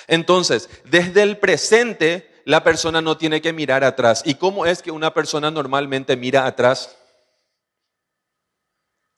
Entonces, 0.09 0.69
desde 0.85 1.23
el 1.23 1.39
presente, 1.39 2.31
la 2.45 2.63
persona 2.63 3.01
no 3.01 3.17
tiene 3.17 3.41
que 3.41 3.53
mirar 3.53 3.85
atrás. 3.85 4.23
¿Y 4.25 4.35
cómo 4.35 4.67
es 4.67 4.83
que 4.83 4.91
una 4.91 5.13
persona 5.13 5.51
normalmente 5.51 6.17
mira 6.17 6.47
atrás? 6.47 6.97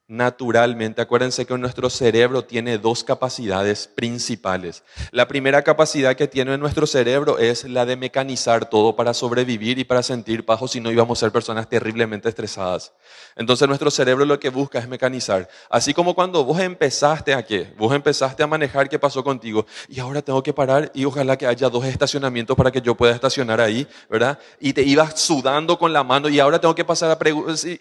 Naturalmente. 0.09 1.01
Acuérdense 1.01 1.45
que 1.45 1.57
nuestro 1.57 1.89
cerebro 1.89 2.43
tiene 2.43 2.79
dos 2.79 3.03
capacidades 3.03 3.87
principales. 3.87 4.83
La 5.11 5.27
primera 5.27 5.61
capacidad 5.61 6.15
que 6.15 6.27
tiene 6.27 6.57
nuestro 6.57 6.87
cerebro 6.87 7.37
es 7.37 7.63
la 7.63 7.85
de 7.85 7.95
mecanizar 7.95 8.69
todo 8.69 8.95
para 8.95 9.13
sobrevivir 9.13 9.77
y 9.77 9.83
para 9.83 10.03
sentir 10.03 10.45
paz, 10.45 10.59
si 10.71 10.81
no 10.81 10.91
íbamos 10.91 11.17
a 11.17 11.21
ser 11.21 11.31
personas 11.31 11.69
terriblemente 11.69 12.27
estresadas. 12.27 12.91
Entonces 13.35 13.67
nuestro 13.67 13.91
cerebro 13.91 14.25
lo 14.25 14.39
que 14.39 14.49
busca 14.49 14.79
es 14.79 14.89
mecanizar. 14.89 15.47
Así 15.69 15.93
como 15.93 16.15
cuando 16.15 16.43
vos 16.43 16.59
empezaste 16.59 17.35
a 17.35 17.43
qué? 17.43 17.71
Vos 17.77 17.93
empezaste 17.93 18.41
a 18.41 18.47
manejar, 18.47 18.89
¿qué 18.89 18.97
pasó 18.97 19.23
contigo? 19.23 19.67
Y 19.87 19.99
ahora 19.99 20.23
tengo 20.23 20.41
que 20.41 20.53
parar 20.53 20.91
y 20.95 21.05
ojalá 21.05 21.37
que 21.37 21.45
haya 21.45 21.69
dos 21.69 21.85
estacionamientos 21.85 22.57
para 22.57 22.71
que 22.71 22.81
yo 22.81 22.95
pueda 22.95 23.13
estacionar 23.13 23.61
ahí, 23.61 23.87
¿verdad? 24.09 24.39
Y 24.59 24.73
te 24.73 24.81
ibas 24.81 25.21
sudando 25.21 25.77
con 25.77 25.93
la 25.93 26.03
mano 26.03 26.29
y 26.29 26.39
ahora 26.39 26.59
tengo 26.59 26.73
que 26.73 26.83
pasar 26.83 27.15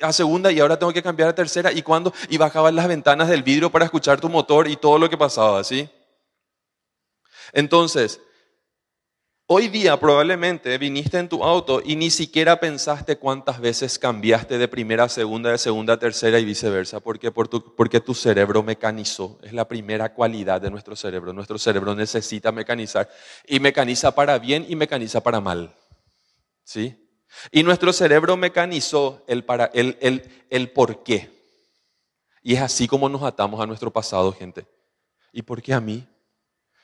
a 0.00 0.12
segunda 0.12 0.52
y 0.52 0.60
ahora 0.60 0.78
tengo 0.78 0.92
que 0.92 1.02
cambiar 1.02 1.30
a 1.30 1.34
tercera. 1.34 1.72
¿Y 1.72 1.80
cuando 1.80 2.12
y 2.28 2.36
bajaban 2.38 2.76
las 2.76 2.88
ventanas 2.88 3.28
del 3.28 3.42
vidrio 3.42 3.70
para 3.70 3.84
escuchar 3.84 4.20
tu 4.20 4.28
motor 4.28 4.68
y 4.68 4.76
todo 4.76 4.98
lo 4.98 5.08
que 5.08 5.16
pasaba, 5.16 5.62
¿sí? 5.64 5.88
Entonces, 7.52 8.20
hoy 9.46 9.68
día 9.68 9.98
probablemente 9.98 10.76
viniste 10.76 11.18
en 11.18 11.28
tu 11.28 11.42
auto 11.42 11.80
y 11.84 11.96
ni 11.96 12.10
siquiera 12.10 12.60
pensaste 12.60 13.16
cuántas 13.16 13.60
veces 13.60 13.98
cambiaste 13.98 14.58
de 14.58 14.68
primera 14.68 15.04
a 15.04 15.08
segunda, 15.08 15.50
de 15.50 15.58
segunda 15.58 15.94
a 15.94 15.98
tercera 15.98 16.38
y 16.38 16.44
viceversa, 16.44 17.00
porque, 17.00 17.30
por 17.30 17.48
tu, 17.48 17.74
porque 17.74 18.00
tu 18.00 18.14
cerebro 18.14 18.62
mecanizó. 18.62 19.38
Es 19.42 19.52
la 19.52 19.66
primera 19.66 20.12
cualidad 20.12 20.60
de 20.60 20.70
nuestro 20.70 20.94
cerebro. 20.96 21.32
Nuestro 21.32 21.58
cerebro 21.58 21.94
necesita 21.94 22.52
mecanizar 22.52 23.08
y 23.46 23.60
mecaniza 23.60 24.14
para 24.14 24.38
bien 24.38 24.66
y 24.68 24.76
mecaniza 24.76 25.22
para 25.22 25.40
mal. 25.40 25.74
¿Sí? 26.64 27.08
Y 27.50 27.62
nuestro 27.62 27.92
cerebro 27.92 28.36
mecanizó 28.36 29.24
el, 29.26 29.44
para, 29.44 29.70
el, 29.72 29.96
el, 30.00 30.46
el 30.50 30.70
por 30.70 31.02
qué. 31.02 31.37
Y 32.42 32.54
es 32.54 32.60
así 32.60 32.86
como 32.86 33.08
nos 33.08 33.22
atamos 33.22 33.60
a 33.60 33.66
nuestro 33.66 33.92
pasado, 33.92 34.32
gente. 34.32 34.66
¿Y 35.32 35.42
por 35.42 35.62
qué 35.62 35.74
a 35.74 35.80
mí? 35.80 36.06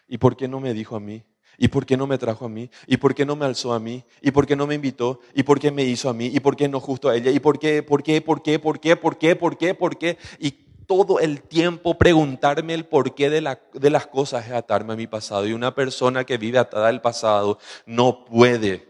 ¿Y 0.07 0.19
por 0.19 0.37
qué 0.37 0.49
no 0.49 0.61
me 0.61 0.75
dijo 0.75 0.97
a 0.97 1.01
mí? 1.01 1.25
¿Y 1.57 1.69
por 1.69 1.87
qué 1.87 1.97
no 1.97 2.07
me 2.07 2.19
trajo 2.19 2.47
a 2.47 2.49
mí? 2.49 2.71
¿Y 2.87 2.97
por 2.97 3.15
qué 3.15 3.25
no 3.25 3.37
me 3.37 3.45
alzó 3.45 3.73
a 3.73 3.81
mí? 3.81 4.05
¿Y 4.21 4.31
por 4.31 4.47
qué 4.47 4.57
no 4.57 4.67
me 4.67 4.75
invitó? 4.75 5.21
¿Y 5.35 5.43
por 5.45 5.61
qué 5.61 5.71
me 5.71 5.85
hizo 5.85 6.09
a 6.09 6.13
mí? 6.13 6.27
¿Y 6.27 6.41
por 6.41 6.57
qué 6.57 6.69
no 6.69 6.81
justo 6.81 7.09
a 7.09 7.17
ella? 7.17 7.31
¿Y 7.31 7.39
por 7.39 7.59
qué? 7.59 7.83
¿Por 7.83 8.03
qué? 8.03 8.21
¿Por 8.21 8.43
qué? 8.43 8.59
¿Por 8.59 8.81
qué? 8.81 8.97
¿Por 8.97 9.19
qué? 9.19 9.37
¿Por 9.37 9.57
qué? 9.57 9.75
¿Por 9.75 9.99
qué? 9.99 10.19
Y 10.39 10.51
todo 10.87 11.21
el 11.21 11.43
tiempo 11.43 11.97
preguntarme 11.97 12.75
el 12.75 12.85
porqué 12.85 13.31
de, 13.31 13.41
la, 13.41 13.61
las 13.73 14.07
cosas 14.07 14.47
es 14.47 14.53
atarme 14.53 14.93
a 14.93 14.97
mi 14.97 15.07
pasado. 15.07 15.47
Y 15.47 15.53
una 15.53 15.75
persona 15.75 16.25
que 16.25 16.39
vive 16.39 16.59
atada 16.59 16.89
al 16.89 17.01
pasado 17.01 17.59
no 17.87 18.25
puede 18.25 18.89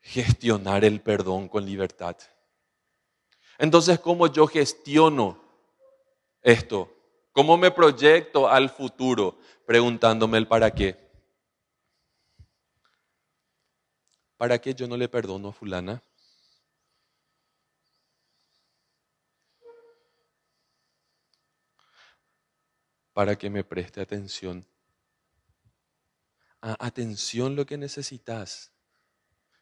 gestionar 0.00 0.84
el 0.84 1.00
perdón 1.00 1.48
con 1.48 1.66
libertad. 1.66 2.16
Entonces, 3.58 3.98
¿cómo 3.98 4.28
yo 4.28 4.46
gestiono 4.46 5.45
esto? 6.46 6.92
¿Cómo 7.32 7.56
me 7.56 7.70
proyecto 7.70 8.48
al 8.48 8.70
futuro? 8.70 9.38
Preguntándome 9.66 10.38
el 10.38 10.46
para 10.46 10.70
qué. 10.70 10.96
¿Para 14.36 14.58
qué 14.60 14.72
yo 14.72 14.86
no 14.86 14.96
le 14.96 15.08
perdono 15.08 15.48
a 15.48 15.52
fulana? 15.52 16.02
Para 23.12 23.36
que 23.36 23.50
me 23.50 23.64
preste 23.64 24.00
atención. 24.00 24.64
Ah, 26.62 26.76
atención 26.78 27.56
lo 27.56 27.66
que 27.66 27.76
necesitas. 27.76 28.72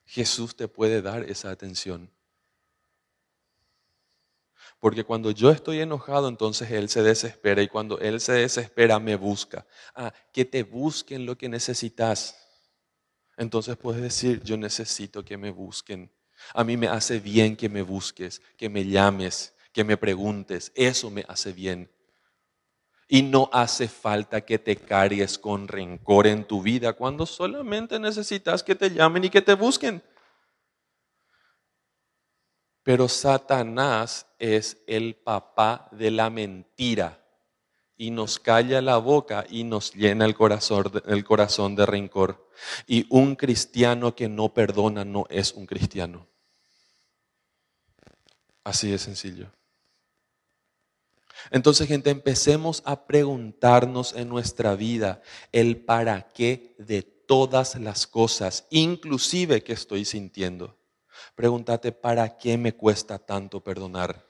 Jesús 0.04 0.54
te 0.54 0.68
puede 0.68 1.00
dar 1.00 1.22
esa 1.30 1.50
atención. 1.50 2.10
Porque 4.84 5.02
cuando 5.02 5.30
yo 5.30 5.50
estoy 5.50 5.80
enojado, 5.80 6.28
entonces 6.28 6.70
Él 6.70 6.90
se 6.90 7.02
desespera 7.02 7.62
y 7.62 7.68
cuando 7.68 7.98
Él 8.00 8.20
se 8.20 8.32
desespera, 8.32 8.98
me 8.98 9.16
busca. 9.16 9.66
Ah, 9.94 10.12
que 10.30 10.44
te 10.44 10.62
busquen 10.62 11.24
lo 11.24 11.38
que 11.38 11.48
necesitas. 11.48 12.36
Entonces 13.38 13.78
puedes 13.78 14.02
decir, 14.02 14.42
yo 14.42 14.58
necesito 14.58 15.24
que 15.24 15.38
me 15.38 15.50
busquen. 15.50 16.12
A 16.52 16.64
mí 16.64 16.76
me 16.76 16.86
hace 16.86 17.18
bien 17.18 17.56
que 17.56 17.70
me 17.70 17.80
busques, 17.80 18.42
que 18.58 18.68
me 18.68 18.84
llames, 18.84 19.54
que 19.72 19.84
me 19.84 19.96
preguntes. 19.96 20.70
Eso 20.74 21.08
me 21.08 21.24
hace 21.28 21.54
bien. 21.54 21.90
Y 23.08 23.22
no 23.22 23.48
hace 23.54 23.88
falta 23.88 24.42
que 24.42 24.58
te 24.58 24.76
cargues 24.76 25.38
con 25.38 25.66
rencor 25.66 26.26
en 26.26 26.44
tu 26.44 26.60
vida 26.60 26.92
cuando 26.92 27.24
solamente 27.24 27.98
necesitas 27.98 28.62
que 28.62 28.74
te 28.74 28.90
llamen 28.90 29.24
y 29.24 29.30
que 29.30 29.40
te 29.40 29.54
busquen. 29.54 30.02
Pero 32.84 33.08
Satanás 33.08 34.26
es 34.38 34.76
el 34.86 35.16
papá 35.16 35.88
de 35.90 36.10
la 36.10 36.28
mentira 36.28 37.18
y 37.96 38.10
nos 38.10 38.38
calla 38.38 38.82
la 38.82 38.98
boca 38.98 39.46
y 39.48 39.64
nos 39.64 39.94
llena 39.94 40.26
el 40.26 40.34
corazón, 40.34 40.92
corazón 41.26 41.74
de 41.76 41.86
rencor. 41.86 42.50
Y 42.86 43.06
un 43.08 43.36
cristiano 43.36 44.14
que 44.14 44.28
no 44.28 44.52
perdona 44.52 45.02
no 45.02 45.24
es 45.30 45.54
un 45.54 45.64
cristiano. 45.64 46.26
Así 48.62 48.90
de 48.90 48.98
sencillo. 48.98 49.50
Entonces, 51.50 51.88
gente, 51.88 52.10
empecemos 52.10 52.82
a 52.84 53.06
preguntarnos 53.06 54.14
en 54.14 54.28
nuestra 54.28 54.74
vida 54.74 55.22
el 55.52 55.78
para 55.78 56.28
qué 56.28 56.74
de 56.78 57.02
todas 57.02 57.76
las 57.76 58.06
cosas, 58.06 58.66
inclusive 58.68 59.62
que 59.62 59.72
estoy 59.72 60.04
sintiendo. 60.04 60.76
Pregúntate, 61.34 61.92
¿para 61.92 62.36
qué 62.36 62.56
me 62.58 62.74
cuesta 62.74 63.18
tanto 63.18 63.60
perdonar? 63.60 64.24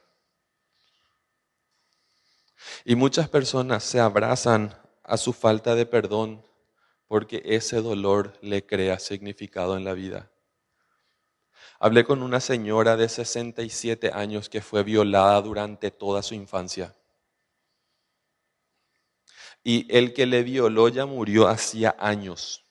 Y 2.85 2.97
muchas 2.97 3.28
personas 3.28 3.85
se 3.85 4.01
abrazan 4.01 4.76
a 5.03 5.16
su 5.16 5.32
falta 5.32 5.74
de 5.74 5.87
perdón 5.87 6.43
porque 7.07 7.43
ese 7.45 7.80
dolor 7.80 8.39
le 8.41 8.64
crea 8.64 8.99
significado 8.99 9.76
en 9.76 9.85
la 9.85 9.93
vida. 9.93 10.30
Hablé 11.78 12.05
con 12.05 12.22
una 12.22 12.41
señora 12.41 12.97
de 12.97 13.09
67 13.09 14.11
años 14.12 14.49
que 14.49 14.62
fue 14.62 14.82
violada 14.82 15.41
durante 15.43 15.91
toda 15.91 16.22
su 16.22 16.35
infancia. 16.35 16.95
Y 19.62 19.87
el 19.95 20.12
que 20.12 20.26
le 20.26 20.43
violó 20.43 20.89
ya 20.89 21.07
murió 21.07 21.49
hacía 21.49 21.95
años. 21.99 22.64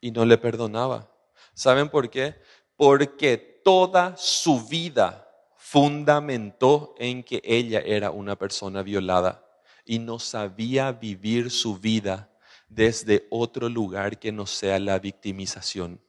Y 0.00 0.10
no 0.10 0.24
le 0.24 0.38
perdonaba. 0.38 1.10
¿Saben 1.58 1.88
por 1.88 2.08
qué? 2.08 2.36
Porque 2.76 3.36
toda 3.64 4.16
su 4.16 4.64
vida 4.68 5.28
fundamentó 5.56 6.94
en 6.98 7.24
que 7.24 7.42
ella 7.42 7.80
era 7.80 8.12
una 8.12 8.36
persona 8.36 8.84
violada 8.84 9.44
y 9.84 9.98
no 9.98 10.20
sabía 10.20 10.92
vivir 10.92 11.50
su 11.50 11.76
vida 11.76 12.30
desde 12.68 13.26
otro 13.30 13.68
lugar 13.68 14.20
que 14.20 14.30
no 14.30 14.46
sea 14.46 14.78
la 14.78 15.00
victimización. 15.00 16.00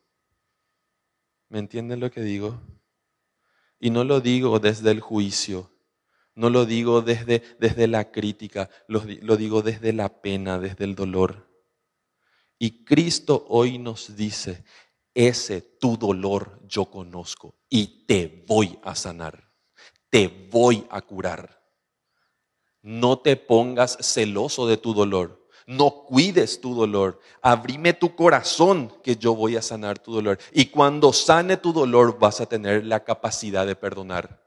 ¿Me 1.47 1.57
entienden 1.57 1.99
lo 1.99 2.11
que 2.11 2.21
digo? 2.21 2.61
Y 3.79 3.89
no 3.89 4.03
lo 4.03 4.21
digo 4.21 4.59
desde 4.59 4.91
el 4.91 4.99
juicio, 4.99 5.71
no 6.35 6.51
lo 6.51 6.67
digo 6.67 7.01
desde, 7.01 7.41
desde 7.57 7.87
la 7.87 8.11
crítica, 8.11 8.69
lo, 8.85 9.01
lo 9.23 9.35
digo 9.35 9.63
desde 9.63 9.93
la 9.93 10.21
pena, 10.21 10.59
desde 10.59 10.85
el 10.85 10.93
dolor. 10.93 11.49
Y 12.59 12.83
Cristo 12.83 13.47
hoy 13.49 13.79
nos 13.79 14.15
dice, 14.15 14.63
ese 15.27 15.59
tu 15.61 15.97
dolor 15.97 16.61
yo 16.65 16.85
conozco 16.85 17.53
y 17.69 18.05
te 18.05 18.45
voy 18.47 18.79
a 18.83 18.95
sanar, 18.95 19.51
te 20.09 20.27
voy 20.49 20.87
a 20.89 21.01
curar. 21.01 21.59
No 22.81 23.19
te 23.19 23.35
pongas 23.35 23.97
celoso 23.99 24.65
de 24.65 24.77
tu 24.77 24.93
dolor, 24.93 25.45
no 25.67 26.05
cuides 26.05 26.61
tu 26.61 26.73
dolor, 26.73 27.19
abrime 27.41 27.91
tu 27.91 28.15
corazón 28.15 28.93
que 29.03 29.17
yo 29.17 29.35
voy 29.35 29.57
a 29.57 29.61
sanar 29.61 29.99
tu 29.99 30.13
dolor. 30.13 30.39
Y 30.53 30.67
cuando 30.67 31.11
sane 31.11 31.57
tu 31.57 31.73
dolor 31.73 32.17
vas 32.17 32.39
a 32.39 32.45
tener 32.45 32.85
la 32.85 33.03
capacidad 33.03 33.67
de 33.67 33.75
perdonar. 33.75 34.41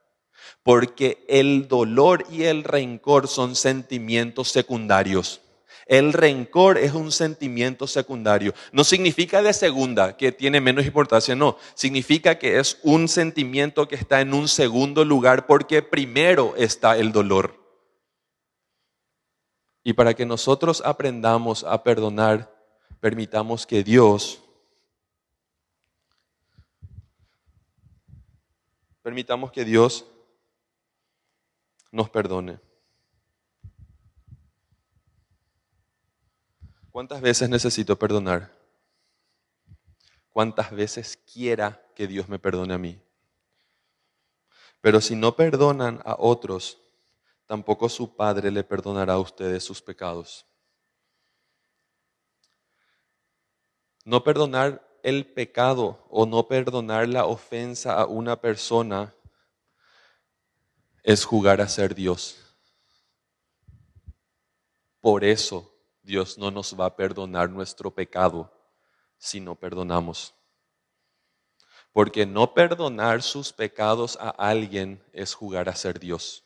Porque 0.62 1.22
el 1.28 1.68
dolor 1.68 2.24
y 2.30 2.44
el 2.44 2.64
rencor 2.64 3.28
son 3.28 3.56
sentimientos 3.56 4.48
secundarios. 4.48 5.42
El 5.86 6.12
rencor 6.12 6.78
es 6.78 6.92
un 6.92 7.10
sentimiento 7.10 7.86
secundario. 7.86 8.54
No 8.72 8.84
significa 8.84 9.42
de 9.42 9.52
segunda, 9.52 10.16
que 10.16 10.32
tiene 10.32 10.60
menos 10.60 10.86
importancia, 10.86 11.34
no. 11.34 11.56
Significa 11.74 12.38
que 12.38 12.58
es 12.58 12.78
un 12.82 13.08
sentimiento 13.08 13.88
que 13.88 13.96
está 13.96 14.20
en 14.20 14.34
un 14.34 14.48
segundo 14.48 15.04
lugar 15.04 15.46
porque 15.46 15.82
primero 15.82 16.54
está 16.56 16.96
el 16.96 17.12
dolor. 17.12 17.60
Y 19.84 19.94
para 19.94 20.14
que 20.14 20.24
nosotros 20.24 20.82
aprendamos 20.84 21.64
a 21.64 21.82
perdonar, 21.82 22.54
permitamos 23.00 23.66
que 23.66 23.82
Dios, 23.82 24.40
permitamos 29.02 29.50
que 29.50 29.64
Dios 29.64 30.06
nos 31.90 32.08
perdone. 32.08 32.60
¿Cuántas 36.92 37.22
veces 37.22 37.48
necesito 37.48 37.98
perdonar? 37.98 38.52
¿Cuántas 40.28 40.70
veces 40.70 41.16
quiera 41.16 41.82
que 41.94 42.06
Dios 42.06 42.28
me 42.28 42.38
perdone 42.38 42.74
a 42.74 42.78
mí? 42.78 43.00
Pero 44.82 45.00
si 45.00 45.16
no 45.16 45.34
perdonan 45.34 46.02
a 46.04 46.16
otros, 46.18 46.78
tampoco 47.46 47.88
su 47.88 48.14
Padre 48.14 48.50
le 48.50 48.62
perdonará 48.62 49.14
a 49.14 49.18
ustedes 49.20 49.64
sus 49.64 49.80
pecados. 49.80 50.44
No 54.04 54.22
perdonar 54.22 54.86
el 55.02 55.24
pecado 55.24 56.04
o 56.10 56.26
no 56.26 56.46
perdonar 56.46 57.08
la 57.08 57.24
ofensa 57.24 57.98
a 57.98 58.04
una 58.04 58.38
persona 58.38 59.14
es 61.02 61.24
jugar 61.24 61.62
a 61.62 61.68
ser 61.68 61.94
Dios. 61.94 62.36
Por 65.00 65.24
eso 65.24 65.71
Dios 66.02 66.36
no 66.38 66.50
nos 66.50 66.78
va 66.78 66.86
a 66.86 66.96
perdonar 66.96 67.50
nuestro 67.50 67.90
pecado 67.90 68.52
si 69.18 69.40
no 69.40 69.54
perdonamos. 69.54 70.34
Porque 71.92 72.26
no 72.26 72.54
perdonar 72.54 73.22
sus 73.22 73.52
pecados 73.52 74.16
a 74.20 74.30
alguien 74.30 75.02
es 75.12 75.34
jugar 75.34 75.68
a 75.68 75.74
ser 75.76 76.00
Dios. 76.00 76.44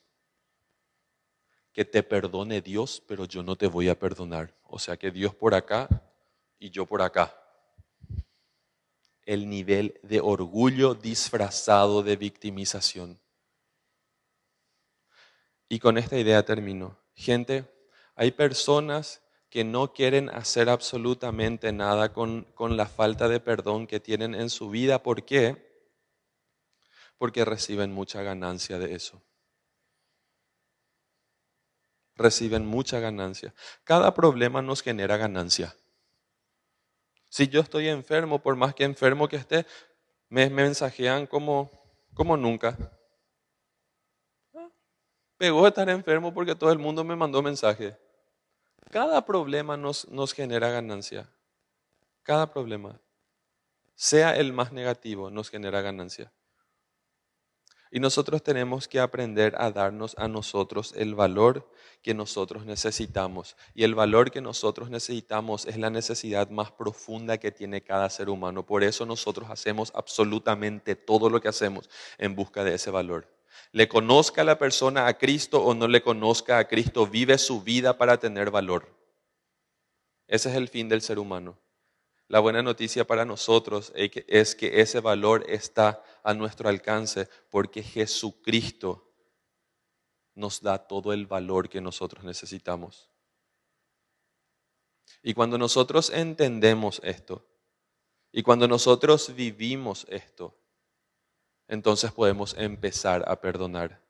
Que 1.73 1.85
te 1.85 2.03
perdone 2.03 2.61
Dios, 2.61 3.03
pero 3.07 3.25
yo 3.25 3.43
no 3.43 3.57
te 3.57 3.67
voy 3.67 3.89
a 3.89 3.99
perdonar. 3.99 4.55
O 4.63 4.79
sea 4.79 4.97
que 4.97 5.11
Dios 5.11 5.35
por 5.35 5.55
acá 5.55 5.89
y 6.59 6.71
yo 6.71 6.87
por 6.87 7.03
acá 7.03 7.35
el 9.27 9.49
nivel 9.49 9.99
de 10.03 10.21
orgullo 10.21 10.95
disfrazado 10.95 12.03
de 12.03 12.17
victimización. 12.17 13.21
Y 15.69 15.81
con 15.81 15.99
esta 15.99 16.17
idea 16.17 16.45
termino. 16.45 16.97
Gente, 17.15 17.69
hay 18.15 18.31
personas 18.31 19.21
que 19.57 19.65
no 19.65 19.95
quieren 19.95 20.29
hacer 20.29 20.69
absolutamente 20.69 21.73
nada 21.73 22.13
con, 22.13 22.43
con, 22.55 22.77
la 22.77 22.85
falta 22.85 23.27
de 23.27 23.41
perdón 23.41 23.87
que 23.87 24.01
tienen 24.01 24.35
en 24.35 24.51
su 24.51 24.69
vida. 24.69 25.03
¿Por 25.03 25.25
qué? 25.25 25.81
Porque 27.17 27.43
reciben 27.43 27.91
mucha 27.91 28.23
ganancia 28.23 28.79
de 28.79 28.95
eso. 28.95 29.23
Reciben 32.17 32.67
mucha 32.67 33.01
ganancia. 33.01 33.55
Cada 33.83 34.13
problema 34.13 34.61
nos 34.61 34.83
genera 34.83 35.17
ganancia. 35.17 35.75
Si 37.31 37.49
yo 37.49 37.63
estoy 37.63 37.89
enfermo, 37.89 38.43
por 38.43 38.57
más 38.57 38.75
que 38.75 38.85
enfermo 38.85 39.27
que 39.27 39.37
esté, 39.37 39.65
me, 40.29 40.51
mensajean 40.51 41.27
como, 41.27 41.71
como 42.13 42.37
nunca. 42.37 42.77
Pegó 45.39 45.67
estar 45.67 45.89
enfermo 45.89 46.35
porque 46.35 46.55
todo 46.55 46.73
el 46.73 46.79
mundo 46.79 47.03
me 47.05 47.17
mandó 47.17 47.41
mensaje. 47.41 47.97
Cada 48.91 49.25
problema 49.25 49.77
nos, 49.77 50.09
nos 50.09 50.33
genera 50.33 50.71
ganancia. 50.71 51.29
Cada 52.23 52.51
problema, 52.51 53.01
sea 53.95 54.37
el 54.37 54.53
más 54.53 54.73
negativo, 54.73 55.31
nos 55.31 55.51
genera 55.51 55.81
ganancia. 55.81 56.33
Y 57.91 58.01
nosotros 58.01 58.43
tenemos 58.43 58.89
que 58.89 59.01
aprender 59.01 59.55
a 59.59 59.71
darnos 59.71 60.17
a 60.19 60.29
nosotros 60.29 60.93
el 60.97 61.15
valor 61.15 61.71
que 62.03 62.15
nosotros 62.15 62.67
necesitamos. 62.67 63.57
Y 63.75 63.85
el 63.85 63.95
valor 63.95 64.31
que 64.31 64.41
nosotros 64.41 64.91
necesitamos 64.91 65.67
es 65.67 65.79
la 65.79 65.89
necesidad 65.89 66.51
más 66.51 66.73
profunda 66.73 67.39
que 67.39 67.53
tiene 67.53 67.83
cada 67.83 68.11
ser 68.11 68.29
humano. 68.29 68.67
Por 68.67 68.83
eso 68.83 69.07
nosotros 69.07 69.49
hacemos 69.51 69.93
absolutamente 69.95 70.97
todo 70.97 71.31
lo 71.31 71.41
que 71.41 71.49
hacemos 71.49 71.89
en 72.19 72.35
busca 72.35 72.65
de 72.65 72.75
ese 72.75 72.91
valor. 72.91 73.36
Le 73.73 73.89
conozca 73.89 74.45
la 74.45 74.59
persona 74.59 75.07
a 75.07 75.19
Cristo 75.19 75.63
o 75.63 75.75
no 75.75 75.89
le 75.89 76.03
conozca 76.03 76.59
a 76.59 76.67
Cristo, 76.67 77.07
vive 77.07 77.39
su 77.39 77.63
vida 77.63 77.99
para 77.99 78.19
tener 78.19 78.51
valor. 78.51 78.89
Ese 80.27 80.51
es 80.51 80.57
el 80.57 80.69
fin 80.69 80.89
del 80.89 81.03
ser 81.03 81.19
humano. 81.19 81.59
La 82.29 82.41
buena 82.41 82.63
noticia 82.63 83.07
para 83.07 83.25
nosotros 83.25 83.93
es 83.95 84.55
que 84.57 84.81
ese 84.81 85.01
valor 85.01 85.45
está 85.49 86.03
a 86.25 86.35
nuestro 86.35 86.69
alcance 86.69 87.29
porque 87.51 87.83
Jesucristo 87.83 89.13
nos 90.35 90.61
da 90.61 90.87
todo 90.87 91.13
el 91.13 91.27
valor 91.27 91.69
que 91.69 91.81
nosotros 91.81 92.25
necesitamos. 92.25 93.09
Y 95.23 95.35
cuando 95.35 95.57
nosotros 95.57 96.11
entendemos 96.11 97.01
esto, 97.05 97.47
y 98.33 98.43
cuando 98.43 98.69
nosotros 98.69 99.35
vivimos 99.35 100.05
esto, 100.11 100.55
entonces 101.69 102.13
podemos 102.13 102.55
empezar 102.57 103.25
a 103.29 103.41
perdonar. 103.41 104.01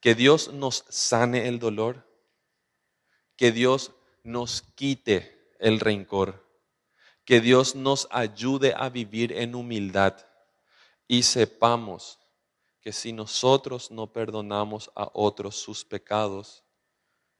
Que 0.00 0.14
Dios 0.14 0.52
nos 0.52 0.84
sane 0.88 1.48
el 1.48 1.58
dolor, 1.58 2.06
que 3.36 3.52
Dios 3.52 3.92
nos 4.22 4.62
quite 4.62 5.52
el 5.58 5.80
rencor. 5.80 6.46
Que 7.24 7.40
Dios 7.40 7.74
nos 7.74 8.08
ayude 8.10 8.72
a 8.74 8.88
vivir 8.88 9.32
en 9.32 9.54
humildad 9.54 10.16
y 11.06 11.22
sepamos 11.24 12.18
que 12.80 12.92
si 12.92 13.12
nosotros 13.12 13.90
no 13.90 14.12
perdonamos 14.12 14.90
a 14.94 15.10
otros 15.12 15.56
sus 15.56 15.84
pecados, 15.84 16.64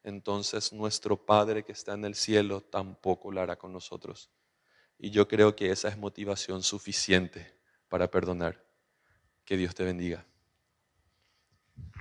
entonces 0.02 0.74
nuestro 0.74 1.16
Padre 1.16 1.64
que 1.64 1.72
está 1.72 1.94
en 1.94 2.04
el 2.04 2.14
cielo 2.14 2.60
tampoco 2.60 3.32
lo 3.32 3.40
hará 3.40 3.56
con 3.56 3.72
nosotros. 3.72 4.30
Y 4.98 5.10
yo 5.10 5.26
creo 5.26 5.56
que 5.56 5.70
esa 5.70 5.88
es 5.88 5.96
motivación 5.96 6.62
suficiente 6.62 7.57
para 7.88 8.10
perdonar. 8.10 8.64
Que 9.44 9.56
Dios 9.56 9.74
te 9.74 9.84
bendiga. 9.84 10.26